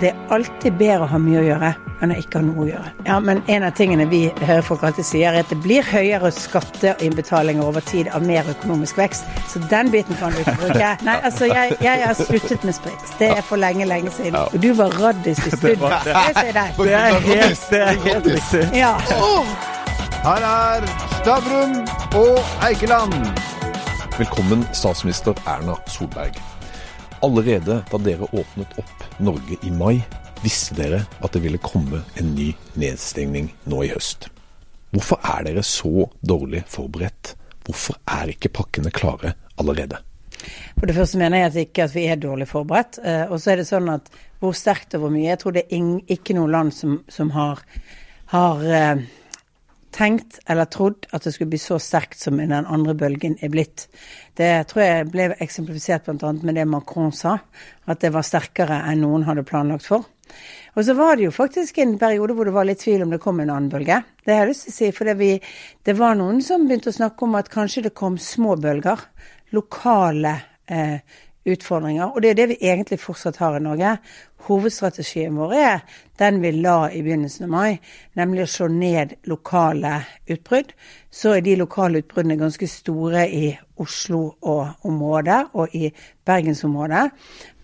det 0.00 0.10
er 0.10 0.20
alltid 0.32 0.76
bedre 0.80 1.04
å 1.04 1.08
ha 1.10 1.18
mye 1.20 1.40
å 1.42 1.44
gjøre 1.44 1.70
enn 2.00 2.12
å 2.14 2.16
ikke 2.16 2.40
ha 2.40 2.44
noe 2.46 2.62
å 2.64 2.66
gjøre. 2.70 2.90
Ja, 3.04 3.18
men 3.20 3.42
en 3.52 3.64
av 3.66 3.74
tingene 3.76 4.06
vi 4.08 4.22
hører 4.40 4.62
folk 4.64 4.84
alltid 4.88 5.04
sier, 5.04 5.34
er 5.34 5.44
at 5.44 5.50
det 5.52 5.58
blir 5.60 5.84
høyere 5.84 6.30
skatteinnbetalinger 6.32 7.66
over 7.66 7.84
tid 7.84 8.08
av 8.16 8.24
mer 8.24 8.48
økonomisk 8.48 8.96
vekst. 9.00 9.28
Så 9.52 9.60
den 9.72 9.90
biten 9.92 10.16
kan 10.20 10.32
du 10.32 10.40
ikke 10.40 10.56
bruke. 10.62 10.92
Nei, 11.08 11.16
altså, 11.28 11.50
jeg, 11.50 11.76
jeg 11.84 12.04
har 12.06 12.16
sluttet 12.16 12.64
med 12.64 12.76
sprit. 12.78 13.12
Det 13.20 13.28
er 13.34 13.44
for 13.44 13.60
lenge, 13.60 13.84
lenge 13.88 14.12
siden. 14.16 14.38
Og 14.40 14.56
du 14.62 14.70
var 14.78 14.96
raddis 15.00 15.42
i 15.44 15.52
studio. 15.56 15.92
Det. 16.00 16.16
Det 16.90 16.94
er 16.96 17.18
helt, 17.24 17.66
det 17.70 17.80
er 17.80 17.98
helt 18.04 18.26
riktig. 18.26 18.62
Ja. 18.78 18.94
Her 20.24 20.46
er 20.46 20.86
Stavrum 21.18 21.76
og 22.18 22.40
Eikeland. 22.66 23.14
Velkommen, 24.18 24.64
statsminister 24.72 25.36
Erna 25.48 25.76
Solberg. 25.86 26.40
Allerede 27.22 27.82
da 27.90 27.98
dere 28.00 28.28
åpnet 28.32 28.78
opp 28.80 29.02
Norge 29.20 29.58
i 29.62 29.70
mai, 29.70 30.00
visste 30.40 30.76
dere 30.78 31.02
at 31.20 31.34
det 31.34 31.42
ville 31.44 31.60
komme 31.60 32.00
en 32.16 32.30
ny 32.32 32.50
nedstengning 32.80 33.50
nå 33.68 33.82
i 33.84 33.90
høst. 33.92 34.30
Hvorfor 34.94 35.20
er 35.36 35.44
dere 35.50 35.64
så 35.66 36.06
dårlig 36.24 36.64
forberedt? 36.72 37.34
Hvorfor 37.66 38.00
er 38.08 38.32
ikke 38.32 38.52
pakkene 38.56 38.92
klare 38.94 39.34
allerede? 39.60 40.00
For 40.78 40.88
det 40.88 40.96
første 40.96 41.20
mener 41.20 41.42
jeg 41.42 41.50
at 41.50 41.60
ikke 41.60 41.84
at 41.84 41.94
vi 41.94 42.06
er 42.08 42.16
dårlig 42.16 42.48
forberedt. 42.48 42.98
Eh, 43.04 43.26
og 43.28 43.36
så 43.36 43.52
er 43.52 43.60
det 43.60 43.68
sånn 43.68 43.92
at 43.92 44.08
hvor 44.40 44.56
sterkt 44.56 44.96
og 44.96 45.04
hvor 45.04 45.12
mye 45.12 45.28
Jeg 45.28 45.42
tror 45.42 45.56
det 45.58 45.66
er 45.68 46.14
ikke 46.16 46.36
noe 46.38 46.48
land 46.48 46.72
som, 46.74 47.02
som 47.12 47.34
har, 47.36 47.60
har 48.32 48.64
eh, 48.64 49.04
tenkt 49.94 50.38
eller 50.46 50.68
trodd 50.70 51.06
at 51.10 51.24
det 51.24 51.32
skulle 51.34 51.50
bli 51.52 51.60
så 51.60 51.78
sterkt 51.82 52.20
som 52.22 52.38
den 52.38 52.52
andre 52.52 52.94
bølgen 52.94 53.36
er 53.42 53.52
blitt. 53.52 53.88
Det 54.38 54.52
tror 54.70 54.84
jeg 54.84 55.10
ble 55.10 55.28
eksemplifisert 55.42 56.06
bl.a. 56.06 56.32
med 56.42 56.58
det 56.58 56.66
Macron 56.70 57.12
sa, 57.14 57.38
at 57.86 58.00
det 58.02 58.12
var 58.14 58.26
sterkere 58.26 58.82
enn 58.90 59.02
noen 59.04 59.26
hadde 59.28 59.46
planlagt 59.46 59.88
for. 59.88 60.06
Og 60.78 60.84
så 60.86 60.94
var 60.94 61.16
det 61.18 61.26
jo 61.26 61.34
faktisk 61.34 61.80
en 61.82 61.96
periode 61.98 62.36
hvor 62.36 62.46
det 62.46 62.54
var 62.54 62.68
litt 62.68 62.82
tvil 62.84 63.02
om 63.04 63.10
det 63.10 63.22
kom 63.22 63.40
en 63.42 63.50
annen 63.50 63.70
bølge. 63.72 63.98
Det 64.24 64.34
har 64.34 64.44
jeg 64.44 64.52
lyst 64.52 64.68
til 64.68 64.72
å 64.72 64.76
si, 64.76 64.90
for 64.94 65.10
det, 65.10 65.96
var 65.98 66.18
noen 66.18 66.38
som 66.46 66.68
begynte 66.68 66.92
å 66.92 66.98
snakke 67.00 67.26
om 67.26 67.34
at 67.40 67.50
kanskje 67.50 67.88
det 67.88 67.96
kom 67.98 68.18
små 68.22 68.54
bølger. 68.60 69.02
Lokale 69.56 70.36
eh, 70.70 71.02
utfordringer. 71.54 72.12
Og 72.14 72.22
det 72.22 72.30
er 72.30 72.38
det 72.38 72.48
vi 72.52 72.60
egentlig 72.62 73.00
fortsatt 73.02 73.40
har 73.42 73.56
i 73.56 73.62
Norge. 73.64 73.96
Hovedstrategien 74.46 75.36
vår 75.36 75.52
er 75.54 75.82
den 76.20 76.40
vi 76.40 76.52
la 76.56 76.90
i 76.92 77.02
begynnelsen 77.04 77.46
av 77.46 77.52
mai, 77.52 77.78
nemlig 78.16 78.44
å 78.44 78.50
slå 78.50 78.68
ned 78.72 79.14
lokale 79.28 79.98
utbrudd. 80.30 80.72
Så 81.12 81.34
er 81.36 81.44
de 81.44 81.58
lokale 81.60 82.00
utbruddene 82.02 82.38
ganske 82.40 82.68
store 82.68 83.26
i 83.28 83.50
Oslo 83.80 84.22
og 84.40 84.86
området, 84.88 85.38
og 85.56 85.74
i 85.76 85.88
bergensområdet. 86.28 87.06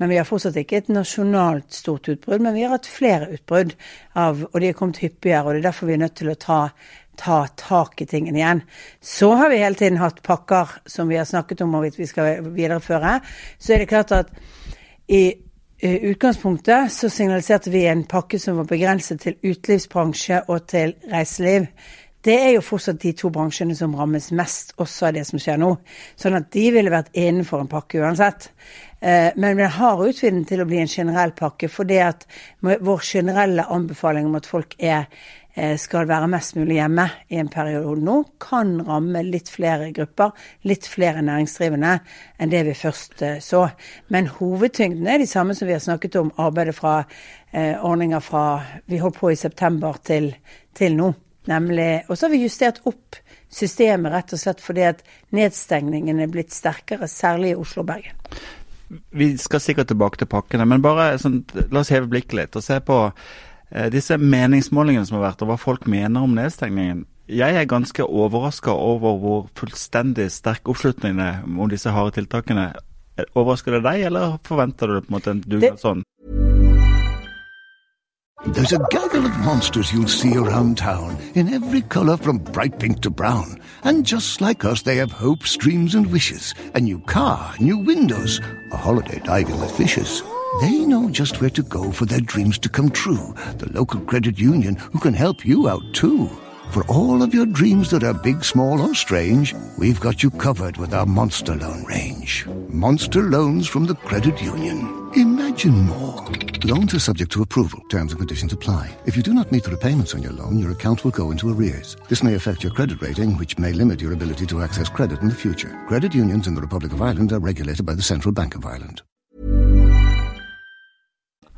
Men 0.00 0.12
vi 0.12 0.20
har 0.20 0.28
fortsatt 0.28 0.56
ikke 0.60 0.80
et 0.80 0.92
nasjonalt 0.92 1.72
stort 1.76 2.08
utbrudd, 2.12 2.44
men 2.44 2.56
vi 2.56 2.64
har 2.64 2.76
hatt 2.76 2.88
flere 2.88 3.28
utbrudd, 3.36 3.76
av, 4.16 4.46
og 4.52 4.60
de 4.60 4.70
er 4.70 4.76
kommet 4.76 5.02
hyppigere. 5.04 5.44
og 5.44 5.54
Det 5.54 5.64
er 5.64 5.68
derfor 5.70 5.90
vi 5.90 5.96
er 5.96 6.04
nødt 6.04 6.16
til 6.16 6.32
å 6.32 6.40
ta 6.40 6.60
ta 7.16 7.46
tak 7.56 8.00
i 8.02 8.06
tingene 8.06 8.38
igjen. 8.38 8.62
Så 9.00 9.32
har 9.34 9.50
vi 9.50 9.62
hele 9.62 9.78
tiden 9.78 9.98
hatt 10.00 10.22
pakker 10.22 10.78
som 10.86 11.08
vi 11.08 11.18
har 11.18 11.26
snakket 11.28 11.60
om 11.64 11.74
hvorvidt 11.74 11.98
vi 11.98 12.06
skal 12.06 12.44
videreføre. 12.54 13.20
Så 13.58 13.74
er 13.74 13.82
det 13.82 13.90
klart 13.90 14.12
at 14.12 14.32
i 15.06 15.34
utgangspunktet 15.82 16.92
så 16.92 17.10
signaliserte 17.12 17.70
vi 17.70 17.86
en 17.86 18.04
pakke 18.08 18.38
som 18.40 18.56
var 18.60 18.68
begrenset 18.70 19.20
til 19.20 19.36
utelivsbransje 19.42 20.42
og 20.48 20.66
til 20.72 20.96
reiseliv. 21.12 21.68
Det 22.26 22.34
er 22.42 22.56
jo 22.56 22.64
fortsatt 22.64 22.98
de 23.04 23.12
to 23.14 23.28
bransjene 23.30 23.76
som 23.78 23.94
rammes 23.94 24.32
mest 24.34 24.72
også 24.82 25.10
av 25.10 25.14
det 25.14 25.22
som 25.28 25.38
skjer 25.38 25.60
nå. 25.62 25.76
Sånn 26.18 26.34
at 26.34 26.48
de 26.56 26.64
ville 26.74 26.90
vært 26.90 27.12
innenfor 27.14 27.62
en 27.62 27.70
pakke 27.70 28.00
uansett. 28.02 28.48
Eh, 28.98 29.30
men 29.36 29.60
vi 29.60 29.68
har 29.76 30.02
utvidet 30.02 30.48
til 30.48 30.64
å 30.64 30.66
bli 30.66 30.80
en 30.82 30.90
generell 30.90 31.36
pakke 31.38 31.68
fordi 31.70 32.00
at 32.02 32.26
vår 32.64 33.04
generelle 33.04 33.68
anbefaling 33.70 34.26
om 34.26 34.34
at 34.40 34.48
folk 34.48 34.74
er 34.80 35.06
Eh, 35.06 35.45
skal 35.80 36.04
være 36.08 36.28
mest 36.28 36.56
mulig 36.58 36.76
hjemme 36.76 37.06
i 37.32 37.38
en 37.40 37.48
periode 37.48 38.02
nå, 38.04 38.16
kan 38.42 38.74
ramme 38.84 39.22
litt 39.24 39.48
flere 39.48 39.88
grupper, 39.96 40.34
litt 40.68 40.84
flere 40.88 41.22
næringsdrivende 41.24 41.94
enn 42.36 42.52
det 42.52 42.60
vi 42.68 42.74
først 42.76 43.22
eh, 43.24 43.38
så. 43.40 43.62
Men 44.12 44.28
hovedtyngden 44.36 45.08
er 45.08 45.22
de 45.22 45.28
samme 45.30 45.56
som 45.56 45.68
vi 45.68 45.76
har 45.76 45.80
snakket 45.84 46.18
om, 46.20 46.34
arbeidet 46.36 46.76
fra 46.76 46.98
eh, 47.52 47.72
ordninger 47.80 48.20
fra 48.20 48.44
vi 48.84 49.00
holdt 49.00 49.20
på 49.22 49.32
i 49.32 49.40
september 49.40 49.96
til, 50.04 50.34
til 50.76 50.98
nå. 50.98 51.14
Nemlig, 51.46 52.04
og 52.10 52.18
så 52.18 52.26
har 52.26 52.34
vi 52.34 52.42
justert 52.42 52.82
opp 52.90 53.16
systemet 53.48 54.12
rett 54.12 54.32
og 54.34 54.42
slett 54.42 54.60
fordi 54.60 54.82
at 54.88 55.02
nedstengningen 55.36 56.20
er 56.20 56.30
blitt 56.32 56.52
sterkere, 56.52 57.08
særlig 57.08 57.54
i 57.54 57.58
Oslo 57.62 57.84
og 57.84 57.92
Bergen. 57.94 58.24
Vi 59.14 59.32
skal 59.40 59.62
sikkert 59.62 59.88
tilbake 59.88 60.20
til 60.20 60.28
pakkene, 60.30 60.66
men 60.68 60.82
bare 60.82 61.14
sånn, 61.22 61.44
la 61.70 61.80
oss 61.80 61.94
heve 61.94 62.10
blikket 62.10 62.36
litt 62.38 62.58
og 62.58 62.66
se 62.66 62.82
på 62.84 63.06
Eh, 63.06 63.55
disse 63.92 64.16
meningsmålingene 64.18 65.06
som 65.08 65.18
har 65.18 65.30
vært, 65.30 65.42
og 65.42 65.50
hva 65.50 65.58
folk 65.60 65.86
mener 65.90 66.22
om 66.22 66.34
nedstengningen. 66.36 67.04
Jeg 67.26 67.56
er 67.58 67.66
ganske 67.66 68.04
overraska 68.06 68.70
over 68.70 69.16
hvor 69.18 69.46
fullstendig 69.58 70.28
sterk 70.30 70.68
oppslutningen 70.70 71.18
er 71.18 71.40
om 71.42 71.70
disse 71.70 71.90
harde 71.90 72.14
tiltakene. 72.20 72.68
Overrasker 73.34 73.78
det 73.78 73.82
deg, 73.88 74.04
eller 74.10 74.36
forventer 74.46 74.86
du 74.92 75.00
på 75.00 75.10
en 75.10 75.16
måte 75.16 75.32
en 75.34 75.42
dugnad 75.42 75.80
sånn? 75.82 76.04
There's 78.54 78.72
a 78.72 78.78
gaggle 78.92 79.26
of 79.26 79.36
monsters 79.38 79.92
you'll 79.92 80.06
see 80.06 80.36
around 80.36 80.78
town, 80.78 81.16
in 81.34 81.52
every 81.52 81.80
color 81.82 82.16
from 82.16 82.38
bright 82.38 82.78
pink 82.78 83.00
to 83.02 83.10
brown. 83.10 83.60
And 83.82 84.06
just 84.06 84.40
like 84.40 84.64
us, 84.64 84.82
they 84.82 84.96
have 84.98 85.10
hopes, 85.10 85.56
dreams, 85.56 85.96
and 85.96 86.12
wishes. 86.12 86.54
A 86.74 86.80
new 86.80 87.00
car, 87.00 87.54
new 87.58 87.78
windows, 87.78 88.40
a 88.70 88.76
holiday 88.76 89.18
diving 89.24 89.58
with 89.58 89.72
fishes. 89.72 90.22
They 90.60 90.86
know 90.86 91.10
just 91.10 91.40
where 91.40 91.50
to 91.50 91.62
go 91.62 91.92
for 91.92 92.06
their 92.06 92.20
dreams 92.20 92.58
to 92.60 92.68
come 92.68 92.90
true. 92.90 93.34
The 93.58 93.70
local 93.72 94.00
credit 94.00 94.38
union 94.38 94.76
who 94.76 94.98
can 94.98 95.12
help 95.12 95.44
you 95.44 95.68
out 95.68 95.82
too. 95.92 96.28
For 96.70 96.84
all 96.86 97.22
of 97.22 97.34
your 97.34 97.46
dreams 97.46 97.90
that 97.90 98.02
are 98.02 98.14
big, 98.14 98.42
small, 98.42 98.80
or 98.80 98.94
strange, 98.94 99.54
we've 99.78 100.00
got 100.00 100.22
you 100.22 100.30
covered 100.30 100.76
with 100.78 100.94
our 100.94 101.06
Monster 101.06 101.54
Loan 101.54 101.84
range. 101.84 102.46
Monster 102.68 103.22
Loans 103.22 103.68
from 103.68 103.84
the 103.84 103.94
Credit 103.94 104.40
Union. 104.42 105.10
Imagine 105.14 105.86
more. 105.86 106.26
Loans 106.64 106.94
are 106.94 107.00
subject 107.00 107.30
to 107.32 107.42
approval. 107.42 107.80
Terms 107.88 108.12
and 108.12 108.18
conditions 108.18 108.52
apply. 108.52 108.94
If 109.06 109.16
you 109.16 109.22
do 109.22 109.34
not 109.34 109.52
meet 109.52 109.64
the 109.64 109.70
repayments 109.70 110.14
on 110.14 110.22
your 110.22 110.32
loan, 110.32 110.58
your 110.58 110.72
account 110.72 111.04
will 111.04 111.12
go 111.12 111.30
into 111.30 111.52
arrears. 111.52 111.96
This 112.08 112.22
may 112.22 112.34
affect 112.34 112.62
your 112.62 112.72
credit 112.72 113.00
rating, 113.00 113.36
which 113.36 113.58
may 113.58 113.72
limit 113.72 114.00
your 114.00 114.12
ability 114.12 114.46
to 114.46 114.62
access 114.62 114.88
credit 114.88 115.20
in 115.20 115.28
the 115.28 115.34
future. 115.34 115.78
Credit 115.86 116.14
unions 116.14 116.46
in 116.46 116.54
the 116.54 116.60
Republic 116.60 116.92
of 116.92 117.02
Ireland 117.02 117.32
are 117.32 117.40
regulated 117.40 117.86
by 117.86 117.94
the 117.94 118.02
Central 118.02 118.32
Bank 118.32 118.54
of 118.54 118.66
Ireland. 118.66 119.02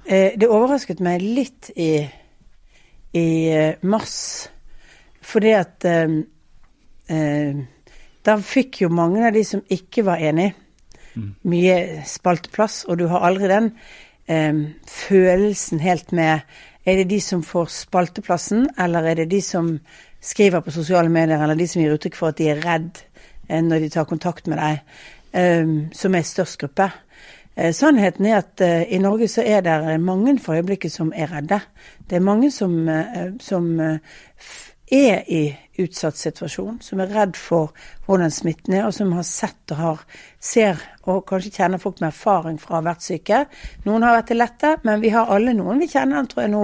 Eh, 0.08 0.38
det 0.40 0.48
overrasket 0.48 1.02
meg 1.04 1.20
litt 1.20 1.68
i, 1.76 2.00
i 3.12 3.28
eh, 3.52 3.74
mars, 3.84 4.48
fordi 5.20 5.50
at 5.52 5.84
eh, 5.88 6.14
eh, 7.12 7.66
Da 8.24 8.34
fikk 8.44 8.82
jo 8.82 8.88
mange 8.92 9.22
av 9.24 9.36
de 9.36 9.42
som 9.46 9.60
ikke 9.72 10.02
var 10.04 10.20
enig, 10.24 10.50
mm. 11.14 11.28
mye 11.48 11.76
spalteplass, 12.08 12.82
og 12.88 12.98
du 13.00 13.06
har 13.12 13.26
aldri 13.28 13.50
den 13.52 13.68
eh, 14.32 14.64
følelsen 14.88 15.84
helt 15.84 16.12
med 16.16 16.40
Er 16.88 17.02
det 17.02 17.10
de 17.10 17.20
som 17.20 17.44
får 17.44 17.68
spalteplassen, 17.74 18.64
eller 18.80 19.10
er 19.10 19.20
det 19.20 19.28
de 19.34 19.42
som 19.44 19.74
skriver 20.24 20.64
på 20.64 20.72
sosiale 20.72 21.12
medier, 21.12 21.36
eller 21.36 21.56
de 21.56 21.68
som 21.68 21.82
gir 21.82 21.92
uttrykk 21.92 22.16
for 22.16 22.32
at 22.32 22.40
de 22.40 22.48
er 22.48 22.64
redd 22.64 23.02
eh, 23.48 23.60
når 23.60 23.84
de 23.84 23.92
tar 23.92 24.08
kontakt 24.08 24.48
med 24.48 24.56
deg, 24.56 24.80
som 25.92 26.14
er 26.16 26.24
størst 26.24 26.56
gruppe? 26.62 26.86
Eh, 27.58 27.72
sannheten 27.74 28.26
er 28.26 28.38
at 28.38 28.62
uh, 28.62 28.82
i 28.86 29.00
Norge 29.02 29.26
så 29.28 29.42
er 29.42 29.64
det 29.66 30.00
mange 30.00 30.36
for 30.38 30.54
øyeblikket 30.54 30.92
som 30.94 31.10
er 31.16 31.32
redde. 31.32 31.58
Det 32.06 32.16
er 32.16 32.22
mange 32.22 32.52
som, 32.54 32.76
uh, 32.88 33.34
som 33.42 33.72
er 34.90 35.24
i 35.26 35.42
utsatt 35.78 36.16
situasjon, 36.18 36.78
som 36.82 37.00
er 37.02 37.10
redd 37.12 37.34
for 37.36 37.72
hvordan 38.06 38.30
smitten 38.30 38.76
er, 38.78 38.86
og 38.86 38.94
som 38.94 39.10
har 39.16 39.26
sett 39.26 39.74
og 39.74 39.80
har, 39.82 40.04
ser 40.40 40.84
og 41.04 41.24
kanskje 41.28 41.52
kjenner 41.58 41.82
folk 41.82 42.00
med 42.00 42.12
erfaring 42.12 42.60
fra 42.62 42.76
å 42.76 42.78
ha 42.78 42.86
vært 42.92 43.06
syke. 43.06 43.42
Noen 43.86 44.06
har 44.06 44.20
vært 44.20 44.32
det 44.32 44.38
lette, 44.38 44.72
men 44.86 45.02
vi 45.02 45.12
har 45.14 45.30
alle 45.34 45.54
noen 45.58 45.82
vi 45.82 45.90
kjenner 45.90 46.30
tror 46.30 46.46
jeg 46.46 46.54
nå, 46.54 46.62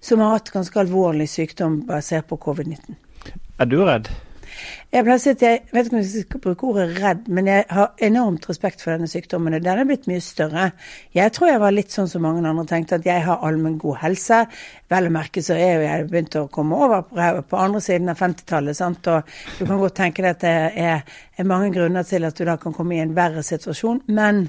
som 0.00 0.22
har 0.22 0.38
hatt 0.38 0.54
ganske 0.54 0.82
alvorlig 0.82 1.28
sykdom 1.30 1.82
basert 1.90 2.30
på 2.30 2.38
covid-19. 2.46 2.96
Er 3.58 3.70
du 3.70 3.80
redd? 3.82 4.10
Jeg 4.94 5.04
pleier 5.04 5.20
si 5.20 5.32
at 5.34 5.42
jeg 5.42 5.62
vet 5.74 5.88
ikke 5.88 5.96
om 5.96 6.00
jeg 6.00 6.22
skal 6.24 6.40
bruke 6.44 6.68
ordet 6.70 7.00
redd, 7.02 7.26
men 7.28 7.48
jeg 7.50 7.64
har 7.68 8.04
enormt 8.06 8.46
respekt 8.48 8.80
for 8.84 8.94
denne 8.94 9.08
sykdommen. 9.10 9.54
og 9.54 9.64
Den 9.64 9.80
er 9.82 9.88
blitt 9.88 10.06
mye 10.08 10.22
større. 10.24 10.70
Jeg 11.14 11.32
tror 11.36 11.50
jeg 11.50 11.60
var 11.60 11.74
litt 11.74 11.92
sånn 11.92 12.08
som 12.08 12.24
mange 12.24 12.46
andre 12.46 12.64
tenkte, 12.70 13.00
at 13.00 13.08
jeg 13.08 13.24
har 13.26 13.42
allmenn 13.44 13.76
god 13.82 13.98
helse. 14.04 14.40
Vel 14.92 15.08
å 15.08 15.12
merke 15.12 15.42
så 15.42 15.56
er 15.58 15.74
jo 15.74 15.84
jeg 15.84 16.08
begynt 16.12 16.38
å 16.40 16.46
komme 16.52 16.78
over 16.78 17.42
på 17.42 17.60
andre 17.60 17.82
siden 17.84 18.12
av 18.12 18.20
50-tallet. 18.22 18.82
Og 18.86 19.32
du 19.58 19.64
kan 19.66 19.82
godt 19.82 19.98
tenke 19.98 20.24
deg 20.24 20.36
at 20.36 20.44
det 20.44 20.54
er, 20.86 21.16
er, 21.36 21.48
mange 21.48 21.72
grunner 21.74 22.06
til 22.06 22.24
at 22.28 22.38
du 22.38 22.44
da 22.48 22.56
kan 22.62 22.74
komme 22.76 22.96
i 22.96 23.02
en 23.02 23.16
verre 23.16 23.42
situasjon. 23.46 24.04
Men 24.06 24.46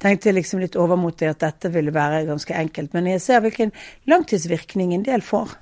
tenkte 0.00 0.32
liksom 0.32 0.62
litt 0.62 0.78
overmodig 0.80 1.28
at 1.28 1.42
dette 1.42 1.72
ville 1.74 1.92
være 1.92 2.24
ganske 2.30 2.54
enkelt. 2.56 2.94
Men 2.96 3.10
jeg 3.10 3.24
ser 3.26 3.42
hvilken 3.44 3.74
langtidsvirkning 4.08 4.94
en 4.94 5.04
del 5.10 5.26
får. 5.26 5.58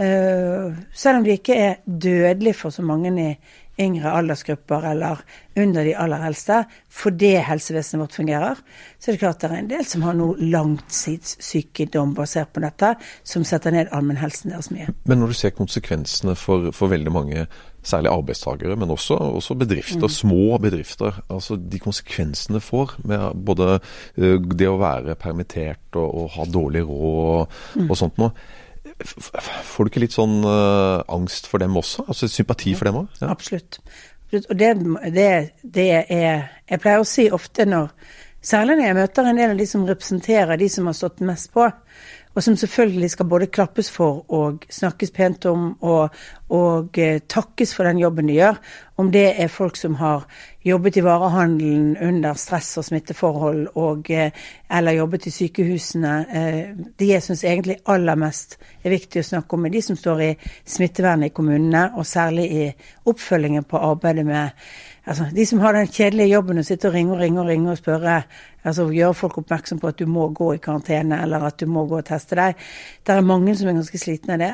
Uh, 0.00 0.72
selv 0.96 1.20
om 1.20 1.26
de 1.26 1.34
ikke 1.36 1.56
er 1.60 1.82
dødelige 1.84 2.56
for 2.56 2.72
så 2.72 2.82
mange 2.82 3.12
i, 3.20 3.32
yngre 3.80 4.12
aldersgrupper 4.12 4.84
eller 4.90 5.22
under 5.58 5.84
de 5.84 5.94
aller 5.98 6.24
eldste, 6.26 6.62
fordi 6.92 7.32
helsevesenet 7.44 8.02
vårt 8.02 8.18
fungerer, 8.18 8.60
så 8.98 9.10
er 9.10 9.16
det 9.16 9.22
klart 9.22 9.40
det 9.42 9.50
er 9.50 9.56
en 9.58 9.72
del 9.72 9.86
som 9.88 10.04
har 10.06 10.16
noe 10.18 10.36
langtidssykdom 10.52 12.14
basert 12.18 12.52
på 12.54 12.62
dette, 12.64 12.94
som 13.26 13.44
setter 13.46 13.74
ned 13.74 13.90
allmennhelsen 13.96 14.54
deres 14.54 14.70
mye. 14.74 14.90
Men 15.08 15.22
når 15.22 15.32
du 15.32 15.40
ser 15.40 15.56
konsekvensene 15.56 16.36
for, 16.38 16.70
for 16.76 16.92
veldig 16.92 17.14
mange, 17.14 17.46
særlig 17.80 18.10
arbeidstakere, 18.12 18.76
men 18.76 18.92
også, 18.92 19.16
også 19.40 19.56
bedrifter, 19.62 20.04
mm. 20.04 20.12
små 20.12 20.58
bedrifter, 20.60 21.22
altså 21.32 21.56
de 21.56 21.78
konsekvensene 21.80 22.60
får 22.60 22.98
med 23.08 23.44
både 23.46 23.78
uh, 23.80 24.36
det 24.36 24.68
å 24.68 24.80
være 24.80 25.16
permittert 25.20 25.96
og, 25.96 26.08
og 26.08 26.34
ha 26.36 26.44
dårlig 26.44 26.84
råd 26.84 27.30
og, 27.30 27.62
mm. 27.80 27.88
og 27.88 27.96
sånt 27.96 28.20
noe. 28.20 28.34
Får 29.04 29.86
du 29.86 29.90
ikke 29.90 30.02
litt 30.02 30.14
sånn 30.16 30.40
uh, 30.44 31.00
angst 31.12 31.48
for 31.50 31.62
dem 31.62 31.76
også? 31.80 32.04
Altså 32.08 32.28
sympati 32.28 32.74
for 32.76 32.90
dem 32.90 33.02
òg? 33.02 33.20
Ja. 33.22 33.30
Absolutt. 33.32 33.80
Og 34.40 34.54
det, 34.54 34.74
det, 35.10 35.30
det, 35.62 35.86
er 36.06 36.44
Jeg 36.70 36.80
pleier 36.82 37.02
å 37.02 37.08
si 37.08 37.24
ofte 37.34 37.66
når 37.66 37.90
Særlig 38.40 38.78
når 38.78 38.86
jeg 38.86 38.96
møter 38.96 39.26
en 39.28 39.36
del 39.36 39.50
av 39.52 39.58
de 39.58 39.66
som 39.68 39.82
representerer 39.84 40.56
de 40.56 40.68
som 40.72 40.86
har 40.88 40.94
stått 40.96 41.18
mest 41.28 41.50
på, 41.52 41.66
og 42.40 42.44
som 42.44 42.54
selvfølgelig 42.56 43.10
skal 43.12 43.26
både 43.28 43.50
klappes 43.52 43.90
for 43.92 44.22
og 44.32 44.62
snakkes 44.72 45.10
pent 45.12 45.44
om 45.50 45.74
og, 45.84 46.14
og 46.48 46.96
eh, 46.96 47.18
takkes 47.28 47.74
for 47.76 47.84
den 47.84 47.98
jobben 48.00 48.30
de 48.30 48.38
gjør. 48.38 48.56
Om 48.96 49.10
det 49.12 49.26
er 49.42 49.52
folk 49.52 49.76
som 49.76 49.98
har 50.00 50.24
jobbet 50.64 50.96
i 50.96 51.02
varehandelen 51.04 51.98
under 52.00 52.38
stress 52.40 52.78
og 52.80 52.86
smitteforhold, 52.88 53.66
og, 53.74 54.08
eh, 54.10 54.32
eller 54.72 54.96
jobbet 54.96 55.28
i 55.28 55.34
sykehusene. 55.36 56.14
Eh, 56.32 56.80
de 56.96 57.10
jeg 57.12 57.26
syns 57.28 57.44
egentlig 57.44 57.76
aller 57.84 58.16
mest 58.16 58.56
er 58.84 58.96
viktig 58.96 59.20
å 59.20 59.28
snakke 59.34 59.58
om, 59.58 59.66
er 59.68 59.76
de 59.76 59.84
som 59.84 60.00
står 60.00 60.24
i 60.24 60.30
smittevernet 60.64 61.28
i 61.28 61.36
kommunene, 61.36 61.90
og 61.92 62.08
særlig 62.08 62.48
i 62.56 62.66
oppfølgingen 63.04 63.68
på 63.68 63.84
arbeidet 63.84 64.24
med 64.24 64.56
altså, 65.04 65.28
De 65.34 65.46
som 65.46 65.60
har 65.60 65.72
den 65.76 65.86
kjedelige 65.90 66.32
jobben 66.34 66.60
å 66.60 66.64
sitte 66.66 66.88
og 66.88 66.94
ringe 66.94 67.14
og 67.14 67.20
ringe 67.20 67.40
og 67.40 67.46
ringe 67.48 67.70
og 67.70 67.78
spørre, 67.78 68.22
altså 68.64 68.88
gjøre 68.92 69.14
folk 69.14 69.38
oppmerksom 69.42 69.80
på 69.80 69.92
at 69.92 69.98
du 69.98 70.06
må 70.06 70.28
gå 70.36 70.54
i 70.54 70.62
karantene, 70.62 71.22
eller 71.22 71.46
at 71.46 71.60
du 71.60 71.66
må 71.66 71.86
gå 71.90 72.00
og 72.00 72.08
teste 72.08 72.38
deg. 72.38 72.58
Det 73.06 73.14
er 73.14 73.26
mange 73.26 73.54
som 73.56 73.70
er 73.70 73.78
ganske 73.80 74.00
slitne 74.00 74.36
av 74.36 74.44
det. 74.44 74.52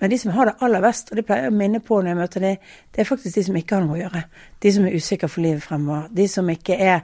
Men 0.00 0.12
de 0.12 0.18
som 0.20 0.32
har 0.36 0.50
det 0.50 0.58
aller 0.60 0.82
best, 0.84 1.10
og 1.10 1.16
det 1.16 1.24
pleier 1.24 1.46
jeg 1.46 1.54
å 1.54 1.56
minne 1.56 1.80
på 1.80 2.00
når 2.00 2.10
jeg 2.10 2.18
møter 2.18 2.44
dem, 2.44 2.68
det 2.92 3.00
er 3.00 3.08
faktisk 3.08 3.38
de 3.38 3.44
som 3.46 3.56
ikke 3.56 3.78
har 3.78 3.86
noe 3.86 3.96
å 3.96 4.02
gjøre. 4.02 4.22
De 4.62 4.72
som 4.74 4.84
er 4.84 4.96
usikre 4.98 5.30
for 5.32 5.44
livet 5.46 5.64
fremover. 5.64 6.10
De 6.12 6.28
som 6.28 6.52
ikke 6.52 6.76
er 6.76 7.00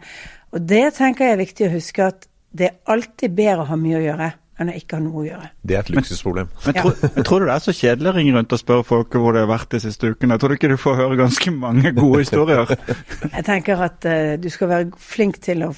Og 0.53 0.61
det 0.69 0.91
tenker 0.93 1.25
jeg 1.25 1.33
er 1.33 1.39
viktig 1.41 1.65
å 1.65 1.73
huske, 1.73 2.05
at 2.05 2.27
det 2.53 2.67
er 2.67 2.93
alltid 2.93 3.33
bedre 3.33 3.63
å 3.63 3.71
ha 3.71 3.77
mye 3.81 3.97
å 3.97 4.03
gjøre 4.03 4.27
enn 4.61 4.69
å 4.69 4.77
ikke 4.77 4.99
ha 4.99 5.03
noe 5.05 5.23
å 5.23 5.25
gjøre. 5.27 5.49
Det 5.65 5.77
er 5.77 5.85
et 5.85 5.91
luksusproblem. 5.95 6.51
Men, 6.53 6.67
men, 6.67 6.77
tro, 6.83 7.11
men, 7.17 7.27
tror 7.29 7.41
du 7.43 7.49
det 7.49 7.55
er 7.55 7.65
så 7.65 7.75
kjedelig 7.77 8.11
å 8.11 8.15
ringe 8.19 8.37
rundt 8.37 8.53
og 8.53 8.61
spørre 8.61 8.87
folk 8.87 9.17
hvor 9.17 9.37
det 9.37 9.45
har 9.45 9.51
vært 9.51 9.73
de 9.75 9.83
siste 9.87 10.13
ukene? 10.13 10.37
Jeg 10.37 10.43
tror 10.43 10.53
du 10.53 10.59
ikke 10.59 10.73
du 10.73 10.79
får 10.81 11.01
høre 11.01 11.19
ganske 11.23 11.55
mange 11.57 11.95
gode 11.97 12.23
historier? 12.25 12.77
jeg 13.39 13.49
tenker 13.49 13.85
at 13.89 14.09
uh, 14.09 14.37
du 14.41 14.49
skal 14.53 14.73
være 14.73 15.05
flink 15.13 15.41
til 15.45 15.65
å 15.67 15.73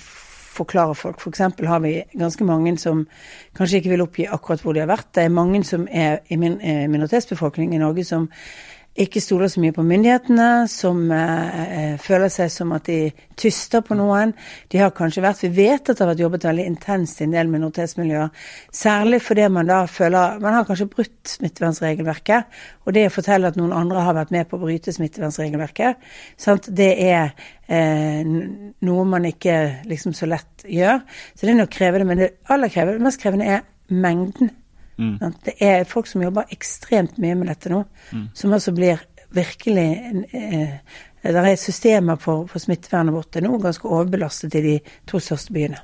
forklare 0.55 0.94
folk. 0.94 1.23
F.eks. 1.23 1.43
For 1.59 1.71
har 1.71 1.82
vi 1.85 1.97
ganske 2.19 2.47
mange 2.47 2.76
som 2.79 3.05
kanskje 3.59 3.81
ikke 3.81 3.94
vil 3.94 4.05
oppgi 4.05 4.29
akkurat 4.31 4.62
hvor 4.62 4.77
de 4.77 4.85
har 4.85 4.91
vært. 4.91 5.11
Det 5.17 5.27
er 5.27 5.35
mange 5.35 5.65
som 5.67 5.88
er 5.91 6.20
i 6.31 6.38
min, 6.41 6.61
eh, 6.61 6.87
minoritetsbefolkning 6.91 7.75
i 7.75 7.82
Norge 7.82 8.05
som 8.06 8.29
ikke 8.94 9.19
stoler 9.19 9.50
så 9.50 9.58
mye 9.58 9.75
på 9.75 9.82
myndighetene, 9.82 10.69
som 10.70 11.00
eh, 11.11 11.62
eh, 11.64 11.94
føler 11.99 12.31
seg 12.31 12.50
som 12.52 12.70
at 12.76 12.87
de 12.87 13.08
tyster 13.38 13.82
på 13.82 13.96
noen. 13.99 14.31
De 14.70 14.79
har 14.79 14.94
kanskje 14.94 15.25
vært 15.25 15.43
Vi 15.43 15.50
vet 15.56 15.82
at 15.82 15.96
det 15.96 16.05
har 16.05 16.12
vært 16.12 16.23
jobbet 16.23 16.46
veldig 16.46 16.67
intenst 16.70 17.19
i 17.19 17.26
en 17.26 17.35
del 17.35 17.50
minoritetsmiljøer. 17.50 18.31
Særlig 18.70 19.20
fordi 19.26 19.49
man 19.50 19.67
da 19.70 19.81
føler 19.91 20.38
Man 20.38 20.55
har 20.55 20.69
kanskje 20.69 20.87
brutt 20.93 21.35
smittevernregelverket. 21.35 22.55
Og 22.87 22.94
det 22.94 23.08
å 23.08 23.14
fortelle 23.17 23.50
at 23.50 23.58
noen 23.58 23.75
andre 23.75 24.06
har 24.06 24.14
vært 24.14 24.35
med 24.35 24.46
på 24.46 24.61
å 24.61 24.62
bryte 24.62 24.94
smittevernregelverket, 24.94 26.11
sant? 26.38 26.70
det 26.70 26.93
er 27.02 27.32
eh, 27.67 28.23
noe 28.23 29.05
man 29.11 29.26
ikke 29.26 29.87
liksom 29.91 30.14
så 30.14 30.31
lett 30.31 30.69
gjør. 30.70 31.02
Så 31.35 31.46
det 31.46 31.56
er 31.56 31.64
nok 31.64 31.75
krevende. 31.75 32.06
Men 32.06 32.23
det 32.23 32.35
aller 32.46 32.70
krevende, 32.70 33.02
mest 33.02 33.23
krevende 33.23 33.56
er 33.58 33.67
mengden 33.91 34.55
Mm. 34.99 35.17
Det 35.44 35.56
er 35.62 35.88
folk 35.91 36.06
som 36.06 36.23
jobber 36.23 36.50
ekstremt 36.55 37.19
mye 37.23 37.35
med 37.38 37.50
dette 37.50 37.73
nå, 37.73 37.82
mm. 38.12 38.29
som 38.38 38.55
altså 38.55 38.75
blir 38.76 39.02
virkelig 39.35 39.88
eh, 40.32 40.79
Det 41.25 41.41
er 41.41 41.56
systemer 41.56 42.19
for, 42.20 42.44
for 42.46 42.61
smittevernet 42.61 43.14
vårt 43.14 43.31
det 43.32 43.41
er 43.41 43.46
nå 43.46 43.56
ganske 43.58 43.88
overbelastet 43.88 44.55
i 44.58 44.61
de 44.61 44.75
to 45.08 45.17
største 45.25 45.55
byene. 45.56 45.79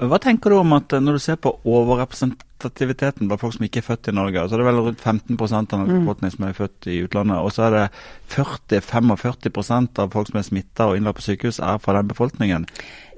Hva 0.00 0.18
tenker 0.24 0.50
du 0.50 0.56
om 0.56 0.72
at 0.72 0.94
eh, 0.96 1.02
når 1.04 1.18
du 1.18 1.22
ser 1.22 1.36
på 1.36 1.52
overrepresentativiteten 1.68 3.28
blant 3.28 3.42
folk 3.42 3.58
som 3.58 3.66
ikke 3.68 3.82
er 3.82 3.86
født 3.90 4.08
i 4.08 4.16
Norge, 4.16 4.46
så 4.48 4.56
er 4.56 4.62
det 4.62 4.68
vel 4.70 4.80
rundt 4.86 5.04
15% 5.04 5.76
av 5.76 5.84
mm. 5.84 6.08
som 6.32 6.48
er 6.48 6.56
født 6.56 6.88
i 6.88 6.96
utlandet, 7.04 7.38
og 7.44 7.52
så 7.52 7.68
er 7.68 7.76
det 7.76 7.84
40-45% 8.32 10.00
av 10.00 10.16
folk 10.16 10.32
som 10.32 10.40
er 10.40 10.48
smitta 10.48 10.88
og 10.88 10.96
innlagt 10.96 11.20
på 11.20 11.28
sykehus, 11.28 11.60
er 11.60 11.78
fra 11.84 11.98
den 12.00 12.08
befolkningen. 12.10 12.66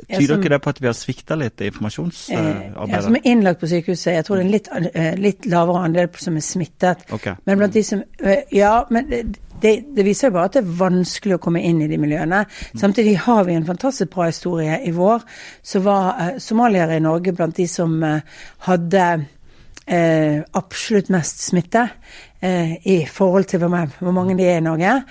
Tyder 0.09 0.39
ikke 0.39 0.51
det 0.53 0.61
på 0.65 0.73
at 0.73 0.81
vi 0.83 0.89
har 0.89 0.97
svikta 0.97 1.37
litt 1.39 1.63
i 1.63 1.69
informasjonsarbeidet? 1.71 2.73
Eh, 2.75 2.91
ja, 2.91 3.03
som 3.05 3.17
er 3.19 3.29
innlagt 3.31 3.61
på 3.63 3.71
sykehuset, 3.71 4.13
jeg 4.17 4.27
tror 4.27 4.39
det 4.39 4.43
er 4.43 4.49
en 4.49 4.55
litt, 4.57 4.71
eh, 4.93 5.15
litt 5.21 5.49
lavere 5.51 5.85
andel 5.87 6.11
som 6.19 6.37
er 6.37 6.45
smittet. 6.47 7.07
Okay. 7.13 7.39
Men 7.47 7.63
blant 7.63 7.77
de 7.79 7.83
som 7.87 8.03
eh, 8.19 8.45
Ja, 8.53 8.75
men 8.91 9.11
det, 9.63 9.75
det, 9.95 10.05
viser 10.05 10.29
jo 10.29 10.37
bare 10.37 10.51
at 10.51 10.57
det 10.57 10.65
er 10.65 10.73
vanskelig 10.81 11.37
å 11.37 11.43
komme 11.43 11.63
inn 11.63 11.85
i 11.85 11.89
de 11.91 11.99
miljøene. 12.03 12.43
Mm. 12.45 12.81
Samtidig 12.83 13.15
har 13.29 13.45
vi 13.47 13.55
en 13.55 13.69
fantastisk 13.69 14.11
bra 14.11 14.27
historie. 14.27 14.81
I 14.83 14.91
vår 14.97 15.23
så 15.63 15.85
var 15.85 16.41
somaliere 16.43 16.99
i 16.99 17.05
Norge 17.05 17.35
blant 17.37 17.57
de 17.57 17.69
som 17.71 17.95
hadde 18.67 19.07
uh, 19.91 20.43
absolutt 20.59 21.11
mest 21.13 21.43
smitte 21.47 21.87
eh, 21.87 22.32
i 22.85 23.07
forhold 23.07 23.45
til 23.45 23.59
hvor, 23.63 24.11
mange 24.11 24.39
de 24.39 24.47
er 24.47 24.57
i 24.57 24.65
Norge. 24.65 25.03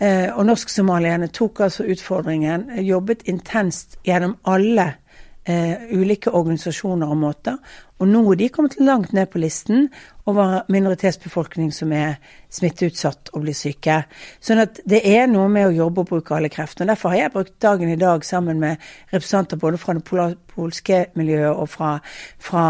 Eh, 0.00 0.28
og 0.32 0.46
norsk-somalierne 0.46 1.28
tok 1.28 1.60
altså 1.66 1.84
utfordringen, 1.84 2.70
jobbet 2.80 3.26
intenst 3.28 3.98
gjennom 4.06 4.36
alle 4.48 4.94
eh, 5.48 5.88
ulike 5.96 6.32
organisasjoner 6.34 7.10
og 7.10 7.20
måter. 7.20 7.56
Og 7.98 8.06
nå 8.06 8.20
er 8.30 8.38
de 8.38 8.48
kommet 8.54 8.76
langt 8.78 9.12
ned 9.12 9.26
på 9.32 9.40
listen 9.42 9.88
over 10.28 10.60
minoritetsbefolkning 10.70 11.72
som 11.74 11.90
er 11.96 12.18
smitteutsatt 12.54 13.32
og 13.32 13.42
blir 13.42 13.56
syke. 13.56 13.96
Sånn 14.44 14.62
at 14.62 14.78
det 14.88 15.00
er 15.08 15.26
noe 15.30 15.48
med 15.50 15.66
å 15.66 15.74
jobbe 15.74 16.04
og 16.04 16.10
bruke 16.12 16.36
alle 16.36 16.50
kreftene. 16.52 16.92
Derfor 16.92 17.14
har 17.14 17.24
jeg 17.24 17.32
brukt 17.34 17.56
dagen 17.64 17.90
i 17.90 17.98
dag 17.98 18.26
sammen 18.26 18.60
med 18.62 18.84
representanter 19.10 19.58
både 19.58 19.80
fra 19.82 19.96
det 19.98 20.04
polske 20.52 21.00
miljøet 21.18 21.56
og 21.56 21.66
fra, 21.72 21.96
fra 22.38 22.66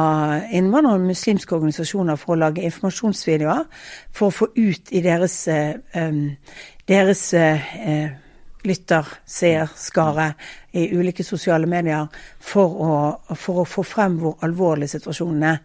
innvandrere 0.49 0.97
og 0.97 1.11
muslimske 1.11 1.59
organisasjoner 1.59 2.17
for 2.21 2.37
å 2.37 2.41
lage 2.47 2.65
informasjonsvideoer 2.71 3.67
for 4.15 4.31
å 4.31 4.37
få 4.39 4.49
ut 4.57 4.95
i 4.95 5.05
deres, 5.05 5.37
eh, 5.53 6.15
deres 6.89 7.27
uh, 7.37 8.17
lytter, 8.69 9.09
ser, 9.27 9.73
skare 9.77 10.33
i 10.77 10.89
ulike 10.95 11.25
sosiale 11.25 11.69
medier 11.71 12.07
for 12.39 12.85
å, 12.85 12.93
for 13.35 13.65
å 13.65 13.69
få 13.69 13.87
frem 13.87 14.21
hvor 14.21 14.39
alvorlig 14.47 14.91
situasjonen 14.93 15.49
er. 15.49 15.59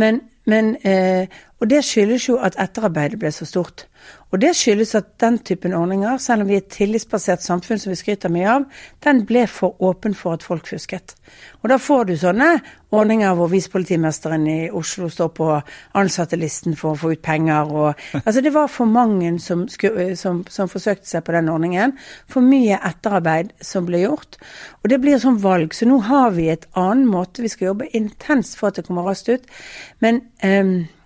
Men, 0.00 0.20
men 0.44 0.74
eh, 0.84 1.32
Og 1.56 1.70
det 1.70 1.80
skyldes 1.88 2.28
jo 2.28 2.36
at 2.44 2.58
etterarbeidet 2.60 3.18
ble 3.20 3.32
så 3.32 3.48
stort. 3.48 3.86
Og 4.34 4.40
det 4.42 4.56
skyldes 4.58 4.94
at 4.98 5.12
den 5.22 5.38
typen 5.38 5.74
ordninger, 5.76 6.18
selv 6.18 6.42
om 6.42 6.48
vi 6.48 6.56
er 6.56 6.64
et 6.64 6.72
tillitsbasert 6.74 7.44
samfunn 7.44 7.78
som 7.78 7.92
vi 7.92 7.98
skryter 7.98 8.32
mye 8.32 8.48
av, 8.56 8.64
den 9.06 9.22
ble 9.28 9.44
for 9.46 9.78
åpen 9.86 10.16
for 10.18 10.34
at 10.34 10.42
folk 10.42 10.66
fusket. 10.66 11.14
Og 11.62 11.70
da 11.70 11.78
får 11.78 12.08
du 12.08 12.16
sånne 12.18 12.48
ordninger 12.96 13.36
hvor 13.38 13.50
visepolitimesteren 13.52 14.46
i 14.50 14.56
Oslo 14.74 15.08
står 15.12 15.30
på 15.36 15.50
ansattelisten 15.98 16.74
for 16.78 16.94
å 16.94 17.00
få 17.00 17.12
ut 17.14 17.22
penger 17.22 17.70
og 17.70 18.02
Altså 18.26 18.42
det 18.42 18.52
var 18.54 18.70
for 18.72 18.90
mange 18.90 19.30
som, 19.42 19.66
som, 19.68 20.42
som 20.50 20.70
forsøkte 20.70 21.06
seg 21.08 21.22
på 21.26 21.34
den 21.36 21.50
ordningen. 21.52 21.94
For 22.30 22.42
mye 22.42 22.80
etterarbeid 22.82 23.54
som 23.62 23.86
ble 23.86 24.02
gjort. 24.02 24.40
Og 24.82 24.90
det 24.90 25.00
blir 25.02 25.22
sånn 25.22 25.38
valg. 25.42 25.74
Så 25.74 25.86
nå 25.86 26.00
har 26.08 26.34
vi 26.34 26.50
et 26.50 26.66
annen 26.74 27.06
måte. 27.10 27.44
Vi 27.46 27.52
skal 27.52 27.72
jobbe 27.72 27.90
intenst 27.94 28.58
for 28.58 28.70
at 28.70 28.80
det 28.80 28.88
kommer 28.88 29.06
raskt 29.06 29.30
ut. 29.30 29.46
Men 30.02 30.24
um, 30.42 30.76
Eh, 30.80 31.05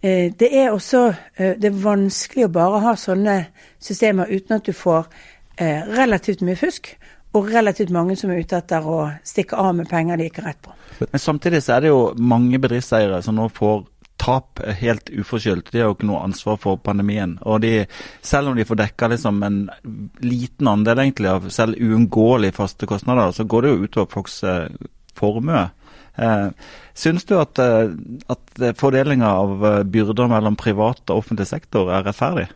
det 0.00 0.48
er 0.54 0.70
også 0.70 1.08
eh, 1.36 1.56
det 1.58 1.72
er 1.72 1.82
vanskelig 1.82 2.46
å 2.46 2.54
bare 2.54 2.82
ha 2.84 2.94
sånne 2.98 3.38
systemer 3.82 4.30
uten 4.30 4.58
at 4.58 4.68
du 4.68 4.74
får 4.76 5.08
eh, 5.58 5.82
relativt 5.98 6.44
mye 6.46 6.58
fusk. 6.58 6.92
Og 7.36 7.50
relativt 7.52 7.90
mange 7.92 8.16
som 8.16 8.30
er 8.32 8.40
ute 8.40 8.56
etter 8.56 8.86
å 8.88 9.02
stikke 9.26 9.58
av 9.60 9.74
med 9.76 9.88
penger 9.90 10.16
de 10.16 10.28
ikke 10.30 10.42
har 10.42 10.54
rett 10.54 10.62
på. 10.64 10.72
Men 11.02 11.20
Samtidig 11.20 11.60
så 11.62 11.74
er 11.76 11.84
det 11.84 11.90
jo 11.90 12.00
mange 12.16 12.60
bedriftseiere 12.62 13.20
som 13.22 13.36
nå 13.36 13.50
får 13.52 13.82
tap 14.18 14.62
helt 14.80 15.10
uforskyldt. 15.12 15.68
De 15.70 15.82
har 15.82 15.90
jo 15.90 15.96
ikke 15.98 16.08
noe 16.08 16.22
ansvar 16.24 16.56
for 16.62 16.80
pandemien. 16.82 17.36
Og 17.46 17.60
de, 17.62 17.84
selv 18.24 18.50
om 18.50 18.56
de 18.58 18.66
får 18.66 18.80
dekka 18.80 19.10
liksom 19.12 19.42
en 19.46 19.60
liten 20.24 20.72
andel 20.72 21.04
egentlig 21.04 21.30
av 21.30 21.50
selv 21.54 21.78
uunngåelige 21.78 22.56
faste 22.56 22.88
kostnader, 22.88 23.30
så 23.36 23.44
går 23.44 23.66
det 23.66 23.74
jo 23.74 23.84
utover 23.84 24.10
folks 24.16 24.40
formue. 25.18 25.68
Eh, 26.18 26.48
Syns 26.98 27.24
du 27.28 27.36
at, 27.38 27.58
eh, 27.62 27.92
at 28.26 28.62
fordelinga 28.80 29.28
av 29.30 29.66
eh, 29.66 29.82
byrder 29.86 30.30
mellom 30.32 30.56
privat 30.58 31.04
og 31.06 31.22
offentlig 31.22 31.46
sektor 31.50 31.92
er 31.94 32.06
rettferdig? 32.08 32.48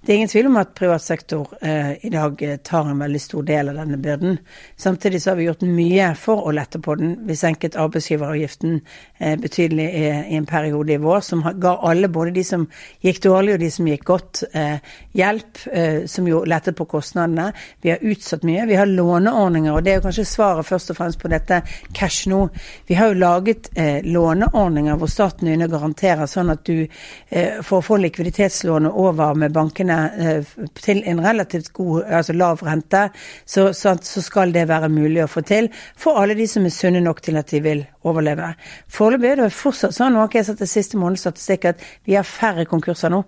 Det 0.00 0.12
er 0.12 0.16
ingen 0.16 0.30
tvil 0.32 0.46
om 0.48 0.56
at 0.56 0.70
privat 0.72 1.02
sektor 1.04 1.50
eh, 1.60 1.90
i 2.06 2.08
dag 2.08 2.40
eh, 2.42 2.56
tar 2.64 2.86
en 2.88 3.02
veldig 3.02 3.18
stor 3.20 3.42
del 3.44 3.68
av 3.68 3.76
denne 3.76 3.98
byrden. 4.00 4.38
Samtidig 4.80 5.18
så 5.20 5.30
har 5.30 5.36
vi 5.36 5.44
gjort 5.44 5.64
mye 5.68 6.06
for 6.16 6.46
å 6.48 6.54
lette 6.56 6.78
på 6.80 6.94
den. 6.96 7.10
Vi 7.28 7.34
senket 7.36 7.76
arbeidsgiveravgiften 7.76 8.78
eh, 9.18 9.34
betydelig 9.42 9.84
i, 9.84 10.06
i, 10.08 10.38
en 10.38 10.46
periode 10.48 10.94
i 10.94 11.00
vår, 11.02 11.20
som 11.26 11.44
ga 11.44 11.74
alle, 11.84 12.08
både 12.08 12.32
de 12.32 12.44
som 12.48 12.64
gikk 13.04 13.20
dårlig 13.26 13.58
og 13.58 13.60
de 13.60 13.68
som 13.74 13.90
gikk 13.90 14.06
godt, 14.08 14.40
eh, 14.56 14.94
hjelp, 15.20 15.60
eh, 15.68 15.98
som 16.08 16.32
jo 16.32 16.40
lettet 16.48 16.80
på 16.80 16.88
kostnadene. 16.94 17.50
Vi 17.84 17.92
har 17.92 18.00
utsatt 18.00 18.48
mye. 18.48 18.64
Vi 18.72 18.80
har 18.80 18.88
låneordninger, 18.88 19.74
og 19.74 19.84
det 19.84 19.92
er 19.92 20.00
jo 20.00 20.06
kanskje 20.08 20.26
svaret 20.32 20.70
først 20.70 20.94
og 20.94 21.00
fremst 21.02 21.20
på 21.20 21.28
dette 21.28 21.60
cash 21.92 22.24
nå. 22.32 22.46
Vi 22.88 22.96
har 22.96 23.12
jo 23.12 23.20
laget 23.20 23.68
eh, 23.76 24.00
låneordninger 24.08 24.96
hvor 24.96 25.12
staten 25.12 25.52
inne 25.52 25.68
garanterer 25.68 26.24
sånn 26.24 26.56
at 26.56 26.64
du 26.64 26.88
for 27.62 27.78
å 27.78 27.84
få 27.84 27.96
likviditetslånet 28.00 28.96
over 28.96 29.36
med 29.38 29.52
bankene 29.54 29.89
pengene 29.90 30.38
eh, 30.38 30.70
til 30.74 31.02
en 31.06 31.20
relativt 31.24 31.72
god, 31.72 32.04
altså 32.04 32.32
lav 32.32 32.62
rente, 32.62 33.10
så, 33.44 33.72
så, 33.72 33.96
så, 34.02 34.22
skal 34.22 34.52
det 34.52 34.68
være 34.68 34.88
mulig 34.88 35.24
å 35.24 35.28
få 35.28 35.42
til 35.42 35.70
for 35.96 36.20
alle 36.20 36.34
de 36.34 36.46
som 36.46 36.64
er 36.64 36.74
sunne 36.74 37.00
nok 37.00 37.22
til 37.22 37.36
at 37.36 37.50
de 37.50 37.60
vil 37.60 37.84
overleve. 38.04 38.54
Foreløpig 38.88 39.30
er 39.30 39.42
det 39.42 39.52
fortsatt 39.52 39.94
sånn, 39.96 40.16
har 40.16 40.28
ikke 40.28 40.40
jeg 40.40 40.50
sett 40.50 40.62
det 40.62 40.70
siste 40.70 40.98
månedens 40.98 41.26
statistikk, 41.26 41.64
at 41.64 41.84
vi 42.06 42.16
har 42.16 42.26
færre 42.26 42.66
konkurser 42.66 43.12
nå 43.12 43.24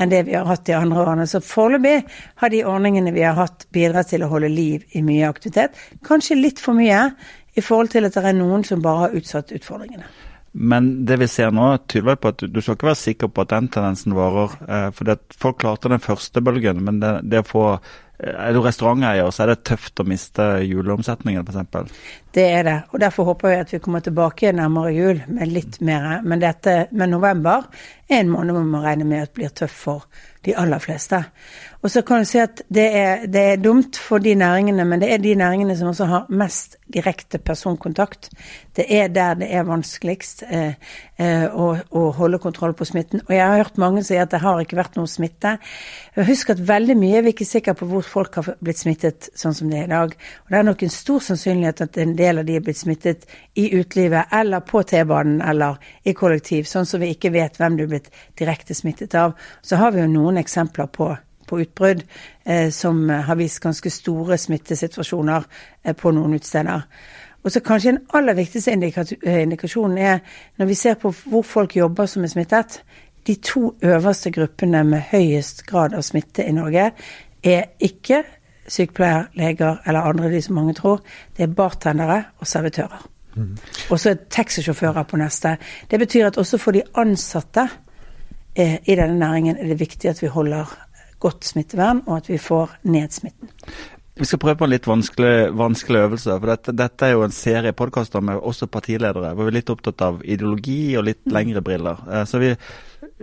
enn 0.00 0.08
det 0.08 0.22
vi 0.26 0.34
har 0.34 0.48
hatt 0.48 0.64
de 0.66 0.72
andre 0.74 1.02
årene. 1.04 1.26
Så 1.28 1.42
foreløpig 1.44 2.00
har 2.40 2.50
de 2.50 2.64
ordningene 2.66 3.12
vi 3.14 3.22
har 3.22 3.36
hatt 3.36 3.68
bidratt 3.76 4.10
til 4.10 4.24
å 4.24 4.30
holde 4.32 4.48
liv 4.50 4.86
i 4.96 5.02
mye 5.04 5.28
aktivitet. 5.28 5.76
Kanskje 6.02 6.40
litt 6.40 6.62
for 6.62 6.74
mye 6.74 7.10
i 7.54 7.62
forhold 7.62 7.92
til 7.92 8.08
at 8.08 8.16
det 8.16 8.24
er 8.24 8.38
noen 8.38 8.64
som 8.66 8.82
bare 8.82 9.06
har 9.06 9.18
utsatt 9.20 9.52
utfordringene. 9.52 10.08
Men 10.52 11.06
det 11.08 11.16
vi 11.16 11.28
ser 11.32 11.52
nå, 11.54 11.70
tyder 11.88 12.18
på 12.20 12.32
at 12.34 12.44
du 12.44 12.60
skal 12.60 12.76
ikke 12.76 12.90
være 12.90 13.00
sikker 13.00 13.30
på 13.32 13.44
at 13.44 13.54
den 13.54 13.70
tendensen 13.72 14.16
varer. 14.16 14.56
Eh, 14.68 14.88
for 14.92 15.16
folk 15.40 15.62
klarte 15.62 15.92
den 15.92 16.02
første 16.02 16.44
bølgen, 16.44 16.82
men 16.84 17.00
det, 17.00 17.12
det 17.32 17.40
å 17.40 17.48
få 17.48 17.62
eh, 17.72 18.34
er 18.34 18.52
du 18.52 18.60
restauranteier, 18.60 19.30
så 19.32 19.46
er 19.46 19.54
det 19.54 19.62
tøft 19.70 20.02
å 20.02 20.06
miste 20.08 20.44
juleomsetningen 20.68 21.48
f.eks. 21.48 22.04
Det 22.36 22.44
er 22.58 22.68
det, 22.68 22.76
og 22.92 23.00
derfor 23.00 23.30
håper 23.32 23.54
jeg 23.54 23.64
at 23.64 23.72
vi 23.72 23.80
kommer 23.86 24.04
tilbake 24.04 24.52
nærmere 24.56 24.92
jul 24.92 25.24
med 25.32 25.54
litt 25.56 25.80
mer. 25.80 26.20
Men, 26.20 26.44
dette, 26.44 26.76
men 26.92 27.16
november 27.16 27.64
er 28.10 28.20
en 28.20 28.32
måned 28.34 28.52
hvor 28.52 28.66
vi 28.66 28.74
må 28.76 28.84
regne 28.84 29.08
med 29.08 29.24
at 29.24 29.34
blir 29.36 29.56
tøff 29.56 29.78
for 29.88 30.06
de 30.44 30.52
aller 30.58 30.84
fleste. 30.84 31.24
Og 31.82 31.90
så 31.90 32.02
kan 32.06 32.22
du 32.22 32.28
si 32.30 32.38
at 32.38 32.60
det 32.70 32.84
er, 32.94 33.24
det 33.26 33.40
er, 33.42 33.56
dumt 33.62 33.98
for 33.98 34.22
de 34.22 34.36
næringene, 34.38 34.84
men 34.86 35.00
det 35.02 35.08
er 35.10 35.18
de 35.18 35.34
næringene 35.34 35.74
som 35.76 35.88
også 35.90 36.06
har 36.06 36.28
mest 36.30 36.76
direkte 36.94 37.40
personkontakt. 37.42 38.28
Det 38.76 38.86
er 38.86 39.08
der 39.10 39.34
det 39.40 39.48
er 39.50 39.66
vanskeligst 39.66 40.44
eh, 40.46 40.76
eh, 41.18 41.48
å, 41.50 41.72
å, 41.90 42.04
holde 42.14 42.38
kontroll 42.38 42.76
på 42.78 42.86
smitten. 42.86 43.24
Og 43.26 43.34
jeg 43.34 43.42
har 43.42 43.64
hørt 43.64 43.80
mange 43.82 44.04
si 44.06 44.14
at 44.14 44.30
det 44.30 44.44
har 44.44 44.62
ikke 44.62 44.78
vært 44.78 44.94
noe 45.00 45.10
smitte. 45.10 45.56
Husk 46.28 46.52
at 46.54 46.62
veldig 46.68 46.96
mye 47.00 47.18
er 47.18 47.26
vi 47.26 47.32
ikke 47.34 47.48
sikre 47.50 47.74
på 47.74 47.90
hvor 47.90 48.06
folk 48.06 48.38
har 48.38 48.52
blitt 48.62 48.78
smittet 48.78 49.32
sånn 49.34 49.58
som 49.58 49.72
det 49.72 49.82
er 49.82 49.90
i 49.90 49.92
dag. 49.96 50.14
Og 50.44 50.54
det 50.54 50.60
er 50.60 50.70
nok 50.70 50.86
en 50.86 50.94
stor 50.94 51.26
sannsynlighet 51.32 51.82
at 51.88 52.00
en 52.04 52.14
del 52.18 52.44
av 52.44 52.46
de 52.46 52.60
er 52.60 52.62
blitt 52.62 52.78
smittet 52.78 53.26
i 53.58 53.72
utelivet 53.74 54.30
eller 54.38 54.62
på 54.62 54.84
T-banen 54.86 55.42
eller 55.42 55.82
i 56.06 56.14
kollektiv, 56.14 56.70
sånn 56.70 56.86
som 56.86 57.02
vi 57.02 57.10
ikke 57.16 57.34
vet 57.34 57.58
hvem 57.58 57.80
du 57.80 57.88
er 57.88 57.92
blitt 57.96 58.10
direkte 58.38 58.78
smittet 58.78 59.18
av. 59.18 59.34
Så 59.66 59.82
har 59.82 59.96
vi 59.96 60.04
jo 60.04 60.10
noen 60.14 60.38
eksempler 60.38 60.86
på 60.94 61.10
på 61.52 61.60
utbrudd 61.60 62.02
eh, 62.44 62.70
som 62.72 63.04
har 63.10 63.36
vist 63.36 63.60
ganske 63.60 63.92
store 63.92 64.38
smittesituasjoner 64.40 65.44
eh, 65.84 65.92
på 65.92 66.14
noen 66.16 66.38
utsteder. 66.38 66.86
Og 67.42 67.52
så 67.52 67.60
kanskje 67.60 67.92
den 67.92 68.04
aller 68.16 68.38
viktigste 68.38 68.72
eh, 68.72 69.42
indikasjonen 69.42 69.98
er 69.98 70.22
når 70.56 70.70
vi 70.70 70.78
ser 70.78 70.96
på 71.02 71.12
hvor 71.24 71.44
folk 71.44 71.76
jobber 71.76 72.08
som 72.08 72.24
er 72.24 72.32
smittet. 72.32 72.80
De 73.26 73.36
to 73.44 73.74
øverste 73.84 74.32
gruppene 74.34 74.84
med 74.84 75.10
høyest 75.12 75.66
grad 75.68 75.94
av 75.94 76.06
smitte 76.06 76.46
i 76.46 76.54
Norge 76.56 76.90
er 77.42 77.64
ikke 77.82 78.22
sykepleier, 78.72 79.28
leger 79.34 79.82
eller 79.86 80.08
andre, 80.08 80.30
de 80.30 80.40
som 80.42 80.54
mange 80.56 80.74
tror. 80.78 81.02
Det 81.36 81.44
er 81.44 81.54
bartendere 81.54 82.22
og 82.38 82.46
servitører. 82.46 83.08
Mm. 83.34 83.56
Og 83.90 84.00
så 84.00 84.12
er 84.12 84.24
taxisjåfører 84.30 85.02
på 85.08 85.18
neste. 85.18 85.56
Det 85.90 85.98
betyr 85.98 86.30
at 86.30 86.38
også 86.38 86.60
for 86.62 86.72
de 86.76 86.84
ansatte 87.00 87.66
i 88.56 88.94
denne 88.94 89.18
næringen 89.18 89.56
er 89.56 89.70
det 89.70 89.80
viktig 89.80 90.10
at 90.10 90.22
vi 90.22 90.28
holder 90.28 90.68
godt 91.22 91.46
smittevern, 91.46 92.02
og 92.08 92.20
at 92.20 92.30
vi 92.32 92.38
får 92.42 92.78
ned 92.90 93.14
smitten. 93.14 93.52
Vi 94.14 94.26
skal 94.28 94.38
prøve 94.38 94.58
på 94.60 94.66
en 94.66 94.72
litt 94.74 94.86
vanskelig, 94.86 95.36
vanskelig 95.56 96.00
øvelse. 96.04 96.34
for 96.38 96.46
dette, 96.46 96.72
dette, 96.76 97.06
er 97.06 97.14
jo 97.14 97.22
en 97.24 97.32
serie 97.32 97.72
podkaster 97.72 98.20
med 98.20 98.36
også 98.36 98.66
partiledere, 98.68 99.32
hvor 99.32 99.46
vi 99.46 99.52
er 99.54 99.56
litt 99.56 99.70
opptatt 99.72 100.02
av 100.04 100.18
ideologi 100.22 100.96
og 101.00 101.06
litt 101.06 101.22
lengre 101.32 101.62
briller. 101.64 102.02
Eh, 102.12 102.24
så 102.28 102.38
vi, 102.38 102.50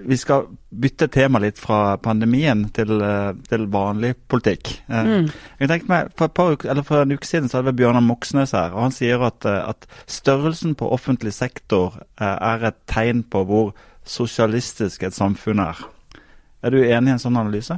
vi 0.10 0.18
skal 0.18 0.48
bytte 0.70 1.08
tema 1.14 1.38
litt 1.40 1.62
fra 1.62 1.98
pandemien 2.02 2.64
til, 2.74 2.96
eh, 3.06 3.36
til 3.52 3.68
vanlig 3.70 4.16
politikk. 4.28 4.72
Eh, 4.90 5.12
mm. 5.12 5.28
Jeg 5.60 5.70
tenkte 5.70 5.92
meg, 5.94 6.10
for, 6.18 6.34
par, 6.34 6.58
for, 6.82 7.04
en 7.04 7.14
uke 7.14 7.30
siden 7.30 7.52
så 7.52 7.60
hadde 7.60 7.70
vi 7.70 7.84
Bjørnar 7.84 8.04
Moxnes 8.08 8.56
her, 8.58 8.74
og 8.74 8.88
han 8.88 8.96
sier 8.96 9.22
at, 9.30 9.46
at 9.46 9.86
størrelsen 10.10 10.74
på 10.74 10.90
offentlig 10.90 11.36
sektor 11.38 12.02
er 12.18 12.66
et 12.66 12.82
tegn 12.90 13.22
på 13.30 13.46
hvor 13.46 13.76
sosialistisk 14.10 15.06
et 15.06 15.14
samfunn 15.14 15.62
er. 15.70 15.86
Er 16.66 16.74
du 16.74 16.82
enig 16.82 17.14
i 17.14 17.16
en 17.20 17.22
sånn 17.22 17.38
analyse? 17.38 17.78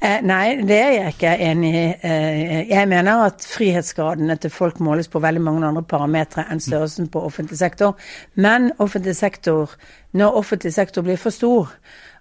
Eh, 0.00 0.20
nei, 0.22 0.60
det 0.62 0.76
er 0.78 0.92
jeg 0.94 1.14
ikke 1.14 1.30
enig 1.42 1.70
i. 1.74 1.86
Eh, 2.06 2.68
jeg 2.70 2.88
mener 2.90 3.24
at 3.26 3.42
frihetsgradene 3.42 4.36
til 4.38 4.52
folk 4.54 4.78
måles 4.84 5.10
på 5.10 5.22
veldig 5.22 5.42
mange 5.42 5.66
andre 5.66 5.82
parametere 5.82 6.44
enn 6.52 6.62
størrelsen 6.62 7.08
på 7.10 7.22
offentlig 7.26 7.58
sektor. 7.58 7.96
Men 8.34 8.70
offentlig 8.78 9.16
sektor, 9.18 9.74
når 10.12 10.38
offentlig 10.38 10.72
sektor 10.76 11.02
blir 11.02 11.18
for 11.18 11.34
stor 11.34 11.72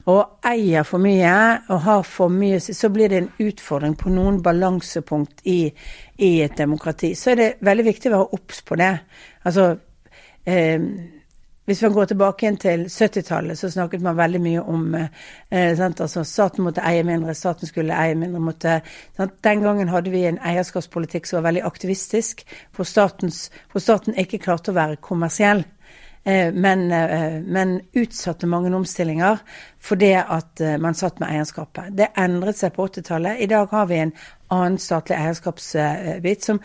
og 0.07 0.47
eier 0.47 0.87
for 0.87 1.03
mye 1.03 1.35
og 1.67 1.83
har 1.83 2.03
for 2.07 2.31
mye, 2.33 2.59
så 2.63 2.89
blir 2.89 3.11
det 3.11 3.19
en 3.21 3.29
utfordring 3.43 3.93
på 3.99 4.09
noen 4.09 4.39
balansepunkt 4.41 5.43
i, 5.45 5.67
i 6.17 6.31
et 6.41 6.57
demokrati. 6.57 7.11
Så 7.13 7.33
er 7.33 7.41
det 7.41 7.49
veldig 7.67 7.85
viktig 7.91 8.09
å 8.09 8.15
være 8.15 8.39
obs 8.39 8.63
på 8.65 8.79
det. 8.79 8.93
Altså 9.43 9.67
eh, 10.47 10.81
hvis 11.67 11.81
man 11.83 11.93
går 11.93 12.05
tilbake 12.11 12.45
igjen 12.45 12.57
til 12.63 12.85
70-tallet, 12.87 13.59
så 13.59 13.69
snakket 13.69 14.03
man 14.05 14.15
veldig 14.17 14.39
mye 14.39 14.61
om 14.63 14.85
eh, 14.95 15.71
sant, 15.75 15.99
altså 16.01 16.23
staten 16.23 16.63
måtte 16.63 16.85
eie 16.87 17.03
mindre, 17.03 17.35
staten 17.35 17.67
skulle 17.67 17.95
eie 17.95 18.15
mindre. 18.15 18.39
Måtte, 18.39 18.77
sant? 19.17 19.35
Den 19.43 19.65
gangen 19.65 19.91
hadde 19.91 20.13
vi 20.13 20.23
en 20.29 20.39
eierskapspolitikk 20.39 21.27
som 21.27 21.41
var 21.41 21.49
veldig 21.49 21.65
aktivistisk, 21.67 22.45
hvor, 22.75 22.87
statens, 22.87 23.49
hvor 23.71 23.83
staten 23.83 24.15
ikke 24.15 24.39
klarte 24.47 24.71
å 24.71 24.79
være 24.79 25.01
kommersiell. 25.03 25.65
Eh, 26.27 26.53
men, 26.53 26.91
eh, 26.91 27.41
men, 27.41 27.81
utsatte 27.93 28.47
mange 28.47 28.75
omstillinger 28.75 29.37
fordi 29.79 30.09
at 30.19 30.59
eh, 30.61 30.75
man 30.77 30.95
satt 30.97 31.21
med 31.21 31.29
eierskapet. 31.31 31.93
Det 31.95 32.09
endret 32.19 32.59
seg 32.59 32.73
på 32.75 32.87
80-tallet. 32.89 33.39
I 33.39 33.47
dag 33.47 33.71
har 33.71 33.85
vi 33.87 34.01
en 34.01 34.11
annen 34.51 34.75
statlig 34.81 35.15
eierskapsbit 35.15 36.43
som 36.43 36.59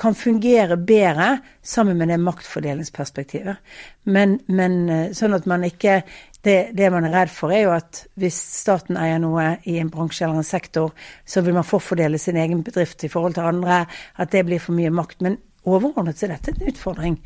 kan 0.00 0.14
fungere 0.14 0.76
bedre 0.76 1.38
sammen 1.62 1.98
med 1.98 2.08
det 2.10 2.20
maktfordelingsperspektivet. 2.20 3.56
Men, 4.04 4.38
men 4.46 4.78
eh, 4.90 5.10
sånn 5.16 5.36
at 5.36 5.46
man 5.50 5.66
ikke 5.66 6.02
det, 6.44 6.74
det, 6.76 6.90
man 6.92 7.06
er 7.08 7.14
redd 7.14 7.32
for, 7.32 7.52
er 7.54 7.64
jo 7.64 7.72
at 7.72 8.02
hvis 8.20 8.36
staten 8.36 8.98
eier 9.00 9.20
noe 9.22 9.54
i 9.70 9.78
en 9.80 9.88
bransje 9.92 10.26
eller 10.26 10.42
en 10.42 10.46
sektor, 10.46 10.92
så 11.24 11.40
vil 11.40 11.56
man 11.56 11.64
forfordele 11.64 12.20
sin 12.20 12.36
egen 12.36 12.60
bedrift 12.66 13.06
i 13.06 13.08
forhold 13.08 13.38
til 13.38 13.48
andre, 13.48 13.84
at 14.20 14.32
det 14.34 14.44
blir 14.44 14.60
for 14.60 14.76
mye 14.76 14.92
makt. 14.92 15.22
Men 15.24 15.38
overordnet 15.64 16.20
så 16.20 16.26
er 16.26 16.34
dette 16.34 16.52
en 16.52 16.68
utfordring. 16.68 17.16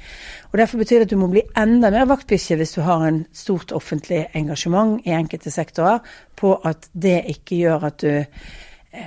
Og 0.52 0.58
Derfor 0.60 0.84
betyr 0.84 1.02
det 1.02 1.08
at 1.08 1.16
du 1.16 1.18
må 1.18 1.30
bli 1.32 1.42
enda 1.58 1.90
mer 1.90 2.06
vaktbikkje 2.10 2.60
hvis 2.60 2.76
du 2.76 2.84
har 2.86 3.02
en 3.08 3.24
stort 3.34 3.74
offentlig 3.74 4.28
engasjement 4.38 5.02
i 5.02 5.16
enkelte 5.18 5.50
sektorer, 5.50 5.98
på 6.38 6.54
at 6.68 6.86
det 6.94 7.24
ikke 7.34 7.58
gjør 7.64 7.90
at 7.90 8.02
du 8.04 8.12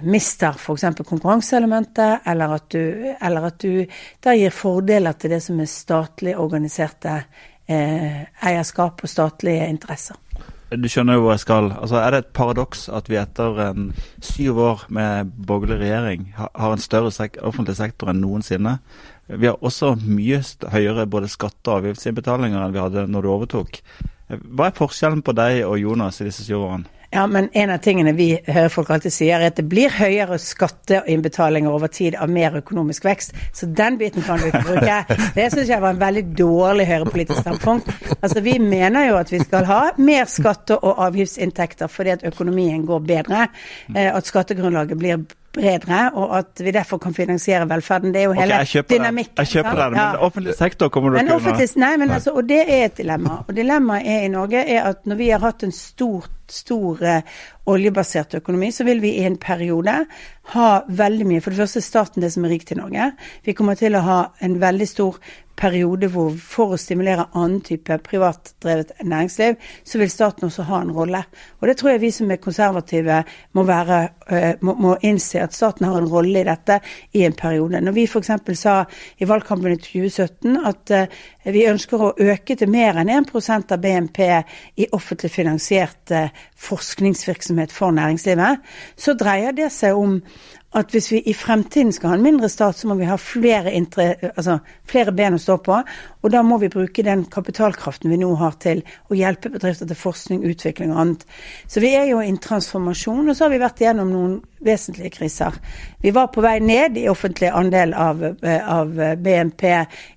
mister 0.04 0.56
f.eks. 0.58 0.86
konkurranseelementet, 1.08 2.22
eller 2.26 2.58
eller 3.22 3.48
at 3.48 3.60
du 3.60 3.86
da 4.24 4.36
gir 4.36 4.54
fordeler 4.56 5.14
til 5.14 5.36
det 5.36 5.42
som 5.44 5.60
er 5.60 5.70
statlig 5.70 6.36
organiserte 6.38 7.24
eh, 7.68 8.24
eierskap 8.42 9.04
og 9.04 9.10
statlige 9.10 9.68
interesser. 9.70 10.18
Du 10.72 10.88
skjønner 10.88 11.18
jo 11.18 11.26
hvor 11.26 11.34
jeg 11.34 11.44
skal. 11.44 11.74
Altså, 11.76 11.98
Er 12.00 12.12
det 12.12 12.20
et 12.22 12.34
paradoks 12.34 12.86
at 12.90 13.10
vi 13.10 13.18
etter 13.20 13.58
en 13.66 13.90
syv 14.24 14.58
år 14.58 14.86
med 14.88 15.34
borgerlig 15.48 15.82
regjering 15.82 16.30
har 16.38 16.72
en 16.72 16.80
større 16.80 17.12
sek 17.12 17.42
offentlig 17.44 17.76
sektor 17.76 18.08
enn 18.08 18.22
noensinne? 18.24 18.78
Vi 19.28 19.48
har 19.48 19.60
også 19.60 19.98
mye 20.00 20.40
høyere 20.72 21.08
både 21.08 21.28
skatte- 21.28 21.72
og 21.72 21.82
avgiftsinnbetalinger 21.82 22.64
enn 22.64 22.74
vi 22.74 22.80
hadde 22.80 23.06
når 23.08 23.22
du 23.22 23.30
overtok. 23.32 23.82
Hva 24.32 24.70
er 24.70 24.78
forskjellen 24.78 25.22
på 25.22 25.36
deg 25.36 25.66
og 25.68 25.80
Jonas 25.80 26.22
i 26.22 26.30
disse 26.30 26.48
syv 26.48 26.64
årene? 26.64 27.01
Ja, 27.14 27.26
men 27.28 27.50
en 27.52 27.70
av 27.70 27.82
tingene 27.84 28.14
vi 28.16 28.30
hører 28.48 28.70
folk 28.72 28.90
alltid 28.94 29.12
sier, 29.12 29.42
er 29.42 29.52
at 29.52 29.58
det 29.60 29.66
blir 29.68 29.92
høyere 29.92 30.38
skatteinnbetalinger 30.40 31.74
over 31.74 31.92
tid 31.92 32.16
av 32.16 32.32
mer 32.32 32.56
økonomisk 32.62 33.04
vekst. 33.04 33.36
Så 33.52 33.68
den 33.68 33.98
biten 34.00 34.24
kan 34.24 34.40
du 34.40 34.48
ikke 34.48 34.64
bruke. 34.70 35.18
Det 35.36 35.50
syns 35.52 35.68
jeg 35.74 35.84
var 35.84 35.92
en 35.92 36.00
veldig 36.00 36.24
dårlig 36.40 36.88
høyrepolitisk 36.88 37.44
standpunkt. 37.44 37.92
Altså, 38.22 38.40
vi 38.46 38.56
mener 38.64 39.10
jo 39.10 39.20
at 39.20 39.34
vi 39.34 39.42
skal 39.44 39.68
ha 39.68 39.82
mer 40.00 40.32
skatte- 40.32 40.80
og 40.80 41.04
avgiftsinntekter 41.10 41.92
fordi 41.92 42.16
at 42.16 42.26
økonomien 42.32 42.86
går 42.88 43.04
bedre. 43.12 43.48
Eh, 43.92 44.08
at 44.08 44.28
skattegrunnlaget 44.32 45.00
blir 45.00 45.26
bredere, 45.54 46.02
og 46.16 46.34
at 46.38 46.62
vi 46.64 46.72
derfor 46.72 47.00
kan 47.02 47.14
finansiere 47.14 47.68
velferden. 47.70 48.14
Det 48.14 48.22
er 48.22 48.30
jo 48.30 48.36
hele 48.38 48.60
okay, 48.62 48.76
jeg 48.76 48.88
dynamikken. 48.90 49.38
Jeg 49.38 49.52
kjøper 49.52 49.80
den, 49.82 49.96
men 49.96 50.02
ja. 50.02 50.20
offentlig 50.28 50.56
sektor 50.58 50.92
kommer 50.94 51.12
du 51.12 51.20
til 51.20 51.34
å 51.36 51.40
kunne 51.44 51.68
Nei, 51.82 51.92
men 52.00 52.14
altså, 52.16 52.34
og 52.38 52.48
det 52.50 52.62
er 52.66 52.86
et 52.88 52.98
dilemma. 53.02 53.42
Og 53.48 53.56
dilemmaet 53.56 54.08
er 54.08 54.26
i 54.26 54.32
Norge 54.32 54.64
er 54.64 54.88
at 54.92 55.04
når 55.10 55.20
vi 55.20 55.30
har 55.34 55.44
hatt 55.44 55.66
en 55.68 55.74
stor, 55.76 56.28
stor 56.52 57.04
uh, 57.04 57.44
oljebasert 57.72 58.38
økonomi, 58.40 58.72
så 58.76 58.88
vil 58.88 59.04
vi 59.04 59.16
i 59.20 59.28
en 59.28 59.38
periode 59.42 59.98
ha 60.56 60.70
veldig 60.88 61.28
mye 61.30 61.44
For 61.44 61.54
det 61.54 61.62
første 61.62 61.80
er 61.80 61.86
staten 61.86 62.24
det 62.24 62.32
som 62.34 62.46
er 62.48 62.56
rikt 62.56 62.74
i 62.74 62.80
Norge. 62.80 63.12
Vi 63.46 63.56
kommer 63.58 63.80
til 63.80 63.96
å 63.96 64.06
ha 64.08 64.20
en 64.44 64.60
veldig 64.62 64.88
stor 64.90 65.20
periode 65.62 66.10
hvor 66.12 66.32
for 66.42 66.74
å 66.74 66.80
stimulere 66.80 67.28
annen 67.38 67.62
type 67.66 67.98
privatdrevet 68.06 68.94
næringsliv, 69.06 69.58
så 69.86 70.02
vil 70.02 70.10
staten 70.12 70.48
også 70.48 70.66
ha 70.70 70.82
en 70.82 70.94
rolle. 70.96 71.22
Og 71.60 71.70
det 71.70 71.78
tror 71.80 71.94
jeg 71.94 72.02
vi 72.02 72.12
som 72.16 72.32
er 72.34 72.42
konservative 72.42 73.22
må, 73.58 73.66
være, 73.68 74.00
eh, 74.30 74.54
må, 74.66 74.76
må 74.82 74.96
innse 75.06 75.44
at 75.44 75.56
staten 75.56 75.88
har 75.88 76.00
en 76.00 76.10
rolle 76.10 76.42
i 76.42 76.48
dette 76.48 76.80
i 77.18 77.26
en 77.28 77.38
periode. 77.38 77.82
Når 77.82 77.98
vi 77.98 78.08
f.eks. 78.10 78.32
sa 78.60 78.78
i 79.22 79.28
valgkampen 79.30 79.76
i 79.76 79.82
2017 79.82 80.58
at 80.72 80.96
eh, 80.98 81.20
vi 81.54 81.68
ønsker 81.70 82.06
å 82.06 82.14
øke 82.22 82.58
til 82.58 82.72
mer 82.72 83.02
enn 83.02 83.14
1% 83.14 83.76
av 83.76 83.82
BNP 83.82 84.22
i 84.82 84.90
offentlig 84.98 85.34
finansiert 85.34 86.16
eh, 86.16 86.34
forskningsvirksomhet 86.62 87.74
for 87.74 87.94
næringslivet, 87.98 88.66
så 88.98 89.18
dreier 89.18 89.56
det 89.58 89.72
seg 89.74 89.98
om 89.98 90.20
at 90.78 90.94
hvis 90.94 91.10
vi 91.12 91.20
i 91.28 91.34
fremtiden 91.36 91.92
skal 91.92 92.14
ha 92.14 92.18
en 92.18 92.24
mindre 92.24 92.48
stat, 92.50 92.78
så 92.80 92.88
må 92.88 92.96
vi 93.00 93.08
ha 93.10 93.18
flere, 93.20 93.74
intre, 93.76 94.14
altså 94.30 94.60
flere, 94.88 95.12
ben 95.16 95.36
å 95.36 95.42
stå 95.42 95.58
på. 95.66 95.82
Og 96.24 96.32
da 96.32 96.44
må 96.48 96.62
vi 96.62 96.72
bruke 96.72 97.04
den 97.04 97.26
kapitalkraften 97.32 98.12
vi 98.12 98.20
nå 98.22 98.30
har 98.40 98.56
til 98.64 98.84
å 99.12 99.18
hjelpe 99.18 99.52
bedrifter 99.52 99.90
til 99.90 100.00
forskning, 100.00 100.46
utvikling 100.48 100.94
og 100.94 101.04
annet. 101.04 101.28
Så 101.68 101.84
vi 101.84 101.92
er 101.98 102.08
jo 102.14 102.22
i 102.24 102.30
en 102.32 102.40
transformasjon, 102.40 103.28
og 103.28 103.36
så 103.36 103.48
har 103.48 103.56
vi 103.56 103.64
vært 103.66 103.84
igjennom 103.84 104.16
noen 104.16 104.40
vesentlige 104.66 105.10
kriser. 105.18 105.56
Vi 106.02 106.12
var 106.12 106.32
på 106.34 106.44
vei 106.44 106.60
ned 106.64 106.98
i 106.98 107.08
offentlig 107.10 107.52
andel 107.54 107.94
av, 107.98 108.24
av 108.66 108.94
BNP 109.22 109.66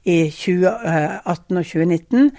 i 0.04 0.18
2018 0.32 1.58
og 1.60 1.64
2019 1.64 2.30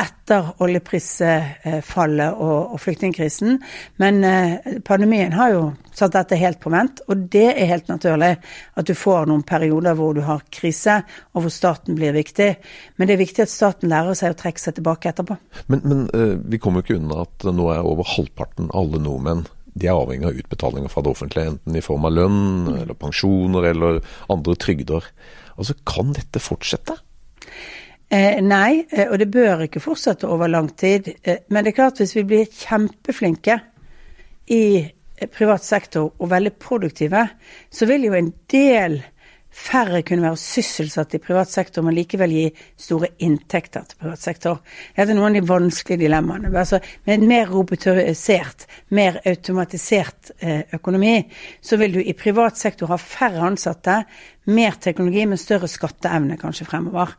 etter 0.00 0.48
oljeprisfallet 0.64 2.34
og, 2.42 2.74
og 2.74 2.80
flyktningkrisen. 2.82 3.58
Men 4.02 4.24
eh, 4.26 4.78
pandemien 4.86 5.34
har 5.36 5.52
jo 5.52 5.64
satt 5.94 6.16
dette 6.16 6.38
helt 6.40 6.58
på 6.62 6.72
vent, 6.74 7.04
og 7.06 7.28
det 7.30 7.46
er 7.52 7.70
helt 7.70 7.90
naturlig 7.92 8.32
at 8.74 8.88
du 8.88 8.94
får 8.98 9.28
noen 9.30 9.44
perioder 9.46 9.94
hvor 9.98 10.16
du 10.16 10.24
har 10.26 10.42
krise, 10.54 11.00
og 11.34 11.44
hvor 11.46 11.54
staten 11.54 11.98
blir 11.98 12.16
viktig. 12.16 12.50
Men 12.96 13.08
det 13.08 13.16
er 13.16 13.22
viktig 13.22 13.46
at 13.46 13.52
staten 13.52 13.92
lærer 13.92 14.18
seg 14.18 14.34
å 14.34 14.40
trekke 14.40 14.62
seg 14.62 14.80
tilbake 14.80 15.12
etterpå. 15.12 15.38
Men, 15.70 15.84
men 15.84 16.06
vi 16.50 16.58
kommer 16.58 16.82
jo 16.82 16.88
ikke 16.88 16.98
unna 17.02 17.22
at 17.28 17.46
nå 17.54 17.70
er 17.74 17.86
over 17.86 18.08
halvparten 18.16 18.72
alle 18.74 19.02
nordmenn 19.02 19.46
de 19.74 19.88
er 19.90 19.96
avhengig 19.96 20.28
av 20.28 20.38
utbetalinger 20.38 20.92
fra 20.92 21.02
det 21.02 21.10
offentlige, 21.10 21.54
enten 21.54 21.78
i 21.78 21.82
form 21.82 22.06
av 22.06 22.14
lønn 22.14 22.44
eller 22.76 22.94
pensjoner 22.98 23.70
eller 23.72 24.00
andre 24.30 24.54
trygder. 24.60 25.08
Altså, 25.58 25.74
Kan 25.86 26.14
dette 26.14 26.42
fortsette? 26.42 26.96
Eh, 28.14 28.38
nei, 28.44 28.84
eh, 28.92 29.08
og 29.08 29.18
det 29.18 29.30
bør 29.32 29.64
ikke 29.64 29.82
fortsette 29.82 30.28
over 30.30 30.50
lang 30.50 30.68
tid. 30.78 31.08
Eh, 31.24 31.42
men 31.48 31.64
det 31.64 31.72
er 31.72 31.80
klart 31.80 32.02
hvis 32.02 32.14
vi 32.14 32.26
blir 32.28 32.50
kjempeflinke 32.50 33.58
i 34.54 34.64
privat 35.34 35.64
sektor 35.64 36.12
og 36.18 36.30
veldig 36.30 36.52
produktive, 36.60 37.24
så 37.70 37.88
vil 37.90 38.06
jo 38.06 38.14
en 38.18 38.32
del 38.52 39.00
færre 39.54 40.02
kunne 40.02 40.24
være 40.24 40.38
sysselsatt 40.40 41.14
i 41.14 41.20
privat 41.22 41.50
sektor, 41.50 41.84
men 41.86 41.94
likevel 41.94 42.32
gi 42.34 42.44
store 42.80 43.12
inntekter 43.22 43.86
til 43.86 44.00
privat 44.02 44.22
sektor. 44.22 44.60
Det 44.96 45.04
er 45.04 45.14
noen 45.14 45.30
av 45.30 45.38
de 45.38 45.44
vanskelige 45.46 46.02
dilemmaene. 46.04 46.50
Altså, 46.50 46.80
med 47.06 47.20
en 47.20 47.28
mer 47.30 47.50
robotisert, 47.52 48.66
mer 48.94 49.20
automatisert 49.24 50.34
eh, 50.40 50.64
økonomi, 50.74 51.16
så 51.62 51.78
vil 51.80 51.98
du 51.98 52.02
i 52.02 52.16
privat 52.18 52.58
sektor 52.58 52.90
ha 52.90 52.98
færre 53.00 53.46
ansatte, 53.46 54.02
mer 54.44 54.76
teknologi, 54.80 55.24
men 55.26 55.40
større 55.40 55.68
skatteevne 55.70 56.36
kanskje 56.40 56.66
fremover. 56.68 57.14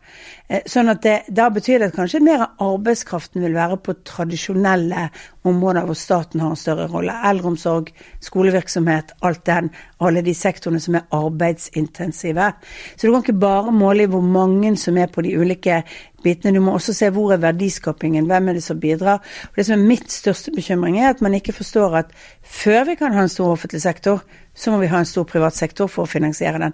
Eh, 0.47 0.61
sånn 0.69 0.91
at 0.91 1.01
det, 1.01 1.15
Da 1.33 1.49
betyr 1.49 1.79
det 1.79 1.87
at 1.89 1.95
kanskje 1.95 2.21
mer 2.21 2.43
av 2.45 2.61
arbeidskraften 2.61 3.41
vil 3.41 3.53
være 3.53 3.77
på 3.77 3.95
tradisjonelle 4.05 5.09
områder 5.43 5.85
hvor 5.85 5.97
staten 5.97 6.39
har 6.39 6.53
en 6.53 6.59
større 6.59 6.87
rolle. 6.87 7.13
Eldreomsorg, 7.25 7.91
skolevirksomhet, 8.21 9.15
alt 9.21 9.45
den. 9.45 9.71
Alle 9.99 10.21
de 10.21 10.33
sektorene 10.33 10.79
som 10.79 10.95
er 10.95 11.07
arbeidsintensive. 11.11 12.53
Så 12.95 13.07
du 13.07 13.11
kan 13.11 13.23
ikke 13.23 13.39
bare 13.39 13.71
måle 13.71 14.03
i 14.03 14.11
hvor 14.11 14.21
mange 14.21 14.75
som 14.77 14.97
er 14.97 15.07
på 15.07 15.25
de 15.25 15.35
ulike 15.37 15.83
bitene. 16.23 16.53
Du 16.53 16.61
må 16.61 16.77
også 16.77 16.93
se 16.93 17.09
hvor 17.09 17.33
er 17.33 17.41
verdiskapingen, 17.41 18.29
hvem 18.29 18.49
er 18.49 18.59
det 18.59 18.63
som 18.63 18.79
bidrar. 18.79 19.21
Og 19.49 19.55
Det 19.55 19.65
som 19.65 19.79
er 19.79 19.87
mitt 19.87 20.11
største 20.11 20.51
bekymring, 20.51 20.99
er 20.99 21.09
at 21.09 21.21
man 21.21 21.33
ikke 21.33 21.53
forstår 21.53 21.95
at 21.95 22.15
før 22.41 22.85
vi 22.85 22.95
kan 22.95 23.13
ha 23.13 23.25
en 23.25 23.29
stor 23.29 23.51
offentlig 23.51 23.81
sektor, 23.81 24.21
så 24.55 24.71
må 24.71 24.77
vi 24.77 24.87
ha 24.87 24.99
en 24.99 25.05
stor 25.05 25.23
privat 25.23 25.55
sektor 25.55 25.87
for 25.87 26.05
å 26.05 26.09
finansiere 26.09 26.59
den. 26.59 26.73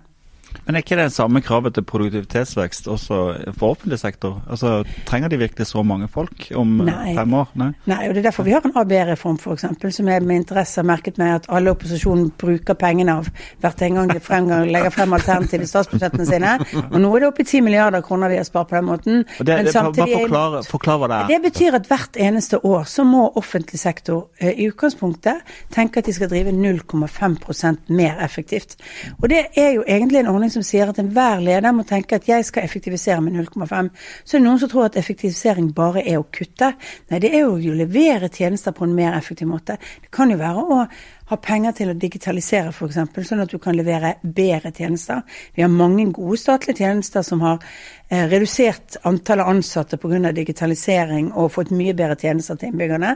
Men 0.66 0.76
er 0.76 0.84
ikke 0.84 0.98
det 1.00 1.12
samme 1.14 1.42
kravet 1.42 1.76
til 1.76 1.86
produktivitetsvekst 1.88 2.88
også 2.92 3.20
for 3.58 3.76
offentlig 3.76 4.00
sektor? 4.00 4.42
Altså, 4.50 4.82
Trenger 5.08 5.32
de 5.32 5.40
virkelig 5.42 5.68
så 5.68 5.84
mange 5.84 6.08
folk 6.12 6.48
om 6.56 6.68
Nei. 6.86 7.16
fem 7.18 7.34
år? 7.34 7.50
Nei. 7.60 7.70
Nei, 7.90 8.00
og 8.08 8.16
det 8.16 8.22
er 8.22 8.28
derfor 8.30 8.48
vi 8.48 8.56
har 8.56 8.66
en 8.66 8.76
ABE-reform 8.78 9.40
f.eks., 9.42 9.66
som 9.96 10.08
jeg 10.08 10.24
med 10.24 10.42
interesse 10.42 10.82
har 10.82 10.88
merket 10.88 11.18
meg 11.22 11.34
at 11.40 11.50
alle 11.50 11.74
opposisjonen 11.74 12.30
bruker 12.42 12.78
pengene 12.80 13.18
av 13.22 13.30
hvert 13.62 13.82
en 13.86 14.00
gang 14.00 14.14
de 14.14 14.22
fremgang, 14.24 14.68
legger 14.72 14.94
frem 14.96 15.14
alternative 15.18 15.68
statsbudsjettene 15.70 16.28
sine. 16.30 16.56
Og 16.84 16.98
nå 17.02 17.12
er 17.16 17.24
det 17.24 17.30
oppe 17.32 17.46
i 17.46 17.50
10 17.50 17.64
milliarder 17.66 18.06
kroner 18.06 18.32
de 18.32 18.40
har 18.42 18.48
spart 18.48 18.72
på 18.72 18.78
den 18.78 18.88
måten. 18.88 19.24
Det, 19.40 19.48
Men 19.50 19.72
samtidig 19.72 20.08
bare 20.08 20.24
forklare, 20.26 20.64
forklare 20.70 21.02
hva 21.02 21.12
det 21.12 21.20
er. 21.20 21.32
Det 21.34 21.42
betyr 21.50 21.80
at 21.80 21.90
hvert 21.92 22.22
eneste 22.28 22.62
år 22.68 22.88
så 22.90 23.06
må 23.08 23.28
offentlig 23.40 23.80
sektor 23.82 24.28
eh, 24.40 24.54
i 24.56 24.70
utgangspunktet 24.72 25.42
tenke 25.74 26.02
at 26.02 26.10
de 26.10 26.16
skal 26.16 26.32
drive 26.32 26.54
0,5% 26.56 27.92
mer 27.92 28.22
effektivt. 28.24 28.78
Og 29.22 29.30
det 29.32 29.46
er 29.60 29.76
jo 29.78 29.86
egentlig 29.88 30.22
en 30.22 30.32
ordning 30.32 30.41
som 30.50 30.64
sier 30.66 30.90
at 30.90 30.98
enhver 31.02 31.44
leder 31.46 31.76
må 31.76 31.86
tenke 31.88 32.18
at 32.18 32.28
jeg 32.28 32.48
skal 32.48 32.66
effektivisere 32.66 33.22
med 33.22 33.38
0,5. 33.38 33.92
Så 34.26 34.38
er 34.38 34.42
det 34.42 34.48
noen 34.48 34.62
som 34.62 34.72
tror 34.72 34.88
at 34.88 34.98
effektivisering 34.98 35.70
bare 35.78 36.02
er 36.02 36.18
å 36.18 36.26
kutte. 36.34 36.74
Nei, 37.12 37.20
det 37.22 37.34
er 37.36 37.46
jo 37.46 37.60
å 37.60 37.78
levere 37.84 38.32
tjenester 38.34 38.74
på 38.74 38.88
en 38.88 38.96
mer 38.98 39.14
effektiv 39.20 39.52
måte. 39.52 39.78
Det 40.02 40.10
kan 40.14 40.32
jo 40.34 40.40
være 40.42 40.66
å 40.66 40.82
ha 41.32 41.38
penger 41.40 41.76
til 41.78 41.92
å 41.92 41.96
digitalisere 41.98 42.74
f.eks., 42.74 42.98
sånn 43.30 43.44
at 43.44 43.52
du 43.54 43.58
kan 43.62 43.78
levere 43.78 44.18
bedre 44.22 44.74
tjenester. 44.76 45.22
Vi 45.56 45.64
har 45.64 45.72
mange 45.72 46.10
gode 46.12 46.40
statlige 46.42 46.84
tjenester 46.84 47.24
som 47.24 47.44
har 47.46 47.62
eh, 48.10 48.26
redusert 48.28 48.98
antallet 49.08 49.48
ansatte 49.48 50.00
pga. 50.02 50.34
digitalisering 50.36 51.32
og 51.32 51.54
fått 51.56 51.72
mye 51.72 51.96
bedre 51.96 52.18
tjenester 52.20 52.60
til 52.60 52.72
innbyggerne. 52.72 53.14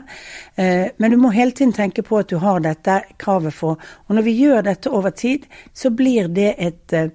Eh, 0.56 0.86
men 0.96 1.12
du 1.12 1.18
må 1.20 1.34
hele 1.34 1.52
tiden 1.52 1.74
tenke 1.76 2.02
på 2.06 2.22
at 2.22 2.32
du 2.32 2.38
har 2.40 2.62
dette 2.64 3.02
kravet 3.20 3.54
for 3.54 3.76
Og 4.08 4.14
når 4.14 4.22
vi 4.22 4.38
gjør 4.40 4.62
dette 4.62 4.90
over 4.90 5.10
tid, 5.10 5.44
så 5.74 5.90
blir 5.90 6.28
det 6.28 6.54
et, 6.58 6.92
eh, 6.92 7.10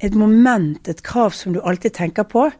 et 0.00 0.14
moment, 0.14 0.88
et 0.88 1.02
krav 1.02 1.34
som 1.34 1.52
du 1.52 1.60
alltid 1.60 1.94
tenker 1.94 2.24
på. 2.24 2.50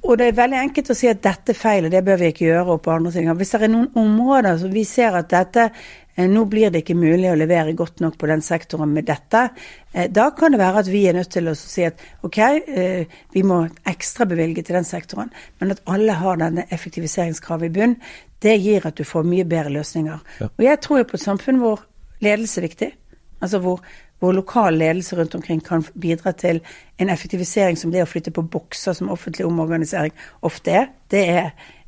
Og 0.00 0.16
det 0.16 0.30
er 0.30 0.36
veldig 0.36 0.56
enkelt 0.56 0.90
å 0.92 0.96
si 0.96 1.08
at 1.10 1.20
dette 1.20 1.52
er 1.52 1.58
feil, 1.58 1.84
og 1.84 1.92
det 1.92 2.00
bør 2.04 2.20
vi 2.22 2.30
ikke 2.32 2.46
gjøre. 2.46 2.72
og 2.72 2.82
på 2.82 2.90
andre 2.90 3.12
ting. 3.12 3.28
Hvis 3.36 3.50
det 3.50 3.62
er 3.62 3.68
noen 3.68 3.90
områder 3.94 4.58
som 4.58 4.70
vi 4.72 4.84
ser 4.84 5.16
at 5.16 5.28
dette 5.28 5.70
nå 6.16 6.44
blir 6.50 6.72
det 6.72 6.82
ikke 6.82 6.98
mulig 6.98 7.30
å 7.30 7.36
levere 7.38 7.76
godt 7.78 8.02
nok 8.02 8.18
på 8.20 8.28
den 8.30 8.42
sektoren 8.44 8.92
med 8.94 9.06
dette. 9.08 9.46
Eh, 9.92 10.10
da 10.10 10.30
kan 10.36 10.52
det 10.52 10.60
være 10.60 10.82
at 10.84 10.90
vi 10.90 11.04
er 11.08 11.16
nødt 11.16 11.32
til 11.32 11.48
å 11.50 11.56
si 11.56 11.86
at 11.86 12.02
ok, 12.26 12.38
eh, 12.40 13.20
vi 13.32 13.44
må 13.46 13.62
ekstra 13.88 14.26
bevilge 14.28 14.64
til 14.66 14.78
den 14.78 14.88
sektoren, 14.88 15.32
men 15.60 15.76
at 15.76 15.82
alle 15.90 16.18
har 16.20 16.42
denne 16.42 16.66
effektiviseringskravet 16.70 17.70
i 17.70 17.74
bunn, 17.78 17.96
det 18.42 18.58
gir 18.60 18.86
at 18.88 18.96
du 18.96 19.04
får 19.04 19.26
mye 19.28 19.48
bedre 19.48 19.74
løsninger. 19.78 20.20
Ja. 20.40 20.50
Og 20.50 20.62
jeg 20.64 20.80
tror 20.84 21.02
jo 21.02 21.10
på 21.10 21.18
et 21.20 21.26
samfunn 21.28 21.60
hvor 21.62 21.84
ledelse 22.24 22.60
er 22.60 22.68
viktig. 22.68 22.94
Altså 23.40 23.60
hvor 23.64 23.84
hvor 24.20 24.32
lokal 24.32 24.76
ledelse 24.76 25.16
rundt 25.16 25.34
omkring 25.34 25.64
kan 25.64 25.84
bidra 26.00 26.32
til 26.32 26.60
en 26.98 27.08
effektivisering 27.08 27.78
som 27.78 27.92
det 27.92 28.02
å 28.04 28.08
flytte 28.08 28.32
på 28.36 28.44
bokser 28.52 28.92
som 28.96 29.08
offentlig 29.12 29.46
omorganisering 29.48 30.12
ofte 30.44 30.74
er. 30.76 30.90
Det 31.10 31.22
er 31.28 31.46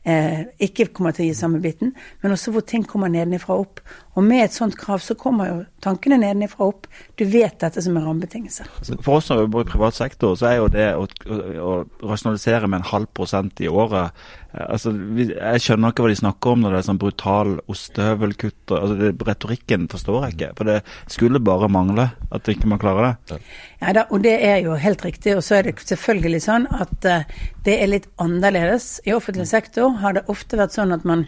eh, 0.09 0.47
ikke 0.65 0.89
kommer 0.97 1.13
til 1.13 1.27
å 1.27 1.29
gi 1.29 1.37
samme 1.37 1.61
biten, 1.61 1.93
men 2.23 2.33
også 2.33 2.55
hvor 2.55 2.65
ting 2.65 2.87
kommer 2.89 3.13
nedenifra 3.13 3.59
og 3.59 3.67
opp. 3.67 3.83
Og 4.13 4.25
med 4.27 4.45
et 4.45 4.53
sånt 4.53 4.75
krav 4.77 5.01
så 5.01 5.15
kommer 5.17 5.49
jo 5.49 5.55
tankene 5.83 6.19
nedenifra 6.21 6.67
opp. 6.69 6.85
Du 7.17 7.25
vet 7.25 7.57
dette 7.63 7.81
som 7.83 7.97
er 7.97 8.05
rammebetingelse. 8.05 8.67
For 9.01 9.17
oss 9.17 9.31
som 9.31 9.41
jobber 9.41 9.65
i 9.65 9.71
privat 9.71 9.97
sektor, 9.97 10.37
så 10.37 10.51
er 10.51 10.59
jo 10.59 10.69
det 10.73 10.89
å, 10.99 11.07
å, 11.09 11.39
å 11.65 12.11
rasjonalisere 12.11 12.69
med 12.69 12.83
en 12.83 12.91
halv 12.91 13.09
prosent 13.17 13.63
i 13.65 13.71
året 13.73 14.13
eh, 14.53 14.67
altså, 14.69 14.93
Jeg 14.93 15.65
skjønner 15.65 15.95
ikke 15.95 16.05
hva 16.05 16.13
de 16.13 16.21
snakker 16.21 16.53
om 16.53 16.63
når 16.65 16.77
det 16.77 16.83
er 16.83 16.89
sånn 16.91 17.01
brutal 17.01 17.57
ostehøvelkutt. 17.73 18.63
Altså, 18.69 19.01
det, 19.01 19.13
retorikken 19.33 19.89
forstår 19.93 20.27
jeg 20.27 20.37
ikke. 20.37 20.53
For 20.61 20.73
det 20.75 20.79
skulle 21.17 21.41
bare 21.41 21.73
mangle 21.73 22.11
at 22.37 22.53
ikke 22.53 22.69
man 22.69 22.83
klarer 22.83 23.15
det. 23.15 23.41
Ja, 23.81 23.97
da, 23.97 24.07
og 24.13 24.27
det 24.29 24.37
er 24.45 24.61
jo 24.67 24.77
helt 24.77 25.09
riktig. 25.09 25.39
Og 25.41 25.47
så 25.47 25.63
er 25.63 25.71
det 25.71 25.79
selvfølgelig 25.89 26.45
sånn 26.45 26.69
at 26.77 27.09
uh, 27.09 27.25
det 27.65 27.81
er 27.81 27.95
litt 27.97 28.13
annerledes. 28.21 28.99
I 29.09 29.17
offentlig 29.17 29.49
sektor 29.49 29.97
har 30.05 30.21
det 30.21 30.29
ofte 30.33 30.61
vært 30.61 30.77
sånn 30.77 30.93
at 30.93 31.09
man 31.09 31.25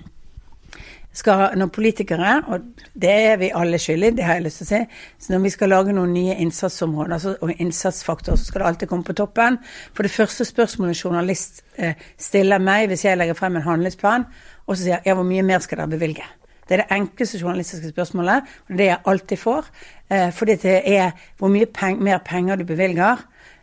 skal, 1.14 1.54
når 1.58 1.70
politikere, 1.74 2.34
og 2.50 2.60
det 2.98 3.10
er 3.10 3.36
vi 3.38 3.50
alle 3.54 3.78
skyldig, 3.78 4.16
det 4.16 4.24
har 4.26 4.38
jeg 4.38 4.46
lyst 4.48 4.62
til 4.62 4.66
å 4.66 4.70
si, 4.72 5.00
så 5.22 5.34
når 5.34 5.44
vi 5.44 5.52
skal 5.54 5.70
lage 5.70 5.94
noen 5.94 6.14
nye 6.14 6.36
innsatsområder 6.42 7.22
så, 7.22 7.34
og 7.40 7.52
innsatsfaktorer, 7.54 8.40
så 8.40 8.48
skal 8.48 8.64
det 8.64 8.70
alltid 8.70 8.90
komme 8.90 9.06
på 9.06 9.16
toppen. 9.18 9.58
For 9.94 10.06
det 10.06 10.14
første 10.14 10.46
spørsmålet 10.48 11.04
journalist 11.04 11.62
eh, 11.78 11.94
stiller 12.18 12.62
meg 12.62 12.88
hvis 12.90 13.06
jeg 13.06 13.20
legger 13.20 13.38
frem 13.38 13.60
en 13.60 13.66
handlingsplan, 13.68 14.26
og 14.66 14.74
så 14.74 14.80
sier 14.82 14.96
jeg 14.96 15.12
ja, 15.12 15.18
hvor 15.18 15.28
mye 15.28 15.44
mer 15.46 15.62
skal 15.62 15.82
dere 15.84 15.94
bevilge? 15.94 16.26
Det 16.64 16.78
er 16.78 16.82
det 16.82 16.96
enkleste 16.96 17.38
journalistiske 17.38 17.92
spørsmålet, 17.92 18.50
og 18.68 18.78
det 18.78 18.88
jeg 18.88 19.02
alltid 19.06 19.38
får. 19.38 19.70
Eh, 20.10 20.30
fordi 20.32 20.56
det 20.62 20.76
er 20.96 21.10
hvor 21.38 21.52
mye 21.52 21.68
peng, 21.68 22.02
mer 22.02 22.22
penger 22.24 22.56
du 22.56 22.64
bevilger. 22.64 23.20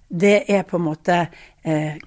Det 0.08 0.44
er 0.48 0.64
på 0.68 0.78
en 0.78 0.86
måte 0.86 1.18
eh, 1.66 1.98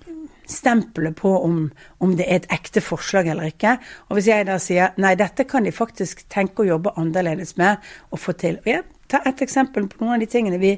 stempelet 0.51 1.17
på 1.17 1.31
om, 1.39 1.71
om, 1.99 2.15
det 2.17 2.27
er 2.29 2.43
et 2.43 2.51
ekte 2.53 2.83
forslag 2.85 3.29
eller 3.33 3.51
ikke. 3.53 3.77
Og 4.09 4.19
hvis 4.19 4.31
jeg 4.31 4.47
da 4.49 4.59
sier 4.63 4.97
nei, 5.01 5.15
dette 5.19 5.47
kan 5.49 5.65
de 5.65 5.73
faktisk 5.75 6.25
tenke 6.33 6.65
å 6.65 6.69
jobbe 6.69 6.95
annerledes 7.01 7.57
med 7.61 7.83
og 8.11 8.21
få 8.21 8.37
til. 8.41 8.61
Og 8.65 8.71
jeg 8.71 8.85
tar 9.11 9.27
et 9.29 9.45
eksempel 9.45 9.89
på 9.91 10.03
noen 10.03 10.17
av 10.17 10.25
de 10.25 10.31
tingene 10.31 10.61
vi, 10.63 10.75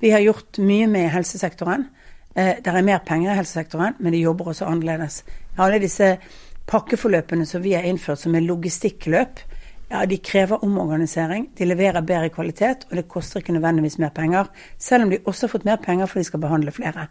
vi 0.00 0.12
har 0.14 0.24
gjort 0.24 0.60
mye 0.64 0.88
med 0.90 1.08
i 1.08 1.14
helsesektoren. 1.14 1.88
Eh, 2.34 2.56
det 2.62 2.72
er 2.72 2.86
mer 2.86 3.02
penger 3.06 3.32
i 3.32 3.40
helsesektoren, 3.40 3.98
men 3.98 4.16
de 4.16 4.24
jobber 4.24 4.52
også 4.52 4.68
annerledes. 4.70 5.22
Alle 5.60 5.80
disse 5.82 6.14
pakkeforløpene 6.70 7.46
som 7.48 7.62
vi 7.64 7.74
har 7.74 7.86
innført 7.88 8.22
som 8.22 8.36
er 8.36 8.46
logistikkløp, 8.46 9.42
ja, 9.90 10.06
de 10.06 10.16
krever 10.22 10.64
omorganisering, 10.64 11.48
de 11.58 11.66
leverer 11.66 12.04
bedre 12.06 12.28
kvalitet, 12.30 12.86
og 12.90 12.96
det 12.96 13.08
koster 13.10 13.40
ikke 13.40 13.52
nødvendigvis 13.56 13.98
mer 13.98 14.12
penger. 14.14 14.50
Selv 14.78 15.04
om 15.04 15.10
de 15.10 15.18
også 15.24 15.46
har 15.46 15.52
fått 15.56 15.66
mer 15.66 15.80
penger 15.82 16.06
for 16.06 16.20
de 16.20 16.24
skal 16.28 16.42
behandle 16.42 16.72
flere. 16.74 17.06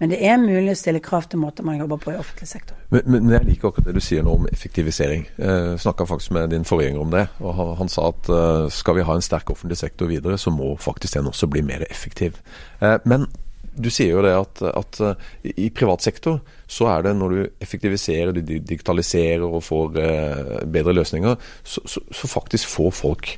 Men 0.00 0.10
det 0.10 0.18
er 0.26 0.40
mulig 0.42 0.72
å 0.72 0.78
stille 0.78 1.02
krav 1.04 1.28
til 1.30 1.38
måter 1.38 1.66
man 1.66 1.78
jobber 1.78 2.00
på 2.02 2.10
i 2.10 2.18
offentlig 2.18 2.48
sektor. 2.50 2.80
Men, 2.90 3.06
men 3.06 3.30
jeg 3.36 3.46
liker 3.46 3.70
akkurat 3.70 3.86
det 3.86 3.94
du 3.94 4.02
sier 4.02 4.26
nå 4.26 4.34
om 4.34 4.48
effektivisering. 4.50 5.28
Jeg 5.38 5.78
snakka 5.84 6.08
faktisk 6.10 6.34
med 6.34 6.50
din 6.50 6.66
forgjenger 6.66 7.06
om 7.06 7.14
det, 7.14 7.24
og 7.38 7.62
han, 7.78 7.92
sa 7.92 8.10
at 8.10 8.32
uh, 8.32 8.66
skal 8.72 8.98
vi 8.98 9.06
ha 9.06 9.14
en 9.14 9.24
sterk 9.24 9.54
offentlig 9.54 9.78
sektor 9.78 10.10
videre, 10.10 10.38
så 10.38 10.50
må 10.50 10.74
faktisk 10.80 11.14
den 11.20 11.30
også 11.30 11.46
bli 11.50 11.62
mer 11.62 11.86
effektiv. 11.90 12.40
Uh, 12.82 12.98
men 13.06 13.28
du 13.74 13.90
sier 13.92 14.14
jo 14.14 14.22
det 14.24 14.34
at, 14.36 14.62
at, 14.70 15.00
i 15.42 15.68
privat 15.74 16.04
sektor 16.04 16.40
så 16.70 16.88
er 16.92 17.06
det 17.06 17.14
når 17.18 17.34
du 17.34 17.40
effektiviserer, 17.64 18.32
du 18.34 18.42
digitaliserer 18.44 19.44
og 19.44 19.64
får 19.66 19.98
eh, 20.00 20.52
bedre 20.70 20.94
løsninger, 20.96 21.36
så, 21.62 21.82
så, 21.88 22.02
så, 22.10 22.30
faktisk 22.30 22.70
får 22.70 22.94
folk 22.94 23.32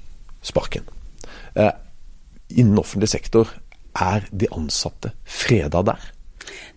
sparken. 0.45 0.87
Eh, 1.57 1.73
innen 2.57 2.79
offentlig 2.81 3.11
sektor 3.13 3.51
er 3.97 4.29
de 4.31 4.49
ansatte 4.55 5.13
freda 5.25 5.83
der? 5.87 6.13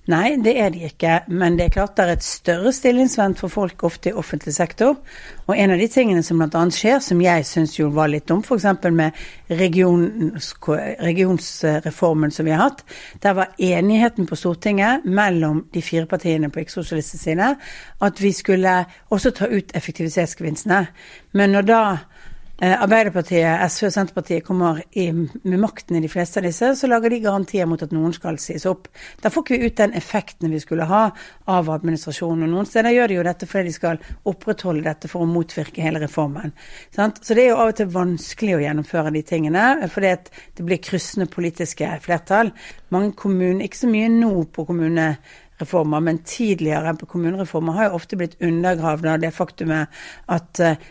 Nei, 0.09 0.39
det 0.41 0.55
er 0.57 0.71
de 0.73 0.87
ikke. 0.87 1.19
Men 1.29 1.57
det 1.59 1.67
er 1.67 1.73
klart 1.75 1.97
det 1.97 2.05
er 2.05 2.15
et 2.15 2.25
større 2.25 2.71
stillingsvern 2.73 3.35
for 3.37 3.51
folk 3.53 3.83
ofte 3.85 4.09
i 4.09 4.15
offentlig 4.17 4.55
sektor. 4.55 4.95
Og 5.45 5.53
en 5.53 5.73
av 5.75 5.81
de 5.81 5.85
tingene 5.91 6.23
som 6.25 6.41
bl.a. 6.41 6.63
skjer, 6.73 6.97
som 7.03 7.21
jeg 7.21 7.45
syns 7.45 7.75
jo 7.77 7.91
var 7.93 8.09
litt 8.09 8.25
dumt, 8.29 8.47
f.eks. 8.49 8.65
med 8.89 9.19
regions, 9.59 10.49
regionsreformen 11.05 12.33
som 12.33 12.49
vi 12.49 12.55
har 12.55 12.63
hatt, 12.63 12.81
der 13.21 13.37
var 13.37 13.53
enigheten 13.61 14.25
på 14.29 14.37
Stortinget 14.39 15.05
mellom 15.05 15.67
de 15.73 15.83
fire 15.85 16.09
partiene 16.09 16.49
på 16.49 16.63
ikke-sosialistisk 16.63 17.27
side 17.27 17.53
at 18.01 18.21
vi 18.23 18.31
skulle 18.33 18.79
også 19.13 19.33
ta 19.37 19.49
ut 19.51 19.75
effektivitetsgevinstene. 19.77 20.85
Men 21.37 21.53
når 21.53 21.69
da 21.69 21.81
Arbeiderpartiet, 22.59 23.61
SV 23.71 23.85
og 23.87 23.93
Senterpartiet 23.95 24.43
kommer 24.43 24.81
i, 24.91 25.05
med 25.13 25.61
makten 25.61 25.95
i 25.95 26.01
de 26.03 26.09
fleste 26.11 26.41
av 26.41 26.47
disse, 26.47 26.73
så 26.75 26.89
lager 26.91 27.13
de 27.13 27.21
garantier 27.23 27.69
mot 27.69 27.79
at 27.79 27.93
noen 27.95 28.11
skal 28.11 28.35
sies 28.41 28.65
opp. 28.67 28.89
Da 29.23 29.31
får 29.31 29.45
ikke 29.45 29.59
vi 29.61 29.69
ut 29.69 29.77
den 29.79 29.95
effekten 29.95 30.51
vi 30.51 30.59
skulle 30.59 30.87
ha 30.89 31.05
av 31.47 31.71
administrasjonen. 31.71 32.43
Og 32.49 32.51
noen 32.51 32.67
steder 32.67 32.97
gjør 32.97 33.11
de 33.11 33.17
jo 33.19 33.25
dette 33.29 33.47
fordi 33.47 33.71
de 33.71 33.77
skal 33.77 34.03
opprettholde 34.27 34.83
dette 34.89 35.07
for 35.11 35.23
å 35.23 35.29
motvirke 35.31 35.85
hele 35.85 36.03
reformen. 36.03 36.51
Sant? 36.95 37.23
Så 37.23 37.37
det 37.37 37.45
er 37.45 37.53
jo 37.53 37.61
av 37.63 37.71
og 37.71 37.79
til 37.79 37.95
vanskelig 37.95 38.57
å 38.57 38.61
gjennomføre 38.65 39.15
de 39.15 39.23
tingene, 39.31 39.65
fordi 39.95 40.13
det 40.59 40.67
blir 40.67 40.83
kryssende 40.83 41.31
politiske 41.31 41.95
flertall. 42.03 42.51
Mange 42.91 43.15
kommuner, 43.15 43.63
ikke 43.63 43.85
så 43.85 43.95
mye 43.95 44.11
nå 44.11 44.33
på 44.51 44.67
kommunereformer, 44.67 46.07
men 46.11 46.23
tidligere 46.27 46.97
på 46.99 47.07
kommunereformer 47.15 47.79
har 47.79 47.87
jo 47.87 47.99
ofte 48.03 48.19
blitt 48.19 48.39
undergravd 48.43 49.13
av 49.15 49.23
det 49.23 49.35
faktumet 49.35 50.01
at 50.27 50.65
uh, 50.67 50.89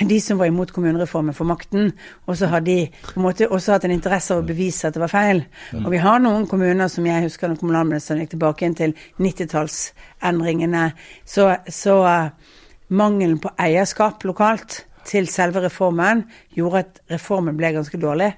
de 0.00 0.20
som 0.20 0.38
var 0.38 0.50
imot 0.50 0.72
kommunereformen, 0.72 1.34
for 1.34 1.48
makten. 1.48 1.92
Og 2.26 2.36
så 2.36 2.50
har 2.52 2.60
de 2.60 2.88
på 3.06 3.16
en 3.16 3.24
måte 3.24 3.48
også 3.48 3.76
hatt 3.76 3.86
en 3.88 3.94
interesse 3.94 4.34
av 4.34 4.42
å 4.42 4.46
bevise 4.46 4.88
at 4.88 4.96
det 4.96 5.02
var 5.02 5.12
feil. 5.12 5.42
Og 5.80 5.90
vi 5.94 6.02
har 6.02 6.20
noen 6.22 6.46
kommuner 6.50 6.90
som 6.92 7.06
jeg 7.08 7.26
husker 7.26 7.48
når 7.50 7.60
kommunalministeren 7.62 8.20
gikk 8.22 8.34
tilbake 8.36 8.68
inn 8.68 8.76
til 8.78 8.94
90-tallsendringene, 9.22 10.90
så, 11.24 11.48
så 11.68 11.96
uh, 12.04 12.54
mangelen 12.90 13.40
på 13.40 13.52
eierskap 13.60 14.24
lokalt 14.28 14.84
til 15.08 15.28
selve 15.32 15.62
reformen 15.64 16.26
gjorde 16.54 16.84
at 16.84 17.00
reformen 17.10 17.56
ble 17.56 17.72
ganske 17.74 18.00
dårlig. 18.00 18.30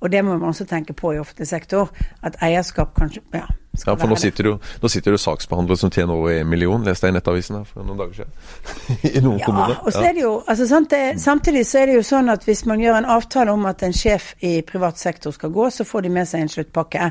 Og 0.00 0.12
det 0.12 0.22
må 0.24 0.38
man 0.38 0.52
også 0.52 0.66
tenke 0.70 0.94
på 0.96 1.12
i 1.12 1.20
offentlig 1.20 1.50
sektor. 1.50 1.90
At 2.22 2.38
eierskap 2.44 2.94
kanskje 2.96 3.24
ja, 3.34 3.48
ja, 3.74 3.94
for 3.96 4.10
nå 4.10 4.16
sitter, 4.20 4.48
du, 4.48 4.70
nå 4.82 4.90
sitter 4.92 5.14
du 5.14 5.20
saksbehandler 5.20 5.78
som 5.80 5.90
tjener 5.90 6.14
over 6.14 6.34
en 6.38 6.48
million, 6.48 6.84
leste 6.86 7.08
jeg 7.08 7.14
i 7.14 7.16
Nettavisen 7.18 7.58
her 7.58 7.66
for 7.68 7.86
noen 7.86 8.00
dager 8.00 8.22
siden. 8.22 8.34
I 9.18 9.22
noen 9.24 9.40
ja, 9.40 9.48
kommuner. 9.48 9.80
Og 9.82 9.94
så 9.94 10.04
er 10.06 10.16
det 10.16 10.24
jo, 10.24 10.34
altså, 10.42 10.68
sant, 10.70 10.90
det, 10.92 11.02
samtidig 11.22 11.64
så 11.68 11.82
er 11.82 11.90
det 11.90 11.98
jo 11.98 12.04
sånn 12.06 12.30
at 12.32 12.46
hvis 12.46 12.64
man 12.70 12.82
gjør 12.82 13.00
en 13.00 13.10
avtale 13.16 13.54
om 13.54 13.66
at 13.70 13.82
en 13.86 13.96
sjef 13.96 14.32
i 14.44 14.56
privat 14.66 15.00
sektor 15.00 15.34
skal 15.34 15.52
gå, 15.54 15.68
så 15.74 15.86
får 15.88 16.06
de 16.06 16.14
med 16.14 16.30
seg 16.30 16.44
en 16.44 16.52
sluttpakke. 16.54 17.10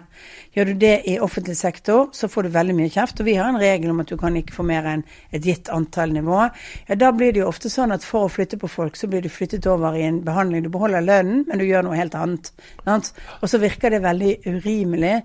Gjør 0.53 0.69
du 0.69 0.73
det 0.83 1.09
i 1.09 1.15
offentlig 1.23 1.55
sektor, 1.57 2.11
så 2.13 2.27
får 2.29 2.43
du 2.45 2.49
veldig 2.53 2.75
mye 2.77 2.91
kjeft. 2.93 3.19
Og 3.19 3.25
vi 3.25 3.35
har 3.39 3.47
en 3.49 3.61
regel 3.61 3.89
om 3.89 4.01
at 4.03 4.09
du 4.11 4.17
kan 4.21 4.35
ikke 4.37 4.53
få 4.53 4.63
mer 4.67 4.83
enn 4.89 5.03
et 5.33 5.45
gitt 5.47 5.69
antall 5.73 6.11
nivå. 6.13 6.39
Ja, 6.89 6.93
da 6.99 7.11
blir 7.15 7.31
det 7.33 7.39
jo 7.41 7.49
ofte 7.49 7.69
sånn 7.73 7.95
at 7.95 8.03
for 8.05 8.21
å 8.27 8.31
flytte 8.31 8.57
på 8.61 8.67
folk, 8.69 8.95
så 8.99 9.07
blir 9.09 9.21
du 9.25 9.29
flyttet 9.33 9.67
over 9.69 9.91
i 9.97 10.05
en 10.05 10.25
behandling. 10.25 10.63
Du 10.65 10.71
beholder 10.73 11.01
lønnen, 11.05 11.45
men 11.47 11.57
du 11.57 11.65
gjør 11.65 11.83
noe 11.87 11.97
helt 11.97 12.15
annet. 12.19 12.45
Og 12.85 13.47
så 13.49 13.57
virker 13.63 13.89
det 13.93 14.05
veldig 14.05 14.33
urimelig. 14.45 15.15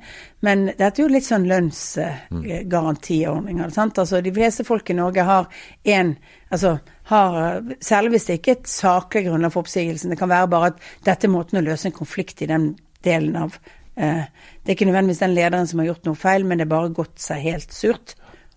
Men 0.47 0.59
dette 0.71 0.97
er 0.97 1.05
jo 1.05 1.13
litt 1.13 1.29
sånn 1.29 1.51
lønnsgarantiordninger. 1.51 3.69
Sant? 3.75 3.99
Altså, 4.01 4.17
de 4.25 4.33
fleste 4.33 4.65
folk 4.65 4.87
i 4.89 4.97
Norge 4.97 5.23
har 5.29 5.45
én 5.85 6.17
altså, 6.49 6.79
har, 7.09 7.63
Særlig 7.81 8.17
hvis 8.17 8.29
det 8.29 8.39
ikke 8.39 8.53
er 8.53 8.61
et 8.61 8.71
saklig 8.71 9.25
grunnlag 9.29 9.53
for 9.53 9.65
oppsigelsen. 9.65 10.13
Det 10.13 10.21
kan 10.21 10.33
være 10.33 10.53
bare 10.53 10.73
at 10.73 10.85
dette 11.05 11.29
er 11.29 11.33
måten 11.33 11.61
å 11.61 11.65
løse 11.65 11.89
en 11.89 11.97
konflikt 11.97 12.43
i 12.45 12.51
den 12.51 12.73
delen 13.05 13.37
av 13.39 13.57
Det 13.99 14.71
er 14.71 14.77
ikke 14.77 14.87
nødvendigvis 14.89 15.25
den 15.25 15.35
lederen 15.35 15.67
som 15.67 15.83
har 15.83 15.91
gjort 15.91 16.07
noe 16.07 16.19
feil, 16.19 16.47
men 16.47 16.61
det 16.61 16.69
er 16.69 16.75
bare 16.75 16.95
gått 16.95 17.17
seg 17.23 17.43
helt 17.43 17.75
surt. 17.75 18.15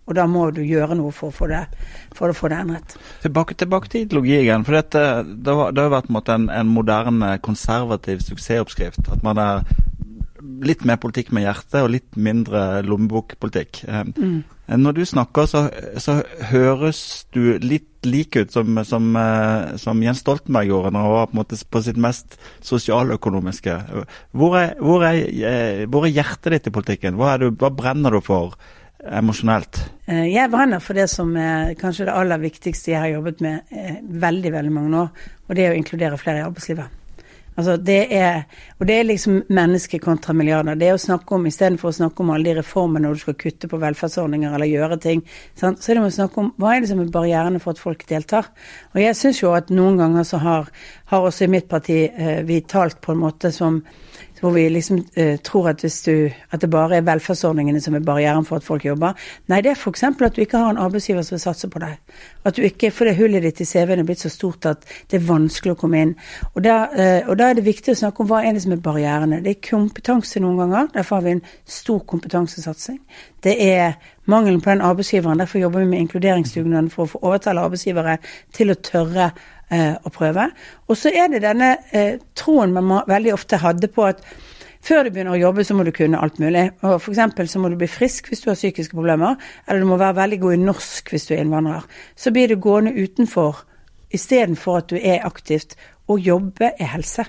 Og 0.10 0.16
da 0.18 0.26
må 0.28 0.48
du 0.52 0.64
gjøre 0.66 0.98
noe 0.98 1.14
for 1.16 1.30
å 1.30 1.36
få 1.36 1.48
det, 1.52 1.62
for 2.18 2.34
å 2.34 2.36
få 2.36 2.50
det 2.52 2.58
endret. 2.64 2.96
Tilbake, 3.24 3.56
tilbake 3.56 3.92
til 3.92 4.06
ideologien. 4.06 4.66
for 4.66 4.76
dette, 4.76 5.02
Det 5.24 5.56
har, 5.56 5.72
det 5.72 5.82
har 5.86 5.94
vært 5.94 6.30
en, 6.30 6.50
en 6.50 6.68
moderne 6.68 7.38
konservativ 7.40 8.20
suksessoppskrift. 8.26 9.08
At 9.14 9.24
man 9.24 9.38
er 9.38 9.64
litt 10.42 10.84
mer 10.88 11.00
politikk 11.02 11.32
med 11.36 11.46
hjertet 11.46 11.80
og 11.82 11.92
litt 11.94 12.18
mindre 12.20 12.82
lommebokpolitikk. 12.86 13.84
Eh, 13.88 14.04
mm. 14.12 14.42
Når 14.82 14.96
du 14.96 15.02
snakker, 15.08 15.48
så, 15.50 15.66
så, 16.00 16.22
høres 16.52 17.02
du 17.36 17.58
litt 17.60 17.90
lik 18.08 18.38
ut 18.40 18.54
som, 18.54 18.80
som, 18.88 19.10
eh, 19.20 19.74
som, 19.82 20.04
Jens 20.04 20.24
Stoltenberg 20.24 20.72
gjorde 20.72 20.94
når 20.96 21.06
han 21.06 21.16
var 21.16 21.32
på, 21.32 21.40
måte 21.42 21.60
på 21.60 21.84
sitt 21.86 22.00
mest 22.02 22.38
sosialøkonomiske. 22.66 23.78
Hvor 24.38 24.60
er, 24.60 24.76
hvor, 24.80 25.08
er, 25.08 25.24
eh, 25.28 25.84
hvor 25.92 26.08
er, 26.08 26.16
hjertet 26.16 26.56
ditt 26.56 26.72
i 26.72 26.76
politikken? 26.78 27.20
Hva, 27.20 27.36
du, 27.42 27.50
hva 27.52 27.74
brenner 27.74 28.16
du 28.16 28.22
for 28.26 28.56
emosjonelt? 29.02 29.82
Jeg 30.06 30.52
brenner 30.54 30.82
for 30.84 30.98
det 30.98 31.08
som 31.10 31.34
er 31.40 31.74
kanskje 31.80 32.06
det 32.08 32.16
aller 32.16 32.42
viktigste 32.42 32.94
jeg 32.94 33.02
har 33.02 33.14
jobbet 33.16 33.42
med 33.42 33.78
veldig 34.22 34.52
veldig 34.54 34.74
mange 34.76 35.06
år, 35.08 35.30
og 35.50 35.58
det 35.58 35.66
er 35.66 35.74
å 35.74 35.80
inkludere 35.80 36.20
flere 36.22 36.44
i 36.44 36.46
arbeidslivet. 36.46 37.01
Altså 37.60 37.76
det 37.76 38.00
er, 38.16 38.46
og 38.80 38.88
det 38.88 38.96
er 38.96 39.08
liksom 39.10 39.42
menneske 39.52 40.00
kontra 40.00 40.34
milliarder. 40.38 40.78
Det 40.80 40.88
er 40.88 40.96
å 40.96 41.02
snakke 41.02 41.36
om, 41.36 41.48
Istedenfor 41.50 41.92
å 41.92 41.98
snakke 41.98 42.24
om 42.24 42.32
alle 42.32 42.48
de 42.48 42.62
reformene 42.62 43.04
når 43.04 43.18
du 43.18 43.24
skal 43.26 43.38
kutte 43.44 43.68
på 43.72 43.80
velferdsordninger 43.82 44.56
eller 44.56 44.72
gjøre 44.72 45.00
ting, 45.04 45.24
så 45.60 45.74
er 45.74 46.00
det 46.00 46.06
å 46.06 46.14
snakke 46.16 46.40
om 46.42 46.54
hva 46.62 46.76
er 46.76 46.84
det 46.84 46.92
som 46.94 47.02
er 47.04 47.12
barrierene 47.12 47.60
for 47.60 47.76
at 47.76 47.84
folk 47.84 48.06
deltar. 48.10 48.48
Og 48.96 49.02
jeg 49.04 49.20
syns 49.20 49.44
jo 49.44 49.52
at 49.58 49.74
noen 49.74 50.00
ganger 50.00 50.28
så 50.28 50.40
har, 50.46 50.72
har 51.12 51.28
også 51.28 51.46
i 51.46 51.52
mitt 51.58 51.68
parti 51.72 52.00
eh, 52.08 52.40
vi 52.48 52.62
talt 52.64 53.02
på 53.04 53.12
en 53.16 53.24
måte 53.26 53.52
som 53.56 53.82
hvor 54.42 54.52
vi 54.56 54.70
liksom 54.70 55.04
eh, 55.16 55.40
tror 55.40 55.70
at, 55.70 55.82
hvis 55.82 56.02
du, 56.02 56.30
at 56.52 56.62
det 56.62 56.70
bare 56.70 56.98
er 56.98 57.06
velferdsordningene 57.06 57.82
som 57.82 57.96
er 57.96 58.06
barrieren 58.06 58.46
for 58.46 58.58
at 58.58 58.66
folk 58.66 58.86
jobber. 58.86 59.14
Nei, 59.48 59.62
det 59.62 59.72
er 59.72 59.78
f.eks. 59.78 60.04
at 60.04 60.36
du 60.36 60.42
ikke 60.42 60.58
har 60.58 60.74
en 60.74 60.82
arbeidsgiver 60.82 61.22
som 61.22 61.36
vil 61.36 61.44
satse 61.44 61.70
på 61.70 61.82
deg. 61.84 62.00
At 62.46 62.58
du 62.58 62.64
ikke, 62.66 62.92
For 62.92 63.06
det 63.06 63.18
hullet 63.18 63.44
ditt 63.46 63.62
i 63.62 63.68
CV-en 63.70 64.02
er 64.02 64.08
blitt 64.08 64.24
så 64.24 64.30
stort 64.34 64.66
at 64.66 64.86
det 65.12 65.20
er 65.20 65.28
vanskelig 65.28 65.76
å 65.76 65.80
komme 65.80 66.02
inn. 66.02 66.16
Og 66.56 66.64
da, 66.66 66.78
eh, 66.92 67.30
og 67.30 67.38
da 67.38 67.52
er 67.52 67.60
det 67.60 67.68
viktig 67.70 67.94
å 67.94 68.00
snakke 68.02 68.24
om 68.24 68.32
hva 68.32 68.42
er 68.44 68.58
det 68.58 68.66
som 68.66 68.74
er 68.74 68.82
barrierene. 68.82 69.44
Det 69.46 69.56
er 69.56 69.70
kompetanse 69.70 70.42
noen 70.42 70.58
ganger. 70.64 70.90
Derfor 70.98 71.20
har 71.20 71.28
vi 71.28 71.38
en 71.38 71.46
stor 71.66 72.02
kompetansesatsing. 72.10 73.00
Det 73.44 73.56
er 73.62 73.94
mangelen 74.26 74.62
på 74.62 74.70
den 74.70 74.82
arbeidsgiveren. 74.82 75.40
Derfor 75.40 75.60
jobber 75.60 75.80
vi 75.80 75.86
med 75.94 76.00
inkluderingsdugnaden 76.06 76.90
for 76.90 77.06
å 77.06 77.14
få 77.14 77.22
overtale 77.22 77.62
arbeidsgivere 77.62 78.18
til 78.54 78.74
å 78.74 78.80
tørre 78.82 79.32
å 80.04 80.12
prøve. 80.14 80.50
Og 80.90 81.00
så 81.00 81.14
er 81.16 81.30
det 81.32 81.44
denne 81.46 81.76
eh, 81.96 82.18
troen 82.38 82.74
man 82.76 83.06
veldig 83.08 83.36
ofte 83.36 83.62
hadde 83.62 83.92
på 83.92 84.10
at 84.10 84.24
før 84.82 85.06
du 85.06 85.12
begynner 85.14 85.36
å 85.36 85.42
jobbe, 85.42 85.64
så 85.64 85.76
må 85.78 85.86
du 85.86 85.92
kunne 85.94 86.20
alt 86.20 86.40
mulig. 86.42 86.66
Og 86.82 87.04
eksempel 87.12 87.50
så 87.50 87.62
må 87.62 87.70
du 87.70 87.78
bli 87.80 87.90
frisk 87.92 88.32
hvis 88.32 88.42
du 88.42 88.50
har 88.50 88.58
psykiske 88.58 88.98
problemer, 88.98 89.38
eller 89.68 89.84
du 89.84 89.90
må 89.92 90.00
være 90.02 90.18
veldig 90.24 90.40
god 90.42 90.56
i 90.56 90.64
norsk 90.64 91.12
hvis 91.14 91.28
du 91.30 91.36
er 91.36 91.44
innvandrer. 91.44 91.86
Så 92.18 92.34
blir 92.34 92.50
du 92.50 92.58
gående 92.58 92.96
utenfor 92.98 93.62
istedenfor 94.12 94.82
at 94.82 94.90
du 94.92 94.98
er 94.98 95.26
aktivt. 95.28 95.78
Og 96.10 96.20
jobbe 96.20 96.74
er 96.80 96.92
helse. 96.96 97.26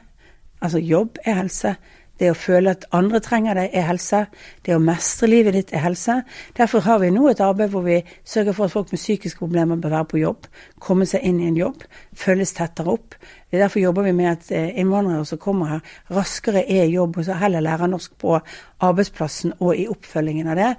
Altså 0.62 0.80
jobb 0.82 1.20
er 1.24 1.38
helse. 1.42 1.76
Det 2.20 2.28
å 2.30 2.36
føle 2.36 2.74
at 2.76 2.84
andre 2.94 3.18
trenger 3.24 3.56
deg, 3.58 3.72
er 3.74 3.86
helse. 3.88 4.26
Det 4.62 4.74
å 4.76 4.82
mestre 4.82 5.28
livet 5.30 5.56
ditt 5.56 5.72
er 5.74 5.82
helse. 5.86 6.20
Derfor 6.58 6.84
har 6.84 7.00
vi 7.02 7.10
nå 7.14 7.24
et 7.30 7.40
arbeid 7.42 7.72
hvor 7.72 7.86
vi 7.86 8.02
sørger 8.28 8.56
for 8.56 8.68
at 8.68 8.74
folk 8.74 8.92
med 8.92 9.00
psykiske 9.00 9.40
problemer 9.40 9.80
bør 9.80 9.96
være 9.96 10.10
på 10.12 10.20
jobb, 10.20 10.46
komme 10.82 11.08
seg 11.08 11.24
inn 11.26 11.40
i 11.40 11.48
en 11.48 11.58
jobb, 11.58 11.86
følges 12.18 12.54
tettere 12.58 12.92
opp. 12.92 13.16
Det 13.52 13.58
er 13.58 13.64
Derfor 13.66 13.82
jobber 13.82 14.06
vi 14.06 14.12
med 14.16 14.30
at 14.30 14.52
eh, 14.52 14.78
innvandrere 14.80 15.24
som 15.28 15.40
kommer 15.40 15.74
her, 15.74 15.80
raskere 16.10 16.62
er 16.62 16.86
i 16.86 16.94
jobb, 16.94 17.18
og 17.18 17.26
så 17.26 17.36
heller 17.40 17.64
lærer 17.64 17.90
norsk 17.90 18.14
på 18.20 18.38
arbeidsplassen 18.82 19.52
og 19.58 19.76
i 19.76 19.88
oppfølgingen 19.92 20.48
av 20.48 20.56
det. 20.56 20.70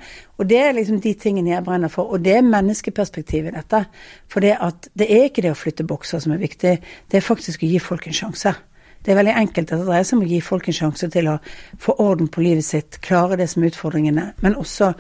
Og 0.42 0.50
det 0.50 0.60
er 0.60 0.76
liksom 0.78 1.00
de 1.04 1.14
tingene 1.14 1.54
jeg 1.54 1.66
brenner 1.66 1.92
for. 1.94 2.14
Og 2.14 2.24
det 2.26 2.38
er 2.38 2.48
menneskeperspektivet 2.48 3.54
i 3.54 3.58
dette. 3.60 3.84
For 4.32 4.42
det, 4.42 4.58
at, 4.62 4.90
det 4.98 5.10
er 5.12 5.30
ikke 5.30 5.46
det 5.46 5.54
å 5.54 5.60
flytte 5.60 5.86
bokser 5.88 6.24
som 6.24 6.34
er 6.34 6.42
viktig, 6.42 6.78
det 7.12 7.20
er 7.20 7.26
faktisk 7.26 7.64
å 7.64 7.70
gi 7.70 7.82
folk 7.84 8.08
en 8.10 8.22
sjanse. 8.24 8.56
Det 9.04 9.12
er 9.12 9.20
veldig 9.20 9.36
enkelt 9.36 9.70
det 9.70 9.80
dreier 9.84 10.08
seg 10.08 10.18
om 10.18 10.26
å 10.26 10.32
gi 10.32 10.42
folk 10.44 10.68
en 10.70 10.78
sjanse 10.78 11.10
til 11.12 11.30
å 11.32 11.38
få 11.82 11.96
orden 12.00 12.30
på 12.32 12.44
livet 12.46 12.66
sitt, 12.66 13.00
klare 13.04 13.38
det 13.40 13.50
som 13.52 13.64
er 13.64 13.74
utfordringene, 13.74 14.30
men 14.44 14.60
også 14.60 14.94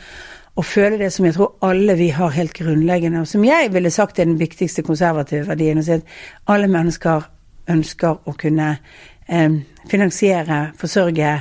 å 0.53 0.63
føle 0.65 0.99
det 0.99 1.09
som 1.13 1.25
jeg 1.25 1.37
tror 1.37 1.55
alle 1.65 1.95
vi 1.97 2.09
har 2.13 2.33
helt 2.35 2.53
grunnleggende, 2.57 3.23
og 3.23 3.29
som 3.29 3.45
jeg 3.47 3.71
ville 3.73 3.91
sagt 3.93 4.19
er 4.19 4.29
den 4.29 4.41
viktigste 4.41 4.83
konservative 4.85 5.47
verdien. 5.47 5.79
Å 5.81 5.85
si 5.85 5.95
at 5.95 6.51
alle 6.53 6.69
mennesker 6.69 7.25
ønsker 7.73 8.27
å 8.29 8.35
kunne 8.37 8.75
eh, 9.25 9.55
finansiere, 9.89 10.59
forsørge 10.77 11.31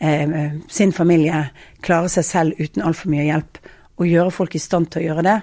eh, 0.00 0.56
sin 0.72 0.94
familie, 0.96 1.44
klare 1.84 2.10
seg 2.10 2.26
selv 2.26 2.62
uten 2.62 2.82
altfor 2.82 3.12
mye 3.12 3.28
hjelp, 3.28 3.60
og 3.96 4.10
gjøre 4.10 4.34
folk 4.34 4.56
i 4.56 4.62
stand 4.62 4.90
til 4.90 5.04
å 5.04 5.06
gjøre 5.10 5.28
det. 5.28 5.36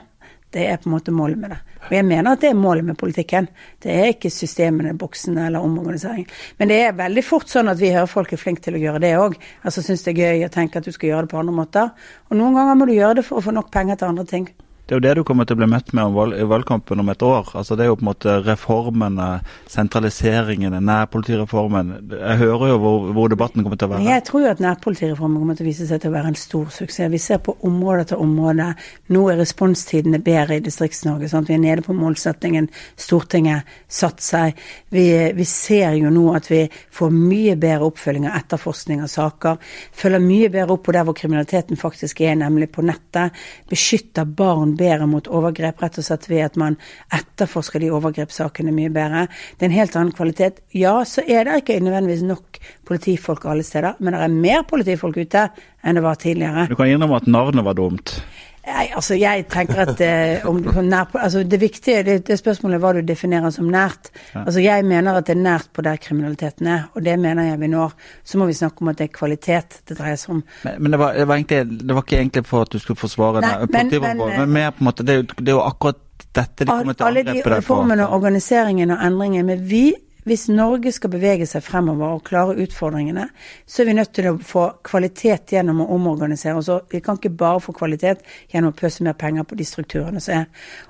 Det 0.54 0.68
er 0.68 0.82
på 0.82 0.90
en 0.90 0.98
måte 0.98 1.16
målet 1.16 1.40
med 1.40 1.56
det. 1.56 1.62
Og 1.90 1.96
jeg 1.98 2.06
mener 2.08 2.32
at 2.34 2.42
det 2.44 2.52
er 2.52 2.60
målet 2.60 2.86
med 2.88 2.98
politikken. 3.00 3.48
Det 3.84 3.92
er 3.92 4.12
ikke 4.14 4.32
systemene, 4.34 4.96
boksene 4.98 5.48
eller 5.48 5.66
omorganisering. 5.66 6.26
Men 6.60 6.72
det 6.72 6.80
er 6.84 6.98
veldig 6.98 7.24
fort 7.28 7.52
sånn 7.52 7.72
at 7.72 7.82
vi 7.82 7.92
hører 7.94 8.12
folk 8.12 8.34
er 8.34 8.42
flinke 8.42 8.64
til 8.64 8.78
å 8.80 8.84
gjøre 8.84 9.04
det 9.04 9.14
òg. 9.20 9.38
Altså 9.64 9.84
syns 9.86 10.06
det 10.06 10.14
er 10.16 10.22
gøy 10.24 10.46
å 10.48 10.54
tenke 10.54 10.80
at 10.80 10.88
du 10.88 10.94
skal 10.96 11.12
gjøre 11.12 11.28
det 11.28 11.34
på 11.34 11.42
andre 11.42 11.58
måter. 11.58 11.92
Og 12.30 12.40
noen 12.40 12.56
ganger 12.60 12.80
må 12.80 12.88
du 12.90 12.96
gjøre 12.96 13.20
det 13.20 13.28
for 13.28 13.40
å 13.42 13.48
få 13.48 13.56
nok 13.56 13.72
penger 13.74 14.00
til 14.00 14.14
andre 14.14 14.28
ting. 14.30 14.48
Det 14.84 14.92
er 14.92 15.00
jo 15.00 15.04
det 15.06 15.12
du 15.16 15.24
kommer 15.24 15.48
til 15.48 15.56
å 15.56 15.62
bli 15.62 15.68
møtt 15.72 15.94
med 15.96 16.18
i 16.36 16.44
valgkampen 16.44 17.00
om 17.00 17.08
et 17.14 17.22
år. 17.24 17.54
Altså 17.56 17.78
Det 17.80 17.86
er 17.86 17.88
jo 17.88 17.96
på 17.96 18.04
en 18.04 18.10
måte 18.10 18.34
reformene, 18.44 19.28
sentraliseringene, 19.72 20.82
nærpolitireformen. 20.84 21.94
Jeg 22.12 22.40
hører 22.42 22.74
jo 22.74 22.80
hvor, 22.84 23.06
hvor, 23.16 23.30
debatten 23.32 23.64
kommer 23.64 23.80
til 23.80 23.88
å 23.88 23.94
være. 23.94 24.04
Jeg 24.10 24.26
tror 24.28 24.44
jo 24.44 24.50
at 24.52 24.64
nærpolitireformen 24.66 25.38
kommer 25.40 25.56
til 25.56 25.64
å 25.64 25.70
vise 25.70 25.88
seg 25.88 26.02
til 26.04 26.12
å 26.12 26.16
være 26.18 26.34
en 26.34 26.40
stor 26.42 26.66
suksess. 26.76 27.12
Vi 27.14 27.22
ser 27.24 27.40
på 27.46 27.56
område 27.64 28.10
til 28.12 28.26
område. 28.26 28.74
Nå 29.16 29.22
er 29.32 29.40
responstidene 29.40 30.20
bedre 30.26 30.60
i 30.60 30.66
Distrikts-Norge. 30.68 31.32
Vi 31.32 31.56
er 31.56 31.64
nede 31.64 31.88
på 31.88 31.96
målsettingen 31.96 32.68
Stortinget 33.00 33.72
satt 33.88 34.20
seg. 34.20 34.60
Vi, 34.92 35.08
vi, 35.32 35.48
ser 35.48 35.96
jo 35.96 36.12
nå 36.12 36.26
at 36.36 36.52
vi 36.52 36.66
får 36.68 37.16
mye 37.16 37.56
bedre 37.56 37.88
oppfølging 37.88 38.28
av 38.28 38.36
etterforskning 38.42 39.08
av 39.08 39.14
saker. 39.16 39.64
Følger 39.96 40.28
mye 40.28 40.52
bedre 40.52 40.76
opp 40.76 40.84
på 40.90 40.98
der 41.00 41.08
hvor 41.08 41.16
kriminaliteten 41.16 41.80
faktisk 41.80 42.20
er, 42.28 42.36
nemlig 42.44 42.74
på 42.76 42.84
nettet. 42.84 43.32
Beskytter 43.72 44.28
barn 44.28 44.73
bedre 44.80 45.08
mot 45.10 45.28
overgrep, 45.28 45.82
rett 45.84 46.00
og 46.00 46.08
slett 46.08 46.30
ved 46.32 46.46
at 46.46 46.60
man 46.60 46.78
etterforsker 47.14 47.84
de 47.84 47.92
overgrepssakene 47.94 48.74
mye 48.76 48.92
bedre. 48.94 49.28
Det 49.58 49.68
er 49.68 49.72
en 49.72 49.78
helt 49.78 49.98
annen 50.00 50.16
kvalitet. 50.16 50.64
Ja, 50.76 50.96
så 51.08 51.26
er 51.26 51.48
det 51.48 51.62
ikke 51.64 51.80
nødvendigvis 51.84 52.26
nok 52.28 52.62
politifolk 52.88 53.46
alle 53.50 53.66
steder, 53.68 54.00
men 54.00 54.16
det 54.16 54.24
er 54.24 54.40
mer 54.48 54.66
politifolk 54.70 55.20
ute 55.22 55.48
enn 55.84 56.00
det 56.00 56.06
var 56.06 56.20
tidligere. 56.22 56.68
Du 56.72 56.78
kan 56.80 56.92
innrømme 56.92 57.22
at 57.22 57.30
navnet 57.30 57.66
var 57.66 57.78
dumt? 57.80 58.18
Nei, 58.64 58.86
altså 58.96 59.18
jeg 59.20 59.44
tenker 59.52 59.82
at 59.84 60.02
eh, 60.06 60.46
om, 60.48 60.62
nær, 60.88 61.10
altså 61.20 61.42
det 61.44 61.58
viktige 61.60 62.04
det, 62.08 62.14
det 62.30 62.38
spørsmålet 62.40 62.78
er 62.78 62.84
hva 62.86 62.92
du 62.96 63.02
definerer 63.04 63.52
som 63.52 63.68
nært. 63.68 64.08
Ja. 64.32 64.46
Altså 64.46 64.64
Jeg 64.64 64.86
mener 64.88 65.20
at 65.20 65.28
det 65.28 65.36
er 65.36 65.42
nært 65.42 65.68
på 65.76 65.84
der 65.84 66.00
kriminaliteten 66.00 66.70
er, 66.72 66.86
og 66.96 67.04
det 67.04 67.18
mener 67.20 67.50
jeg 67.50 67.60
vi 67.60 67.68
når. 67.74 67.92
Så 68.24 68.40
må 68.40 68.48
vi 68.48 68.56
snakke 68.56 68.86
om 68.86 68.94
at 68.94 69.02
det 69.02 69.10
er 69.10 69.18
kvalitet 69.18 69.82
det 69.90 69.98
dreier 70.00 70.16
seg 70.22 70.38
om. 70.38 70.46
Men, 70.64 70.80
men 70.80 70.96
det, 70.96 71.02
var, 71.02 71.20
det, 71.20 71.28
var 71.28 71.42
egentlig, 71.42 71.80
det, 71.84 71.92
var, 71.92 72.08
ikke 72.08 72.22
egentlig 72.22 72.46
for 72.48 72.64
at 72.64 72.72
du 72.72 72.80
skulle 72.80 73.04
forsvare 73.04 73.44
Nei, 73.44 73.54
men, 73.68 73.92
men, 74.00 74.24
men, 74.24 74.56
mer 74.56 74.72
på 74.72 74.86
en 74.86 74.92
måte, 74.92 75.08
det, 75.08 75.20
det 75.38 75.52
er 75.52 75.58
jo 75.58 75.66
akkurat 75.66 76.00
dette 76.34 76.66
de 76.66 76.72
kommer 76.72 76.96
til 76.96 77.04
å 77.06 77.12
angrepe 77.12 77.28
deg 77.28 77.44
for. 77.44 77.52
Alle 77.52 77.52
de 77.52 77.58
reformene 77.58 78.08
organiseringen 78.16 78.96
og 78.96 79.04
endringene. 79.10 79.46
Men 79.52 79.68
vi 79.68 79.86
hvis 80.24 80.48
Norge 80.50 80.92
skal 80.96 81.12
bevege 81.12 81.46
seg 81.50 81.64
fremover 81.66 82.16
og 82.16 82.24
klare 82.28 82.56
utfordringene, 82.64 83.28
så 83.68 83.82
er 83.82 83.90
vi 83.90 83.96
nødt 83.98 84.14
til 84.16 84.30
å 84.30 84.38
få 84.40 84.66
kvalitet 84.86 85.52
gjennom 85.56 85.82
å 85.84 85.90
omorganisere 85.96 86.56
oss. 86.60 86.72
Vi 86.92 87.02
kan 87.04 87.20
ikke 87.20 87.34
bare 87.38 87.62
få 87.64 87.76
kvalitet 87.76 88.24
gjennom 88.54 88.72
å 88.72 88.78
pøse 88.78 89.04
mer 89.04 89.18
penger 89.20 89.44
på 89.48 89.58
de 89.60 89.68
strukturene 89.68 90.24
som 90.24 90.38
er. 90.38 90.48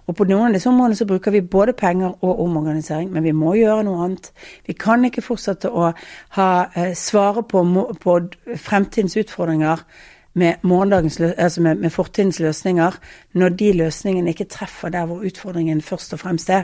Og 0.07 0.17
på 0.17 0.27
noen 0.29 0.51
av 0.51 0.57
disse 0.57 0.69
områdene 0.69 0.99
så 0.99 1.07
bruker 1.09 1.33
vi 1.33 1.41
både 1.41 1.73
penger 1.77 2.13
og 2.21 2.43
omorganisering, 2.45 3.09
men 3.13 3.25
vi 3.25 3.33
må 3.33 3.55
gjøre 3.57 3.87
noe 3.87 4.05
annet. 4.05 4.31
Vi 4.67 4.77
kan 4.77 5.05
ikke 5.05 5.25
fortsette 5.25 5.71
å 5.71 5.91
ha, 6.37 6.49
eh, 6.75 6.93
svare 6.93 7.43
på, 7.43 7.63
på 8.01 8.19
fremtidens 8.57 9.17
utfordringer 9.17 9.81
med, 10.33 10.55
altså 11.37 11.61
med, 11.61 11.75
med, 11.75 11.89
fortidens 11.89 12.39
løsninger, 12.39 12.91
når 13.33 13.49
de 13.49 13.73
løsningene 13.73 14.29
ikke 14.29 14.49
treffer 14.49 14.89
der 14.89 15.05
hvor 15.05 15.25
utfordringen 15.25 15.81
først 15.81 16.13
og 16.13 16.19
fremst 16.19 16.49
er. 16.49 16.63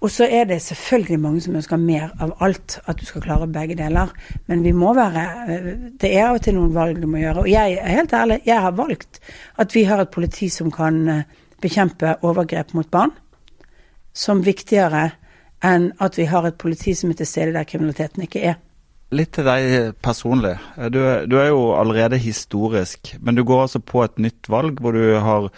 Og 0.00 0.08
så 0.08 0.24
er 0.24 0.46
det 0.48 0.62
selvfølgelig 0.64 1.18
mange 1.20 1.42
som 1.44 1.56
ønsker 1.60 1.76
mer 1.76 2.08
av 2.24 2.32
alt, 2.40 2.78
at 2.88 3.00
du 3.00 3.04
skal 3.04 3.20
klare 3.24 3.48
begge 3.52 3.76
deler. 3.76 4.08
Men 4.48 4.62
vi 4.64 4.72
må 4.72 4.94
være 4.96 5.24
Det 6.00 6.08
er 6.14 6.30
av 6.30 6.38
og 6.38 6.44
til 6.44 6.56
noen 6.56 6.72
valg 6.74 7.02
du 7.02 7.06
må 7.06 7.20
gjøre. 7.20 7.44
Og 7.44 7.50
jeg 7.50 7.76
er 7.76 7.96
helt 7.98 8.14
ærlig, 8.16 8.40
jeg 8.46 8.60
har 8.60 8.72
valgt 8.78 9.20
at 9.60 9.74
vi 9.74 9.84
har 9.84 10.00
et 10.00 10.10
politi 10.10 10.48
som 10.48 10.72
kan 10.72 11.08
eh, 11.08 11.24
bekjempe 11.60 12.16
overgrep 12.24 12.72
mot 12.72 12.88
barn, 12.90 13.12
som 14.16 14.40
viktigere 14.44 15.10
enn 15.60 15.90
at 16.00 16.16
vi 16.16 16.24
har 16.24 16.48
et 16.48 16.56
politi 16.56 16.94
som 16.96 17.12
er 17.12 17.20
til 17.20 17.28
stede 17.28 17.52
der 17.52 17.68
kriminaliteten 17.68 18.24
ikke 18.24 18.44
er. 18.54 18.58
Litt 19.12 19.34
til 19.34 19.44
deg 19.44 19.92
personlig. 20.00 20.54
Du, 20.88 21.00
du, 21.28 21.36
er 21.36 21.50
jo 21.50 21.74
allerede 21.76 22.16
historisk, 22.16 23.16
men 23.20 23.36
du 23.36 23.44
går 23.44 23.66
altså 23.66 23.82
på 23.82 24.04
et 24.06 24.16
nytt 24.22 24.48
valg 24.48 24.80
hvor 24.80 24.96
du 24.96 25.18
har 25.20 25.50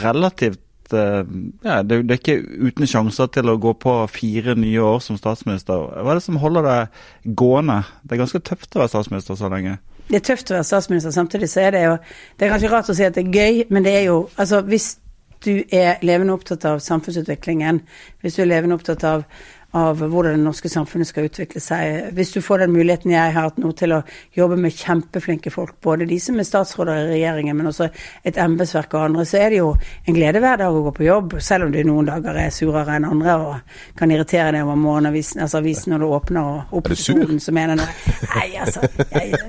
relativt 0.00 0.62
Eh, 0.96 1.22
ja, 1.64 1.82
det, 1.82 2.02
det, 2.08 2.16
er 2.16 2.20
ikke 2.20 2.66
uten 2.68 2.88
sjanser 2.88 3.30
til 3.32 3.50
å 3.52 3.58
gå 3.60 3.74
på 3.82 3.94
fire 4.12 4.56
nye 4.58 4.82
år 4.84 5.00
som 5.04 5.18
statsminister. 5.20 5.88
Hva 6.02 6.14
er 6.14 6.20
det 6.20 6.26
som 6.26 6.40
holder 6.42 6.68
deg 6.68 7.34
gående? 7.38 7.82
Det 8.02 8.16
er 8.16 8.22
ganske 8.24 8.42
tøft 8.44 8.76
å 8.76 8.82
være 8.82 8.94
statsminister 8.94 9.38
så 9.38 9.50
lenge. 9.52 9.78
Det 10.08 10.18
er 10.18 10.26
tøft 10.26 10.50
å 10.50 10.58
være 10.58 10.66
statsminister, 10.68 11.14
samtidig 11.14 11.48
så 11.48 11.62
er 11.62 11.72
det 11.72 11.82
jo 11.84 11.92
Det 12.36 12.44
er 12.44 12.50
kanskje 12.52 12.70
rart 12.72 12.90
å 12.90 12.96
si 12.96 13.04
at 13.06 13.14
det 13.16 13.22
er 13.22 13.36
gøy, 13.38 13.64
men 13.70 13.84
det 13.86 13.94
er 13.96 14.04
jo 14.10 14.16
Altså 14.36 14.60
hvis 14.66 14.96
du 15.42 15.62
er 15.74 16.02
levende 16.06 16.34
opptatt 16.36 16.64
av 16.68 16.78
samfunnsutviklingen, 16.78 17.80
hvis 18.22 18.36
du 18.36 18.44
er 18.44 18.50
levende 18.50 18.76
opptatt 18.78 19.02
av 19.06 19.24
av 19.72 20.02
hvordan 20.02 20.36
det 20.36 20.44
norske 20.44 20.68
samfunnet 20.68 21.08
skal 21.08 21.26
utvikle 21.30 21.60
seg. 21.62 22.10
Hvis 22.16 22.34
du 22.34 22.42
får 22.44 22.64
den 22.64 22.74
muligheten 22.74 23.14
jeg 23.14 23.32
har 23.32 23.48
hatt 23.48 23.60
nå 23.60 23.70
til 23.76 23.94
å 23.96 24.02
jobbe 24.36 24.58
med 24.60 24.74
kjempeflinke 24.76 25.52
folk, 25.52 25.78
både 25.80 26.04
de 26.10 26.18
som 26.20 26.36
er 26.36 26.44
statsråder 26.48 27.06
i 27.06 27.14
regjeringen, 27.14 27.56
men 27.56 27.70
også 27.70 27.88
et 28.28 28.36
embetsverk 28.40 28.92
og 28.98 29.06
andre, 29.06 29.24
så 29.28 29.40
er 29.40 29.54
det 29.54 29.62
jo 29.62 29.70
en 30.04 30.18
glede 30.18 30.42
hver 30.44 30.60
dag 30.60 30.76
å 30.76 30.82
gå 30.88 30.92
på 30.98 31.06
jobb, 31.06 31.38
selv 31.40 31.66
om 31.66 31.72
det 31.72 31.86
noen 31.88 32.10
dager 32.10 32.36
er 32.42 32.52
surere 32.52 32.98
enn 32.98 33.08
andre 33.08 33.38
og 33.40 33.78
kan 33.96 34.12
irritere 34.12 34.50
deg 34.58 34.66
over 34.66 34.76
morgenavisen, 34.82 35.40
altså 35.40 35.62
avisen 35.62 35.94
når 35.94 36.04
du 36.04 36.08
åpner 36.18 36.50
og 36.52 36.76
opposisjonen 36.82 37.40
som 37.40 37.56
mener 37.56 37.80
noe. 37.80 37.88
Nei, 38.34 38.46
altså. 38.60 38.84
Jeg, 39.12 39.40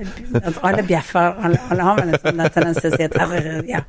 alle 0.64 0.86
bjeffer. 0.88 1.36
Alle, 1.44 1.60
alle, 1.68 1.84
har 1.84 2.00
vel 2.00 2.14
en 2.14 2.20
sånn 2.22 2.42
tendens 2.54 2.80
til 2.80 2.92
å 2.92 2.96
si 2.96 3.06
at 3.06 3.68
ja. 3.68 3.82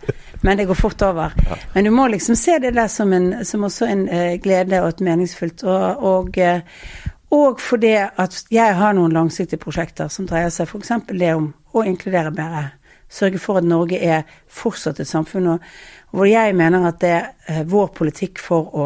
Men 0.44 0.60
det 0.60 0.68
går 0.68 0.78
fort 0.78 1.02
over. 1.08 1.34
Men 1.74 1.88
du 1.88 1.92
må 1.96 2.08
liksom 2.12 2.36
se 2.36 2.58
det 2.60 2.74
der 2.76 2.92
som, 2.92 3.14
en, 3.16 3.46
som 3.48 3.64
også 3.66 3.88
en 3.90 4.04
uh, 4.10 4.36
glede 4.44 4.82
og 4.84 4.92
et 4.92 5.04
meningsfullt. 5.08 5.64
og, 5.64 6.04
og 6.04 6.25
og, 6.26 6.38
eh, 6.42 6.62
og 7.36 7.60
fordi 7.62 7.96
at 7.96 8.44
jeg 8.54 8.76
har 8.78 8.94
noen 8.96 9.14
langsiktige 9.14 9.62
prosjekter 9.62 10.12
som 10.14 10.28
dreier 10.30 10.52
seg 10.54 10.70
f.eks. 10.70 10.92
det 11.12 11.34
om 11.36 11.52
å 11.74 11.84
inkludere 11.86 12.34
bedre. 12.36 12.70
Sørge 13.10 13.40
for 13.40 13.60
at 13.60 13.68
Norge 13.68 14.00
er 14.02 14.24
fortsatt 14.52 15.00
et 15.00 15.10
samfunn 15.10 15.56
og, 15.56 15.66
hvor 16.16 16.28
jeg 16.30 16.56
mener 16.56 16.88
at 16.88 17.02
det 17.02 17.16
er 17.52 17.68
vår 17.70 17.92
politikk 17.98 18.40
for 18.42 18.72
å 18.74 18.86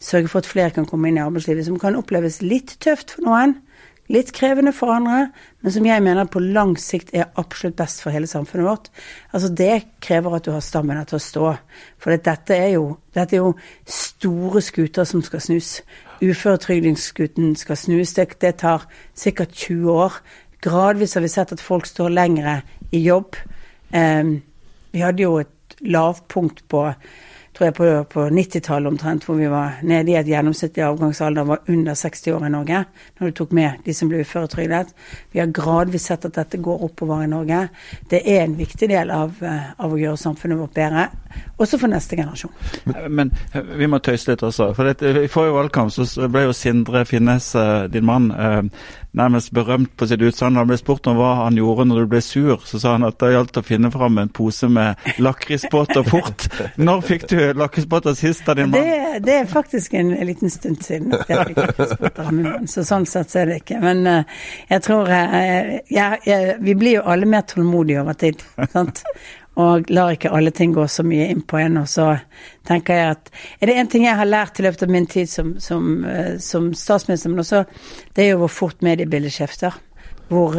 sørge 0.00 0.30
for 0.32 0.40
at 0.40 0.48
flere 0.48 0.74
kan 0.74 0.86
komme 0.88 1.10
inn 1.10 1.18
i 1.18 1.24
arbeidslivet, 1.24 1.66
som 1.66 1.78
kan 1.80 1.98
oppleves 1.98 2.40
litt 2.44 2.76
tøft 2.80 3.16
for 3.16 3.26
noen, 3.26 3.56
litt 4.10 4.32
krevende 4.34 4.72
for 4.74 4.90
andre, 4.94 5.28
men 5.62 5.74
som 5.74 5.86
jeg 5.86 6.02
mener 6.02 6.30
på 6.30 6.42
lang 6.42 6.72
sikt 6.80 7.12
er 7.14 7.28
absolutt 7.38 7.76
best 7.78 8.02
for 8.02 8.14
hele 8.14 8.26
samfunnet 8.30 8.66
vårt. 8.66 8.88
Altså 9.30 9.52
Det 9.54 9.74
krever 10.02 10.36
at 10.36 10.46
du 10.46 10.52
har 10.54 10.64
stammen 10.64 10.98
til 11.06 11.20
å 11.20 11.22
stå. 11.22 11.52
For 12.00 12.16
dette 12.16 12.56
er, 12.56 12.72
jo, 12.74 12.96
dette 13.14 13.36
er 13.36 13.44
jo 13.44 13.52
store 13.86 14.62
skuter 14.64 15.06
som 15.06 15.22
skal 15.22 15.44
snus. 15.44 15.76
Uføretrygdingsskuten 16.20 17.54
skal 17.56 17.76
snus. 17.76 18.14
Det, 18.14 18.34
det 18.40 18.54
tar 18.60 18.86
sikkert 19.16 19.54
20 19.56 19.92
år. 19.92 20.20
Gradvis 20.60 21.14
har 21.16 21.24
vi 21.24 21.32
sett 21.32 21.52
at 21.52 21.64
folk 21.64 21.88
står 21.88 22.12
lengre 22.12 22.60
i 22.92 23.00
jobb. 23.06 23.38
Um, 23.94 24.42
vi 24.92 25.00
hadde 25.00 25.24
jo 25.24 25.38
et 25.40 25.76
lavpunkt 25.80 26.66
på 26.68 26.90
tror 27.60 27.68
jeg 27.68 27.74
på, 27.76 28.04
på 28.08 28.22
90-tallet 28.32 28.88
omtrent, 28.88 29.24
hvor 29.28 29.36
vi 29.36 29.48
var 29.50 29.82
nede 29.84 30.14
i 30.14 30.16
at 30.16 30.28
gjennomsnittlig 30.28 30.84
avgangsalder 30.86 31.44
var 31.44 31.58
under 31.68 31.94
60 31.94 32.32
år 32.32 32.46
i 32.46 32.52
Norge, 32.54 32.78
når 33.18 33.28
du 33.28 33.36
tok 33.36 33.52
med 33.52 33.82
de 33.84 33.94
som 33.94 34.08
ble 34.08 34.22
uføretrygdet. 34.24 34.94
Vi 35.34 35.42
har 35.42 35.52
gradvis 35.52 36.06
sett 36.08 36.24
at 36.24 36.38
dette 36.38 36.60
går 36.62 36.86
oppover 36.88 37.26
i 37.26 37.28
Norge. 37.28 37.66
Det 38.08 38.22
er 38.24 38.46
en 38.46 38.56
viktig 38.56 38.88
del 38.88 39.12
av, 39.12 39.36
eh, 39.44 39.74
av 39.76 39.92
å 39.92 40.00
gjøre 40.00 40.16
samfunnet 40.16 40.56
vårt 40.62 40.72
bedre, 40.78 41.10
også 41.60 41.82
for 41.82 41.92
neste 41.92 42.16
generasjon. 42.16 42.54
Men, 42.88 43.12
men 43.18 43.34
vi 43.76 43.90
må 43.90 44.00
tøyse 44.00 44.32
litt 44.32 44.46
også. 44.46 44.72
for 44.74 44.88
I 44.88 45.28
forrige 45.28 45.58
valgkamp 45.58 45.92
så 45.92 46.30
ble 46.32 46.46
jo 46.46 46.56
Sindre 46.56 47.04
Finnes, 47.04 47.52
eh, 47.54 47.88
din 47.92 48.08
mann, 48.08 48.30
eh, 48.32 48.62
nærmest 49.16 49.52
berømt 49.54 49.90
på 49.96 50.06
sitt 50.06 50.22
utsagn. 50.22 50.58
Han 50.58 50.68
ble 50.70 50.78
spurt 50.78 51.06
om 51.10 51.18
hva 51.18 51.32
han 51.42 51.58
gjorde 51.58 51.86
når 51.88 52.04
du 52.04 52.10
ble 52.12 52.20
sur, 52.24 52.62
så 52.66 52.80
sa 52.82 52.94
han 52.94 53.06
at 53.08 53.18
det 53.22 53.32
gjaldt 53.34 53.58
å 53.58 53.64
finne 53.66 53.90
fram 53.94 54.20
en 54.22 54.30
pose 54.30 54.68
med 54.70 55.00
lakrisbåter 55.18 56.06
fort. 56.06 56.46
Når 56.80 57.02
fikk 57.06 57.26
du 57.30 57.38
lakrisbåter 57.58 58.14
sist 58.18 58.48
av 58.48 58.56
din 58.60 58.70
mann? 58.70 58.86
Det, 58.86 59.22
det, 59.26 59.36
er 59.42 59.50
faktisk 59.50 59.94
en, 59.98 60.12
liten 60.26 60.52
stund 60.52 60.82
siden 60.86 61.14
jeg 61.16 61.48
fikk 61.50 61.58
lakrisbåter 61.58 62.28
av 62.28 62.32
min 62.34 62.48
mann, 62.48 62.70
så 62.70 62.84
sånn 62.86 63.08
sett 63.08 63.32
så 63.32 63.42
er 63.42 63.52
det 63.52 63.60
ikke. 63.64 63.80
Men 63.82 64.04
uh, 64.06 64.46
jeg 64.70 64.86
tror 64.86 65.10
uh, 65.10 65.74
jeg, 65.90 66.22
jeg, 66.26 66.56
Vi 66.64 66.76
blir 66.78 67.00
jo 67.00 67.06
alle 67.10 67.28
mer 67.28 67.46
tålmodige 67.50 68.04
over 68.04 68.18
tid, 68.20 68.44
sant. 68.74 69.02
Og 69.58 69.90
lar 69.90 70.14
ikke 70.14 70.30
alle 70.32 70.52
ting 70.54 70.72
gå 70.72 70.84
så 70.88 71.02
mye 71.04 71.26
inn 71.32 71.42
på 71.42 71.58
en. 71.58 71.80
Og 71.82 71.88
så 71.90 72.12
tenker 72.68 72.94
jeg 72.94 73.16
at 73.16 73.30
Er 73.60 73.66
det 73.66 73.76
én 73.76 73.90
ting 73.90 74.04
jeg 74.04 74.16
har 74.16 74.28
lært 74.28 74.60
i 74.60 74.62
løpet 74.62 74.82
av 74.86 74.90
min 74.90 75.06
tid 75.06 75.28
som, 75.28 75.56
som, 75.58 76.04
uh, 76.04 76.38
som 76.38 76.72
statsminister, 76.74 77.30
men 77.30 77.42
også 77.42 77.64
det 78.14 78.24
er 78.24 78.30
jo 78.30 78.44
hvor 78.44 78.54
fort 78.54 78.82
mediebildet 78.82 79.32
skifter. 79.32 79.74
Hvor, 80.30 80.54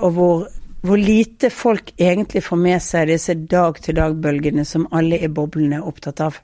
og 0.00 0.12
hvor 0.16 0.46
hvor 0.80 0.96
lite 0.96 1.50
folk 1.50 1.90
egentlig 1.98 2.42
får 2.46 2.56
med 2.56 2.82
seg 2.82 3.08
disse 3.10 3.34
dag-til-dag-bølgene 3.50 4.64
som 4.66 4.86
alle 4.94 5.18
i 5.18 5.30
boblene 5.30 5.80
er 5.80 5.88
opptatt 5.88 6.22
av. 6.22 6.38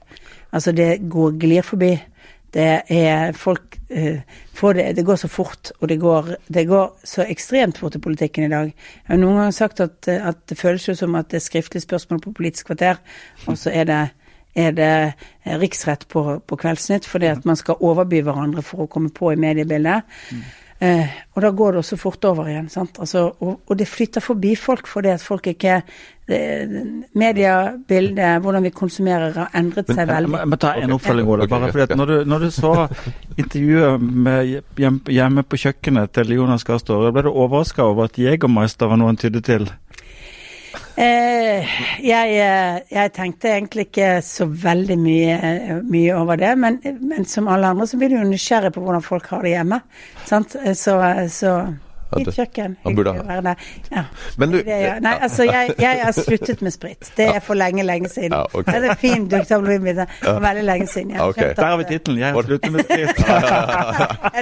Altså, 0.51 0.73
det 0.75 1.05
går, 1.11 1.37
glir 1.39 1.63
forbi. 1.65 1.93
Det 2.55 2.81
er 2.95 3.35
folk 3.35 3.75
får 4.55 4.73
det, 4.77 4.85
det 4.95 5.03
går 5.05 5.17
så 5.19 5.27
fort, 5.27 5.71
og 5.79 5.89
det 5.91 5.97
går, 5.99 6.35
det 6.47 6.67
går, 6.69 6.93
så 7.03 7.25
ekstremt 7.27 7.77
fort 7.77 7.95
i 7.95 8.01
politikken 8.01 8.47
i 8.47 8.51
dag. 8.51 8.71
Jeg 8.71 9.11
har 9.11 9.19
noen 9.19 9.41
ganger 9.41 9.55
sagt 9.55 9.81
at, 9.83 10.07
at 10.07 10.39
det 10.49 10.57
føles 10.57 10.87
jo 10.87 10.95
som 10.95 11.17
at 11.19 11.27
det 11.33 11.41
er 11.41 11.45
skriftlig 11.45 11.83
spørsmål 11.83 12.21
på 12.23 12.33
Politisk 12.39 12.71
kvarter, 12.71 13.01
og 13.45 13.59
så 13.59 13.73
er 13.75 13.89
det 13.91 14.03
er 14.55 14.71
det 14.71 15.59
riksrett 15.59 16.05
på, 16.07 16.21
på 16.47 16.55
Kveldsnytt, 16.55 17.05
fordi 17.05 17.27
at 17.27 17.45
man 17.45 17.57
skal 17.59 17.81
overby 17.83 18.21
hverandre 18.23 18.63
for 18.63 18.85
å 18.85 18.91
komme 18.91 19.11
på 19.11 19.33
i 19.33 19.39
mediebildet. 19.39 20.07
Eh, 20.79 21.07
og 21.33 21.39
da 21.41 21.49
går 21.55 21.71
det 21.71 21.79
også 21.85 21.95
fort 21.95 22.25
over 22.27 22.49
igjen. 22.51 22.67
sant? 22.69 22.97
Altså, 22.99 23.29
og, 23.39 23.61
og, 23.65 23.77
det 23.79 23.87
flytter 23.87 24.23
forbi 24.23 24.55
folk 24.59 24.89
fordi 24.91 25.13
at 25.13 25.23
folk 25.23 25.47
ikke 25.47 25.77
det, 26.27 26.39
Mediebildet, 27.15 28.41
hvordan 28.41 28.65
vi 28.65 28.71
konsumerer, 28.75 29.31
har 29.37 29.55
endret 29.55 29.87
seg 29.87 30.09
veldig. 30.09 30.33
Jeg 30.41 30.49
må 30.51 30.59
ta 30.59 30.73
en 30.81 30.95
oppfølging, 30.97 31.29
Ola. 31.31 31.47
bare 31.47 31.69
fordi 31.71 31.85
at 31.85 31.95
når 31.95 32.11
du, 32.11 32.15
når 32.25 32.43
du 32.43 32.49
så 32.51 32.73
intervjuet 33.37 34.01
med 34.01 34.55
hjemme 35.07 35.45
på 35.45 35.61
kjøkkenet 35.63 36.11
til 36.17 36.35
Jonas 36.35 36.67
Gahr 36.67 36.81
Støre, 36.81 37.13
ble 37.15 37.27
du 37.27 37.31
overraska 37.31 37.85
over 37.85 38.09
at 38.09 38.19
Jegermeister 38.19 38.91
var 38.91 38.99
noe 38.99 39.13
han 39.13 39.21
tydde 39.21 39.43
til? 39.45 39.69
Eh, 40.95 41.71
jeg, 42.07 42.35
eh, 42.39 42.77
jeg, 42.87 43.11
tenkte 43.15 43.49
egentlig 43.51 43.89
ikke 43.89 44.11
så 44.23 44.47
veldig 44.47 44.95
mye, 44.95 45.79
mye 45.83 46.13
over 46.15 46.39
det, 46.39 46.53
men, 46.55 46.77
men, 47.01 47.27
som 47.27 47.49
alle 47.51 47.73
andre 47.73 47.87
så 47.89 47.99
blir 47.99 48.13
du 48.13 48.15
jo 48.21 48.29
nysgjerrig 48.29 48.71
på 48.75 48.83
hvordan 48.83 49.03
folk 49.03 49.27
har 49.33 49.43
det 49.43 49.57
hjemme. 49.57 49.81
Sant? 50.23 50.55
Så, 50.79 50.95
så 51.35 51.57
Fint 52.15 52.31
kjøkken. 52.35 52.77
Hyggelig 52.85 53.11
å 53.11 53.25
være 53.27 53.43
der. 53.49 53.69
Ja. 53.91 54.03
Men 54.41 54.53
du, 54.53 54.57
det, 54.63 54.79
ja. 54.81 54.95
Nei, 55.03 55.13
altså, 55.27 55.47
jeg, 55.47 55.75
jeg, 55.81 56.01
har 56.03 56.15
sluttet 56.15 56.63
med 56.65 56.75
sprit. 56.75 57.11
Det 57.17 57.27
er 57.35 57.41
for 57.43 57.59
lenge, 57.59 57.83
lenge 57.87 58.09
siden. 58.11 58.35
Ja, 58.35 58.45
okay. 58.51 58.65
Det 58.71 58.89
er 58.89 58.95
en 58.95 59.01
fin 59.01 59.27
dukktabloidbilde 59.31 60.07
for 60.21 60.41
veldig 60.45 60.65
lenge 60.67 60.87
siden. 60.91 61.15
Okay. 61.27 61.53
Der 61.57 61.71
har 61.71 61.77
vi 61.81 61.87
tittelen. 61.89 62.21
Jeg 62.23 62.37
har 62.37 62.49
sluttet 62.49 62.75
med 62.75 62.85
sprit. 62.87 63.23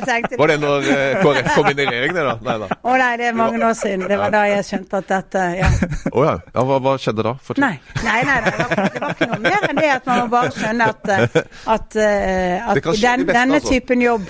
tenkte, 0.14 0.38
var 0.40 0.48
det 0.48 0.58
når 0.62 0.88
uh, 0.88 1.22
KrF 1.24 1.50
kom 1.56 1.70
inn 1.72 1.82
i 1.82 1.88
regjering, 1.88 2.16
det 2.16 2.26
da? 2.28 2.36
Nei 2.48 2.56
da. 2.64 2.70
Å 2.78 2.96
nei, 3.02 3.12
det 3.20 3.28
er 3.30 3.38
mange 3.38 3.62
år 3.64 3.78
siden. 3.78 4.06
Det 4.10 4.20
var 4.20 4.34
da 4.34 4.44
jeg 4.50 4.68
skjønte 4.70 5.02
at 5.02 5.10
dette 5.14 5.46
Ja. 5.58 5.70
Oh, 6.14 6.24
ja. 6.26 6.36
ja 6.54 6.66
hva, 6.68 6.80
hva, 6.84 6.96
skjedde 7.02 7.26
da? 7.26 7.36
Nei. 7.62 7.74
Nei, 8.04 8.20
nei, 8.28 8.38
det 8.46 8.54
var, 8.58 8.74
det 8.94 9.04
var, 9.04 9.16
ikke 9.16 9.30
noe 9.32 9.42
mer 9.44 9.68
enn 9.70 9.80
det 9.80 9.90
at 9.94 10.10
man 10.10 10.22
må 10.24 10.28
bare 10.34 10.52
skjønne 10.56 10.90
at, 10.94 11.12
eh, 11.14 11.24
at, 11.76 11.98
uh, 11.98 12.72
at 12.74 12.80
den, 12.80 12.88
beste, 12.90 13.34
denne 13.34 13.60
altså. 13.60 13.74
typen 13.74 14.04
jobb 14.04 14.30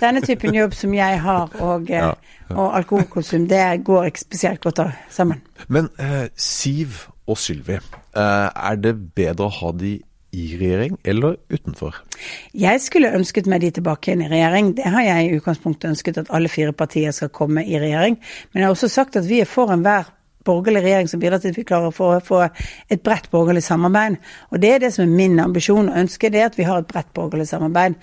denne 0.00 0.22
typen 0.24 0.54
jobb 0.54 0.74
som 0.74 0.94
jeg 0.94 1.20
har, 1.22 1.56
og 1.60 1.90
uh, 1.90 2.12
og 2.56 2.76
alkoholkonsum, 2.78 3.48
det 3.50 3.84
går 3.86 4.10
ikke 4.10 4.24
spesielt 4.24 4.62
godt 4.64 4.80
sammen. 5.10 5.42
Men 5.68 5.90
eh, 5.98 6.28
Siv 6.36 7.08
og 7.26 7.38
Sylvi, 7.38 7.78
eh, 7.78 8.48
er 8.70 8.80
det 8.80 8.96
bedre 9.16 9.48
å 9.48 9.56
ha 9.60 9.74
de 9.76 9.98
i 10.32 10.46
regjering 10.56 10.96
eller 11.04 11.36
utenfor? 11.52 11.98
Jeg 12.56 12.80
skulle 12.80 13.12
ønsket 13.12 13.48
meg 13.50 13.60
de 13.64 13.70
tilbake 13.76 14.10
igjen 14.10 14.24
i 14.24 14.30
regjering. 14.32 14.72
Det 14.78 14.88
har 14.94 15.04
jeg 15.04 15.28
i 15.28 15.36
utgangspunktet 15.36 15.90
ønsket 15.90 16.22
at 16.22 16.32
alle 16.32 16.48
fire 16.48 16.72
partier 16.72 17.12
skal 17.12 17.32
komme 17.34 17.64
i 17.68 17.78
regjering. 17.80 18.16
Men 18.52 18.62
jeg 18.62 18.68
har 18.68 18.76
også 18.76 18.88
sagt 18.88 19.18
at 19.20 19.28
vi 19.28 19.42
er 19.42 19.50
for 19.50 19.72
enhver 19.74 20.08
borgerlig 20.46 20.82
regjering 20.82 21.10
som 21.10 21.20
bidrar 21.22 21.42
til 21.42 21.52
at 21.52 21.58
vi 21.58 21.66
klarer 21.66 21.92
å 21.92 22.20
få 22.24 22.40
et 22.90 23.02
bredt 23.04 23.28
borgerlig 23.30 23.62
samarbeid. 23.66 24.16
Og 24.50 24.62
det 24.62 24.72
er 24.72 24.86
det 24.86 24.94
som 24.94 25.04
er 25.04 25.18
min 25.20 25.38
ambisjon 25.42 25.90
og 25.90 25.98
ønske, 26.00 26.32
det 26.32 26.40
er 26.40 26.50
at 26.50 26.58
vi 26.58 26.66
har 26.66 26.80
et 26.82 26.88
bredt 26.88 27.12
borgerlig 27.14 27.46
samarbeid. 27.50 27.98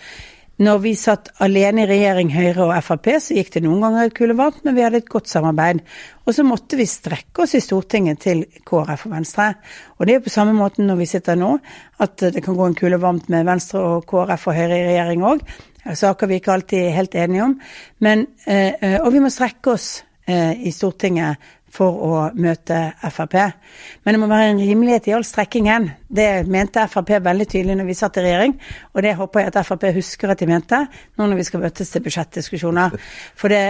Når 0.60 0.80
vi 0.84 0.92
satt 1.00 1.30
alene 1.40 1.86
i 1.86 1.88
regjering, 1.88 2.34
Høyre 2.36 2.66
og 2.66 2.74
Frp, 2.84 3.08
så 3.24 3.36
gikk 3.38 3.54
det 3.54 3.62
noen 3.64 3.80
ganger 3.86 4.10
kule 4.12 4.36
varmt, 4.36 4.66
men 4.66 4.76
vi 4.76 4.84
hadde 4.84 5.00
et 5.00 5.08
godt 5.08 5.30
samarbeid. 5.32 5.80
Og 6.28 6.36
så 6.36 6.44
måtte 6.44 6.76
vi 6.76 6.88
strekke 6.90 7.46
oss 7.46 7.56
i 7.56 7.62
Stortinget 7.64 8.20
til 8.26 8.42
KrF 8.68 9.06
og 9.08 9.14
Venstre. 9.14 9.54
Og 9.96 10.10
det 10.10 10.18
er 10.18 10.26
på 10.26 10.34
samme 10.34 10.58
måte 10.58 10.84
når 10.84 11.00
vi 11.00 11.08
sitter 11.08 11.40
nå, 11.40 11.54
at 12.04 12.26
det 12.36 12.44
kan 12.44 12.60
gå 12.60 12.68
en 12.68 12.76
kule 12.76 13.00
varmt 13.00 13.32
med 13.32 13.48
Venstre 13.48 13.86
og 13.86 14.04
KrF 14.10 14.50
og 14.52 14.60
Høyre 14.60 14.82
i 14.82 14.86
regjering 14.90 15.24
òg. 15.32 15.48
Saker 15.96 16.28
vi 16.28 16.42
ikke 16.42 16.54
alltid 16.58 16.84
er 16.90 16.98
helt 16.98 17.16
enige 17.16 17.48
om. 17.48 17.56
Men, 18.04 18.28
eh, 18.46 19.00
og 19.00 19.14
vi 19.16 19.24
må 19.24 19.32
strekke 19.32 19.78
oss 19.78 19.88
eh, 20.28 20.60
i 20.60 20.76
Stortinget 20.76 21.40
for 21.74 22.00
å 22.06 22.22
møte 22.36 22.80
Frp. 23.10 23.36
Men 24.04 24.16
det 24.16 24.22
må 24.22 24.30
være 24.32 24.54
en 24.54 24.62
rimelighet 24.62 25.10
i 25.10 25.16
all 25.18 25.26
strekkingen. 25.28 25.90
Det 26.08 26.48
mente 26.50 26.86
Frp 26.90 27.16
veldig 27.26 27.48
tydelig 27.50 27.78
når 27.80 27.90
vi 27.90 27.98
satt 27.98 28.20
i 28.20 28.26
regjering, 28.26 28.56
og 28.94 29.06
det 29.06 29.16
håper 29.20 29.46
jeg 29.46 29.54
at 29.54 29.62
Frp 29.68 29.90
husker 30.00 30.34
at 30.34 30.42
de 30.42 30.50
mente 30.50 30.82
nå 31.18 31.28
når 31.28 31.42
vi 31.42 31.48
skal 31.50 31.64
møtes 31.64 31.94
til 31.94 32.06
budsjettdiskusjoner. 32.06 32.98
Det, 33.50 33.64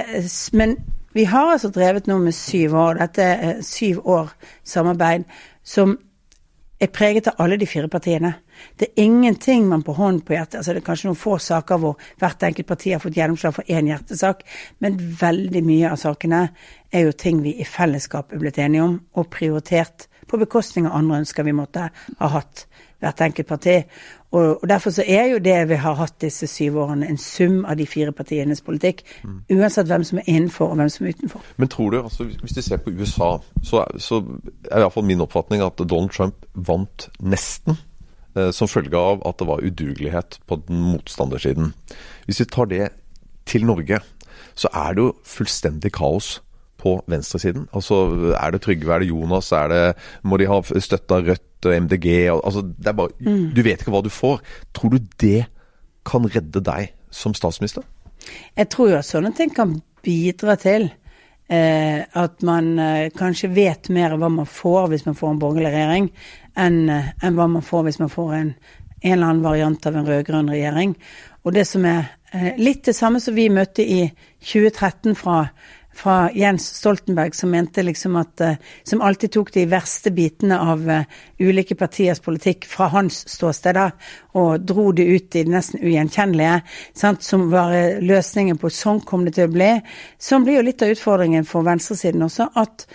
men 0.60 0.76
vi 1.14 1.26
har 1.26 1.54
altså 1.54 1.72
drevet 1.74 2.08
nå 2.08 2.20
med 2.22 2.36
syv 2.38 2.76
år, 2.78 3.00
dette 3.02 3.26
er 3.26 3.64
syv 3.66 4.04
år 4.08 4.30
samarbeid, 4.68 5.26
som 5.64 5.98
er 6.80 6.92
preget 6.96 7.28
av 7.28 7.42
alle 7.44 7.58
de 7.60 7.68
fire 7.68 7.90
partiene. 7.92 8.34
Det 8.80 8.88
er 8.88 9.04
ingenting 9.04 9.68
man 9.68 9.84
på 9.84 9.94
hånden 9.96 10.22
på 10.26 10.34
hjertet 10.36 10.60
altså 10.60 10.74
Det 10.74 10.82
er 10.82 10.86
kanskje 10.86 11.10
noen 11.10 11.20
få 11.20 11.38
saker 11.44 11.80
hvor 11.80 11.98
hvert 12.20 12.44
enkelt 12.44 12.68
parti 12.68 12.92
har 12.94 13.02
fått 13.04 13.18
gjennomslag 13.20 13.56
for 13.56 13.72
én 13.72 13.88
hjertesak, 13.88 14.44
men 14.80 15.00
veldig 15.00 15.64
mye 15.66 15.92
av 15.92 16.00
sakene 16.00 16.42
er 16.91 17.08
jo 17.08 17.12
ting 17.12 17.43
vi 17.43 17.56
i 17.62 17.67
fellesskap 17.67 18.34
er 18.34 18.41
blitt 18.41 18.60
enige 18.62 18.86
om 18.86 18.99
og 19.17 19.30
prioritert 19.34 20.08
på 20.30 20.38
bekostning 20.38 20.86
av 20.86 20.99
andre 20.99 21.23
ønsker 21.23 21.45
vi 21.45 21.56
måtte 21.58 21.88
ha 21.89 22.28
hatt, 22.30 22.67
hvert 23.02 23.21
enkelt 23.25 23.47
parti. 23.49 23.75
Og, 24.30 24.60
og 24.62 24.65
Derfor 24.69 24.93
så 24.93 25.04
er 25.08 25.32
jo 25.32 25.39
det 25.41 25.58
vi 25.71 25.80
har 25.82 25.97
hatt 25.97 26.19
disse 26.21 26.45
syv 26.47 26.78
årene, 26.84 27.08
en 27.10 27.17
sum 27.17 27.63
av 27.65 27.80
de 27.80 27.88
fire 27.89 28.13
partienes 28.13 28.62
politikk. 28.62 29.02
Mm. 29.23 29.39
Uansett 29.58 29.89
hvem 29.89 30.06
som 30.06 30.21
er 30.21 30.30
innenfor 30.30 30.69
og 30.69 30.78
hvem 30.78 30.91
som 30.93 31.08
er 31.08 31.17
utenfor. 31.17 31.45
Men 31.58 31.73
tror 31.73 31.89
du, 31.89 32.02
altså 32.04 32.30
hvis 32.30 32.54
du 32.54 32.62
ser 32.62 32.82
på 32.84 32.93
USA, 32.93 33.32
så, 33.63 33.88
så 33.97 34.21
er 34.69 34.84
iallfall 34.84 35.08
min 35.10 35.25
oppfatning 35.25 35.65
at 35.65 35.82
Donald 35.82 36.13
Trump 36.13 36.45
vant 36.54 37.10
nesten 37.19 37.80
Eh, 38.38 38.52
som 38.54 38.69
følge 38.69 38.97
av 38.97 39.23
at 39.25 39.39
det 39.39 39.47
var 39.49 39.63
udugelighet 39.65 40.39
på 40.47 40.60
den 40.67 40.82
motstandersiden. 40.91 41.73
Hvis 42.25 42.39
vi 42.43 42.45
tar 42.45 42.69
det 42.69 42.89
til 43.49 43.65
Norge, 43.65 43.99
så 44.56 44.69
er 44.73 44.93
det 44.93 45.02
jo 45.02 45.15
fullstendig 45.25 45.91
kaos 45.95 46.38
på 46.80 46.96
venstresiden. 47.12 47.68
Altså, 47.76 48.34
Er 48.39 48.56
det 48.56 48.63
Trygve, 48.63 48.94
er 48.96 49.04
det 49.04 49.12
Jonas, 49.12 49.52
er 49.52 49.68
det, 49.72 49.84
må 50.24 50.39
de 50.39 50.50
ha 50.50 50.62
støtta 50.63 51.22
Rødt 51.22 51.70
og 51.70 51.76
MDG? 51.84 52.08
Altså, 52.34 52.63
det 52.63 52.88
er 52.88 52.98
bare, 52.98 53.15
mm. 53.20 53.52
Du 53.56 53.62
vet 53.62 53.82
ikke 53.82 53.94
hva 53.94 54.04
du 54.06 54.10
får. 54.13 54.42
Tror 54.74 54.96
du 54.96 55.00
det 55.20 55.46
kan 56.08 56.26
redde 56.26 56.63
deg 56.63 56.94
som 57.12 57.36
statsminister? 57.38 57.84
Jeg 58.58 58.70
tror 58.74 58.92
jo 58.92 59.00
at 59.00 59.08
sånne 59.08 59.32
ting 59.36 59.52
kan 59.56 59.78
bidra 60.04 60.56
til 60.60 60.89
eh, 61.50 62.04
at 62.04 62.44
man 62.46 62.71
eh, 62.80 63.10
kanskje 63.15 63.52
vet 63.56 63.90
mer 63.94 64.15
hva 64.19 64.30
man 64.32 64.50
får 64.50 64.90
hvis 64.94 65.08
man 65.08 65.17
får 65.17 65.34
en 65.34 65.42
borgerlig 65.42 65.73
regjering, 65.73 66.12
enn 66.60 66.80
enn 66.90 67.40
hva 67.40 67.50
man 67.52 67.65
får 67.65 67.88
hvis 67.88 68.00
man 68.02 68.13
får 68.13 68.36
en, 68.38 68.54
en 69.02 69.12
eller 69.15 69.32
annen 69.32 69.46
variant 69.46 69.90
av 69.90 69.98
en 69.98 70.08
rød-grønn 70.08 70.52
regjering. 70.52 70.96
og 71.44 71.54
det 71.56 71.65
som 71.67 71.86
er 71.86 72.12
eh, 72.34 72.54
litt 72.60 72.86
det 72.86 72.96
samme 72.96 73.21
som 73.23 73.36
vi 73.36 73.50
møtte 73.50 73.84
i 73.84 74.02
2013 74.44 75.15
fra, 75.19 75.50
fra 76.00 76.29
Jens 76.35 76.67
Stoltenberg, 76.77 77.35
som 77.35 77.52
mente 77.52 77.83
liksom 77.83 78.15
at 78.15 78.41
eh, 78.41 78.56
Som 78.83 79.02
alltid 79.02 79.31
tok 79.31 79.52
de 79.54 79.65
verste 79.69 80.12
bitene 80.15 80.60
av 80.60 80.89
eh, 80.89 81.04
ulike 81.39 81.75
partiers 81.75 82.19
politikk 82.23 82.65
fra 82.69 82.87
hans 82.93 83.21
ståsted, 83.29 83.75
da, 83.75 83.89
og 84.39 84.63
dro 84.63 84.91
det 84.95 85.06
ut 85.06 85.35
i 85.35 85.43
det 85.43 85.52
nesten 85.52 85.83
ugjenkjennelige, 85.83 86.62
sant, 86.95 87.23
som 87.23 87.50
var 87.52 87.75
eh, 87.75 88.00
løsningen 88.02 88.58
på 88.58 88.71
sånn 88.71 89.04
kom 89.06 89.25
det 89.27 89.35
til 89.37 89.50
å 89.50 89.54
bli. 89.54 89.71
Sånn 90.19 90.47
blir 90.47 90.60
jo 90.60 90.67
litt 90.69 90.83
av 90.85 90.93
utfordringen 90.95 91.47
for 91.47 91.67
venstresiden 91.67 92.27
også, 92.27 92.52
at 92.60 92.87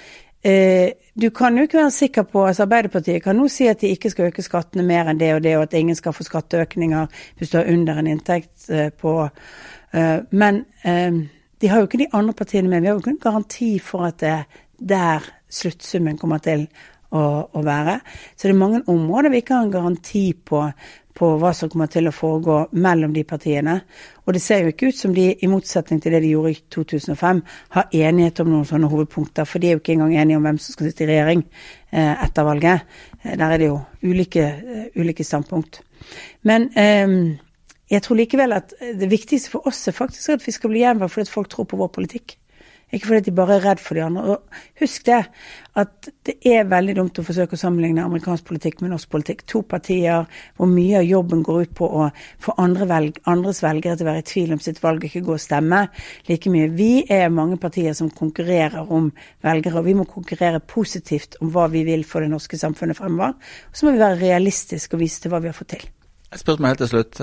Eh, 0.44 0.90
du 1.16 1.30
kan 1.32 1.56
jo 1.56 1.62
ikke 1.64 1.78
være 1.78 1.90
sikker 1.94 2.26
på 2.28 2.42
altså 2.44 2.66
Arbeiderpartiet 2.66 3.22
kan 3.24 3.38
nå 3.40 3.46
si 3.48 3.64
at 3.64 3.80
de 3.80 3.88
ikke 3.94 4.10
skal 4.12 4.26
øke 4.28 4.42
skattene 4.44 4.84
mer 4.84 5.08
enn 5.08 5.16
det 5.16 5.30
og 5.32 5.40
det, 5.40 5.54
og 5.56 5.62
at 5.64 5.76
ingen 5.78 5.96
skal 5.96 6.12
få 6.12 6.26
skatteøkninger 6.26 7.06
hvis 7.38 7.54
du 7.54 7.56
har 7.56 7.70
under 7.72 8.02
en 8.02 8.10
inntekt 8.12 8.66
på 9.00 9.14
Men 10.36 10.58
de 11.64 11.70
har 11.72 11.80
jo 11.80 11.88
ikke 11.88 12.02
de 12.04 12.10
andre 12.12 12.36
partiene 12.36 12.68
med. 12.68 12.82
Vi 12.84 12.90
har 12.90 12.98
jo 12.98 13.00
ikke 13.00 13.14
en 13.14 13.22
garanti 13.22 13.70
for 13.80 14.04
at 14.10 14.20
det 14.20 14.28
er 14.28 14.60
der 14.84 15.24
sluttsummen 15.48 16.18
kommer 16.20 16.42
til 16.44 16.66
å, 17.14 17.22
å 17.48 17.62
være. 17.64 18.00
Så 18.34 18.50
det 18.50 18.52
er 18.52 18.60
mange 18.60 18.82
områder 18.90 19.32
vi 19.32 19.40
ikke 19.40 19.56
har 19.56 19.64
en 19.64 19.72
garanti 19.72 20.26
på 20.36 20.66
på 21.14 21.28
hva 21.38 21.52
som 21.54 21.70
kommer 21.70 21.90
til 21.90 22.08
å 22.10 22.14
foregå 22.14 22.56
mellom 22.82 23.12
de 23.14 23.22
partiene. 23.26 23.76
Og 24.26 24.34
det 24.34 24.42
ser 24.42 24.64
jo 24.64 24.72
ikke 24.72 24.90
ut 24.90 24.98
som 24.98 25.14
de, 25.14 25.28
i 25.30 25.50
motsetning 25.50 26.00
til 26.02 26.16
det 26.16 26.24
de 26.24 26.32
gjorde 26.32 26.54
i 26.54 26.60
2005, 26.74 27.42
har 27.76 27.94
enighet 27.94 28.42
om 28.42 28.50
noen 28.50 28.66
sånne 28.68 28.90
hovedpunkter. 28.90 29.46
For 29.46 29.62
de 29.62 29.70
er 29.70 29.76
jo 29.76 29.82
ikke 29.82 29.94
engang 29.94 30.16
enige 30.18 30.40
om 30.40 30.48
hvem 30.48 30.58
som 30.58 30.74
skal 30.74 30.90
sitte 30.90 31.06
i 31.06 31.10
regjering 31.12 31.44
eh, 31.46 32.24
etter 32.26 32.48
valget. 32.48 32.98
Eh, 33.22 33.36
der 33.38 33.46
er 33.46 33.62
det 33.62 33.70
jo 33.70 33.78
ulike, 34.02 34.48
uh, 34.58 34.86
ulike 34.98 35.26
standpunkt. 35.26 35.84
Men 36.50 36.66
eh, 36.74 37.14
jeg 37.90 38.04
tror 38.04 38.16
likevel 38.16 38.56
at 38.56 38.72
det 38.80 39.10
viktigste 39.10 39.52
for 39.52 39.68
oss 39.68 39.82
er 39.88 39.96
faktisk 39.96 40.38
at 40.38 40.46
vi 40.46 40.54
skal 40.54 40.72
bli 40.72 40.84
gjenvalgt 40.84 41.16
fordi 41.16 41.34
folk 41.34 41.52
tror 41.52 41.68
på 41.68 41.80
vår 41.80 41.92
politikk. 41.94 42.38
Ikke 42.94 43.08
fordi 43.08 43.24
de 43.26 43.34
bare 43.34 43.56
er 43.56 43.64
redd 43.64 43.80
for 43.82 43.96
de 43.96 44.02
andre. 44.04 44.34
Og 44.34 44.82
husk 44.82 45.06
det, 45.08 45.20
at 45.80 46.08
det 46.26 46.34
er 46.46 46.68
veldig 46.70 46.94
dumt 46.98 47.18
å 47.18 47.24
forsøke 47.26 47.56
å 47.56 47.60
sammenligne 47.60 48.04
amerikansk 48.04 48.46
politikk 48.46 48.84
med 48.84 48.92
norsk 48.92 49.08
politikk. 49.10 49.42
To 49.50 49.64
partier 49.66 50.28
hvor 50.58 50.70
mye 50.70 51.00
av 51.00 51.08
jobben 51.08 51.42
går 51.46 51.64
ut 51.64 51.72
på 51.74 51.88
å 51.88 52.04
få 52.44 52.54
andre 52.62 52.86
velg, 52.90 53.18
andres 53.30 53.64
velgere 53.64 53.98
til 53.98 54.06
å 54.06 54.10
være 54.12 54.22
i 54.22 54.28
tvil 54.30 54.54
om 54.54 54.62
sitt 54.62 54.78
valg, 54.84 55.06
ikke 55.08 55.24
gå 55.26 55.34
og 55.34 55.42
stemme 55.42 55.80
like 56.28 56.52
mye. 56.54 56.70
Vi 56.76 56.92
er 57.10 57.34
mange 57.34 57.58
partier 57.62 57.96
som 57.98 58.12
konkurrerer 58.14 58.94
om 58.94 59.10
velgere, 59.42 59.80
og 59.80 59.88
vi 59.88 59.98
må 59.98 60.06
konkurrere 60.10 60.62
positivt 60.62 61.40
om 61.42 61.50
hva 61.54 61.66
vi 61.72 61.82
vil 61.88 62.06
for 62.06 62.22
det 62.22 62.30
norske 62.30 62.60
samfunnet 62.60 63.00
fremover. 63.00 63.34
Og 63.72 63.80
så 63.80 63.88
må 63.88 63.96
vi 63.96 64.04
være 64.04 64.22
realistiske 64.22 64.94
og 64.94 65.02
vise 65.02 65.24
til 65.24 65.34
hva 65.34 65.42
vi 65.42 65.50
har 65.50 65.58
fått 65.58 65.74
til. 65.74 65.86
Jeg 66.30 66.42
spurte 66.42 66.62
meg 66.62 66.74
helt 66.74 66.84
til 66.84 66.94
slutt. 66.94 67.22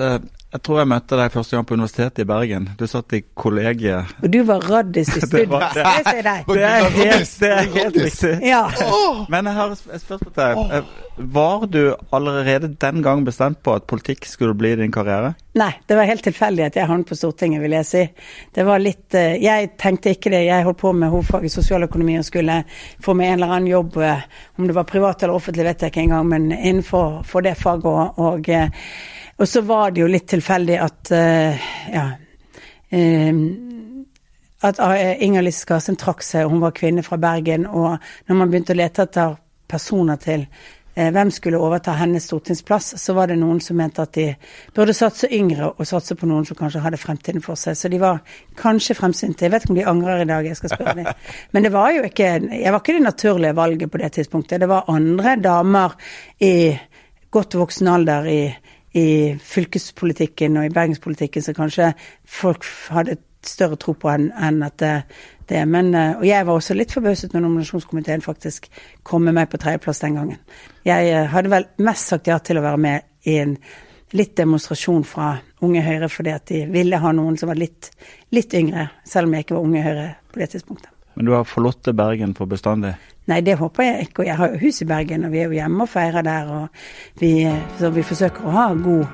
Eh, 0.52 0.58
jeg 0.58 0.62
tror 0.66 0.82
jeg 0.82 0.88
møtte 0.88 1.16
deg 1.16 1.32
første 1.32 1.56
gang 1.56 1.66
på 1.66 1.74
Universitetet 1.74 2.22
i 2.22 2.26
Bergen. 2.28 2.68
Du 2.78 2.86
satt 2.86 3.12
i 3.16 3.22
kollegiet. 3.34 4.12
Og 4.22 4.30
du 4.32 4.42
var 4.44 4.60
raddis 4.68 5.08
i 5.16 5.20
studio, 5.20 5.58
det, 5.74 5.84
det, 5.84 6.24
det, 6.46 6.62
er 6.62 6.90
helt, 6.90 7.32
det 7.40 7.50
er 7.50 7.70
helt 7.76 7.96
riktig. 7.96 8.34
Ja. 8.46 8.66
Men 9.32 9.48
jeg 9.48 9.56
har 9.56 9.72
et 9.72 10.02
spørsmål 10.02 10.32
til 10.32 10.42
deg. 10.42 10.76
Eh, 10.76 11.08
var 11.32 11.66
du 11.66 11.80
allerede 12.12 12.72
den 12.80 13.02
gang 13.02 13.24
bestemt 13.24 13.62
på 13.62 13.74
at 13.76 13.86
politikk 13.88 14.26
skulle 14.28 14.54
bli 14.54 14.74
din 14.76 14.92
karriere? 14.92 15.34
Nei, 15.58 15.72
det 15.88 15.96
var 15.96 16.08
helt 16.08 16.24
tilfeldig 16.24 16.66
at 16.68 16.76
jeg 16.76 16.88
havnet 16.88 17.08
på 17.08 17.16
Stortinget, 17.16 17.60
vil 17.62 17.76
jeg 17.76 17.88
si. 17.88 18.04
Det 18.54 18.64
var 18.68 18.80
litt 18.80 19.16
eh, 19.18 19.36
Jeg 19.42 19.72
tenkte 19.80 20.14
ikke 20.14 20.32
det. 20.32 20.44
Jeg 20.48 20.68
holdt 20.68 20.80
på 20.80 20.92
med 20.96 21.12
hovedfag 21.12 21.48
i 21.48 21.52
sosialøkonomi 21.52 22.18
og 22.20 22.28
skulle 22.28 22.62
få 23.02 23.16
meg 23.16 23.32
en 23.32 23.40
eller 23.40 23.56
annen 23.56 23.72
jobb, 23.72 23.98
om 24.58 24.68
det 24.68 24.76
var 24.76 24.88
privat 24.88 25.22
eller 25.22 25.36
offentlig, 25.36 25.66
vet 25.68 25.84
jeg 25.84 25.92
ikke 25.92 26.06
engang, 26.06 26.28
men 26.28 26.52
innenfor 26.52 27.44
det 27.44 27.56
faget. 27.60 27.88
og, 27.88 28.18
og 28.20 28.48
og 29.42 29.48
så 29.48 29.60
var 29.66 29.90
det 29.90 30.04
jo 30.04 30.10
litt 30.10 30.28
tilfeldig 30.30 30.76
at 30.78 31.10
uh, 31.10 31.70
ja 31.90 32.04
um, 32.94 33.40
at 34.62 34.78
uh, 34.78 35.24
Inger 35.24 35.42
Lise 35.42 35.64
Skarsheim 35.64 35.96
trakk 35.98 36.22
seg, 36.22 36.46
og 36.46 36.52
hun 36.54 36.62
var 36.62 36.76
kvinne 36.76 37.02
fra 37.02 37.18
Bergen. 37.18 37.64
Og 37.66 37.96
når 38.28 38.38
man 38.38 38.52
begynte 38.52 38.76
å 38.76 38.78
lete 38.78 39.08
etter 39.08 39.34
personer 39.66 40.20
til 40.22 40.46
hvem 40.92 41.30
skulle 41.32 41.56
overta 41.56 41.94
hennes 41.96 42.26
stortingsplass, 42.28 42.90
så 43.00 43.14
var 43.16 43.30
det 43.30 43.38
noen 43.40 43.62
som 43.64 43.78
mente 43.80 44.04
at 44.04 44.12
de 44.12 44.26
burde 44.76 44.92
satse 44.94 45.30
yngre 45.32 45.70
og 45.72 45.88
satse 45.88 46.14
på 46.20 46.28
noen 46.28 46.44
som 46.44 46.58
kanskje 46.58 46.82
hadde 46.84 47.00
fremtiden 47.00 47.42
for 47.42 47.56
seg. 47.56 47.78
Så 47.80 47.88
de 47.88 47.98
var 48.02 48.20
kanskje 48.60 48.98
fremsynte. 48.98 49.46
Jeg 49.46 49.54
vet 49.54 49.64
ikke 49.64 49.72
om 49.72 49.80
de 49.80 49.86
angrer 49.88 50.22
i 50.22 50.28
dag, 50.28 50.46
jeg 50.46 50.58
skal 50.60 50.74
spørre 50.74 50.94
dem. 51.00 51.08
Men 51.56 51.66
det 51.66 51.72
var 51.72 51.96
jo 51.96 52.04
ikke 52.06 52.28
Jeg 52.44 52.74
var 52.74 52.78
ikke 52.84 52.98
det 52.98 53.06
naturlige 53.08 53.56
valget 53.56 53.90
på 53.90 54.02
det 54.04 54.12
tidspunktet. 54.18 54.60
Det 54.60 54.68
var 54.68 54.92
andre 54.92 55.34
damer 55.40 55.96
i 56.44 56.54
godt 57.32 57.56
voksen 57.56 57.88
alder 57.88 58.28
i 58.28 58.40
i 58.98 59.34
fylkespolitikken 59.40 60.56
og 60.60 60.66
i 60.66 60.72
bergenspolitikken 60.72 61.44
som 61.44 61.56
kanskje 61.56 61.92
folk 62.28 62.66
hadde 62.92 63.18
større 63.46 63.78
tro 63.80 63.94
på 63.98 64.10
enn 64.12 64.28
en 64.36 64.62
at 64.66 64.76
det, 64.78 64.92
det 65.48 65.64
Men, 65.68 65.94
eh, 65.94 66.16
og 66.18 66.26
jeg 66.26 66.46
var 66.46 66.54
også 66.54 66.74
litt 66.74 66.92
forbauset 66.94 67.32
når 67.34 67.42
nominasjonskomiteen 67.46 68.22
faktisk 68.22 68.68
kom 69.02 69.24
med 69.24 69.34
meg 69.34 69.50
på 69.50 69.58
tredjeplass 69.58 70.02
den 70.04 70.18
gangen. 70.20 70.38
Jeg 70.84 71.08
eh, 71.10 71.26
hadde 71.26 71.50
vel 71.50 71.66
mest 71.82 72.12
sagt 72.12 72.30
ja 72.30 72.38
til 72.38 72.60
å 72.60 72.64
være 72.64 72.78
med 72.78 73.02
i 73.28 73.38
en 73.42 73.56
litt 74.12 74.36
demonstrasjon 74.36 75.04
fra 75.08 75.34
Unge 75.64 75.82
Høyre 75.82 76.08
fordi 76.12 76.34
at 76.34 76.46
de 76.52 76.64
ville 76.70 77.00
ha 77.00 77.12
noen 77.16 77.38
som 77.40 77.48
var 77.48 77.58
litt, 77.58 77.90
litt 78.30 78.54
yngre, 78.54 78.90
selv 79.08 79.28
om 79.28 79.34
jeg 79.34 79.46
ikke 79.46 79.56
var 79.56 79.68
Unge 79.68 79.84
Høyre 79.86 80.08
på 80.32 80.42
det 80.42 80.50
tidspunktet. 80.52 80.90
Men 81.14 81.28
du 81.28 81.34
har 81.34 81.48
forlatt 81.48 81.90
Bergen 81.96 82.34
for 82.36 82.48
bestandig? 82.48 82.94
Nei, 83.30 83.40
det 83.40 83.54
håper 83.58 83.86
jeg 83.86 84.06
ikke. 84.08 84.22
Og 84.22 84.28
jeg 84.28 84.36
har 84.38 84.52
jo 84.52 84.60
hus 84.64 84.82
i 84.82 84.88
Bergen, 84.88 85.26
og 85.26 85.34
vi 85.34 85.42
er 85.42 85.50
jo 85.50 85.58
hjemme 85.58 85.84
og 85.84 85.90
feirer 85.90 86.26
der. 86.26 86.48
Og 86.50 87.20
vi, 87.22 87.34
så 87.78 87.92
vi 87.94 88.06
forsøker 88.06 88.46
å 88.46 88.54
ha 88.56 88.64
god, 88.74 89.04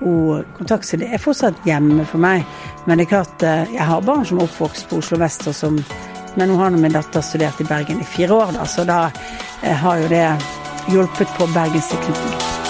god 0.00 0.48
kontakt. 0.58 0.88
Så 0.88 0.98
det 0.98 1.12
er 1.12 1.22
fortsatt 1.22 1.68
hjemme 1.68 2.06
for 2.08 2.22
meg. 2.22 2.46
Men 2.86 2.98
det 2.98 3.06
er 3.06 3.12
klart, 3.14 3.46
eh, 3.46 3.76
jeg 3.76 3.86
har 3.92 4.06
barn 4.06 4.26
som 4.26 4.40
er 4.40 4.48
oppvokst 4.48 4.90
på 4.90 4.98
Oslo 5.02 5.20
vest, 5.22 5.46
og 5.46 5.54
som 5.58 5.84
Men 6.32 6.48
nå 6.48 6.54
har 6.56 6.70
nå 6.72 6.78
min 6.80 6.94
datter 6.94 7.20
studert 7.20 7.60
i 7.60 7.66
Bergen 7.68 8.00
i 8.00 8.06
fire 8.08 8.32
år, 8.32 8.54
da, 8.56 8.64
så 8.64 8.86
da 8.88 9.10
eh, 9.60 9.76
har 9.76 10.00
jo 10.00 10.08
det 10.08 10.24
hjulpet 10.88 11.36
på 11.36 11.52
bergenstilknytningen. 11.52 12.61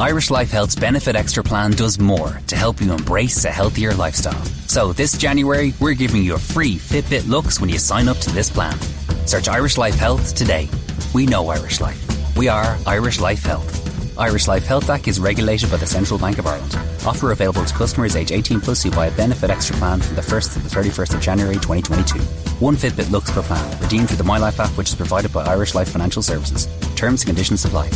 Irish 0.00 0.30
Life 0.30 0.50
Health's 0.50 0.76
Benefit 0.76 1.14
Extra 1.14 1.44
plan 1.44 1.72
does 1.72 1.98
more 1.98 2.40
to 2.46 2.56
help 2.56 2.80
you 2.80 2.90
embrace 2.90 3.44
a 3.44 3.50
healthier 3.50 3.92
lifestyle. 3.92 4.42
So 4.66 4.94
this 4.94 5.14
January, 5.14 5.74
we're 5.78 5.92
giving 5.92 6.22
you 6.22 6.36
a 6.36 6.38
free 6.38 6.76
Fitbit 6.76 7.28
looks 7.28 7.60
when 7.60 7.68
you 7.68 7.76
sign 7.76 8.08
up 8.08 8.16
to 8.16 8.30
this 8.30 8.48
plan. 8.48 8.78
Search 9.26 9.46
Irish 9.46 9.76
Life 9.76 9.96
Health 9.96 10.34
today. 10.34 10.70
We 11.12 11.26
know 11.26 11.48
Irish 11.48 11.82
Life. 11.82 12.00
We 12.34 12.48
are 12.48 12.78
Irish 12.86 13.20
Life 13.20 13.42
Health. 13.42 14.18
Irish 14.18 14.48
Life 14.48 14.64
Health 14.64 14.88
Act 14.88 15.06
is 15.06 15.20
regulated 15.20 15.70
by 15.70 15.76
the 15.76 15.86
Central 15.86 16.18
Bank 16.18 16.38
of 16.38 16.46
Ireland. 16.46 16.74
Offer 17.04 17.32
available 17.32 17.66
to 17.66 17.74
customers 17.74 18.16
age 18.16 18.32
18 18.32 18.62
plus 18.62 18.82
who 18.82 18.90
buy 18.90 19.08
a 19.08 19.16
benefit 19.18 19.50
extra 19.50 19.76
plan 19.76 20.00
from 20.00 20.16
the 20.16 20.22
1st 20.22 20.54
to 20.54 20.58
the 20.60 20.68
31st 20.70 21.14
of 21.14 21.20
January 21.20 21.56
2022. 21.56 22.18
One 22.58 22.74
Fitbit 22.74 23.10
looks 23.10 23.30
per 23.30 23.42
plan, 23.42 23.78
redeemed 23.82 24.08
through 24.08 24.16
the 24.16 24.24
My 24.24 24.38
Life 24.38 24.60
app 24.60 24.70
which 24.78 24.88
is 24.88 24.94
provided 24.94 25.30
by 25.30 25.44
Irish 25.44 25.74
Life 25.74 25.90
Financial 25.90 26.22
Services. 26.22 26.68
Terms 26.96 27.20
and 27.20 27.26
conditions 27.26 27.66
apply. 27.66 27.90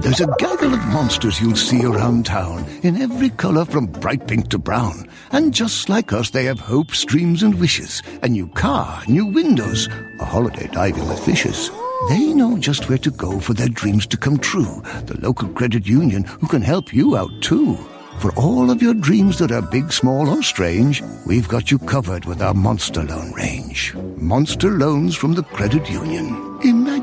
There's 0.00 0.20
a 0.20 0.34
gaggle 0.38 0.74
of 0.74 0.86
monsters 0.88 1.40
you'll 1.40 1.56
see 1.56 1.84
around 1.84 2.26
town, 2.26 2.66
in 2.82 3.00
every 3.00 3.30
colour 3.30 3.64
from 3.64 3.86
bright 3.86 4.26
pink 4.26 4.48
to 4.50 4.58
brown. 4.58 5.08
And 5.32 5.54
just 5.54 5.88
like 5.88 6.12
us, 6.12 6.30
they 6.30 6.44
have 6.44 6.60
hopes, 6.60 7.04
dreams, 7.04 7.42
and 7.42 7.58
wishes. 7.58 8.02
A 8.22 8.28
new 8.28 8.46
car, 8.48 9.02
new 9.08 9.26
windows, 9.26 9.88
a 10.20 10.24
holiday 10.24 10.68
diving 10.68 11.08
with 11.08 11.18
fishes. 11.24 11.70
They 12.08 12.34
know 12.34 12.58
just 12.58 12.88
where 12.88 12.98
to 12.98 13.10
go 13.10 13.40
for 13.40 13.54
their 13.54 13.68
dreams 13.68 14.06
to 14.08 14.16
come 14.16 14.38
true. 14.38 14.82
The 15.06 15.18
local 15.20 15.48
credit 15.48 15.86
union 15.86 16.24
who 16.24 16.46
can 16.46 16.62
help 16.62 16.92
you 16.92 17.16
out 17.16 17.30
too. 17.40 17.76
For 18.18 18.32
all 18.34 18.70
of 18.70 18.82
your 18.82 18.94
dreams 18.94 19.38
that 19.38 19.52
are 19.52 19.62
big, 19.62 19.92
small, 19.92 20.28
or 20.28 20.42
strange, 20.42 21.02
we've 21.26 21.48
got 21.48 21.70
you 21.70 21.78
covered 21.78 22.24
with 22.26 22.42
our 22.42 22.54
Monster 22.54 23.02
Loan 23.02 23.32
range. 23.32 23.94
Monster 24.16 24.70
Loans 24.70 25.16
from 25.16 25.34
the 25.34 25.42
Credit 25.42 25.88
Union. 25.90 26.55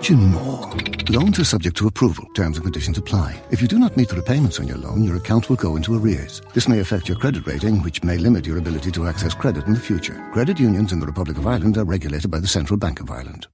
Imagine 0.04 0.32
more. 0.34 0.70
Loans 1.12 1.40
are 1.40 1.46
subject 1.46 1.78
to 1.78 1.88
approval. 1.88 2.28
Terms 2.36 2.58
and 2.58 2.66
conditions 2.66 2.98
apply. 2.98 3.42
If 3.52 3.62
you 3.62 3.70
do 3.70 3.80
not 3.80 3.96
meet 3.96 4.10
the 4.10 4.18
repayments 4.18 4.60
on 4.60 4.68
your 4.68 4.76
loan, 4.76 5.02
your 5.02 5.16
account 5.16 5.48
will 5.48 5.56
go 5.56 5.78
into 5.78 5.96
arrears. 5.96 6.42
This 6.54 6.68
may 6.68 6.82
affect 6.82 7.08
your 7.08 7.18
credit 7.18 7.48
rating, 7.48 7.82
which 7.84 8.04
may 8.04 8.18
limit 8.18 8.46
your 8.46 8.58
ability 8.58 8.92
to 8.92 9.08
access 9.08 9.34
credit 9.34 9.66
in 9.66 9.74
the 9.74 9.80
future. 9.80 10.22
Credit 10.34 10.60
unions 10.60 10.92
in 10.92 11.00
the 11.00 11.06
Republic 11.06 11.38
of 11.38 11.48
Ireland 11.48 11.78
are 11.78 11.86
regulated 11.86 12.30
by 12.30 12.40
the 12.40 12.48
Central 12.48 12.78
Bank 12.78 13.00
of 13.00 13.10
Ireland. 13.10 13.48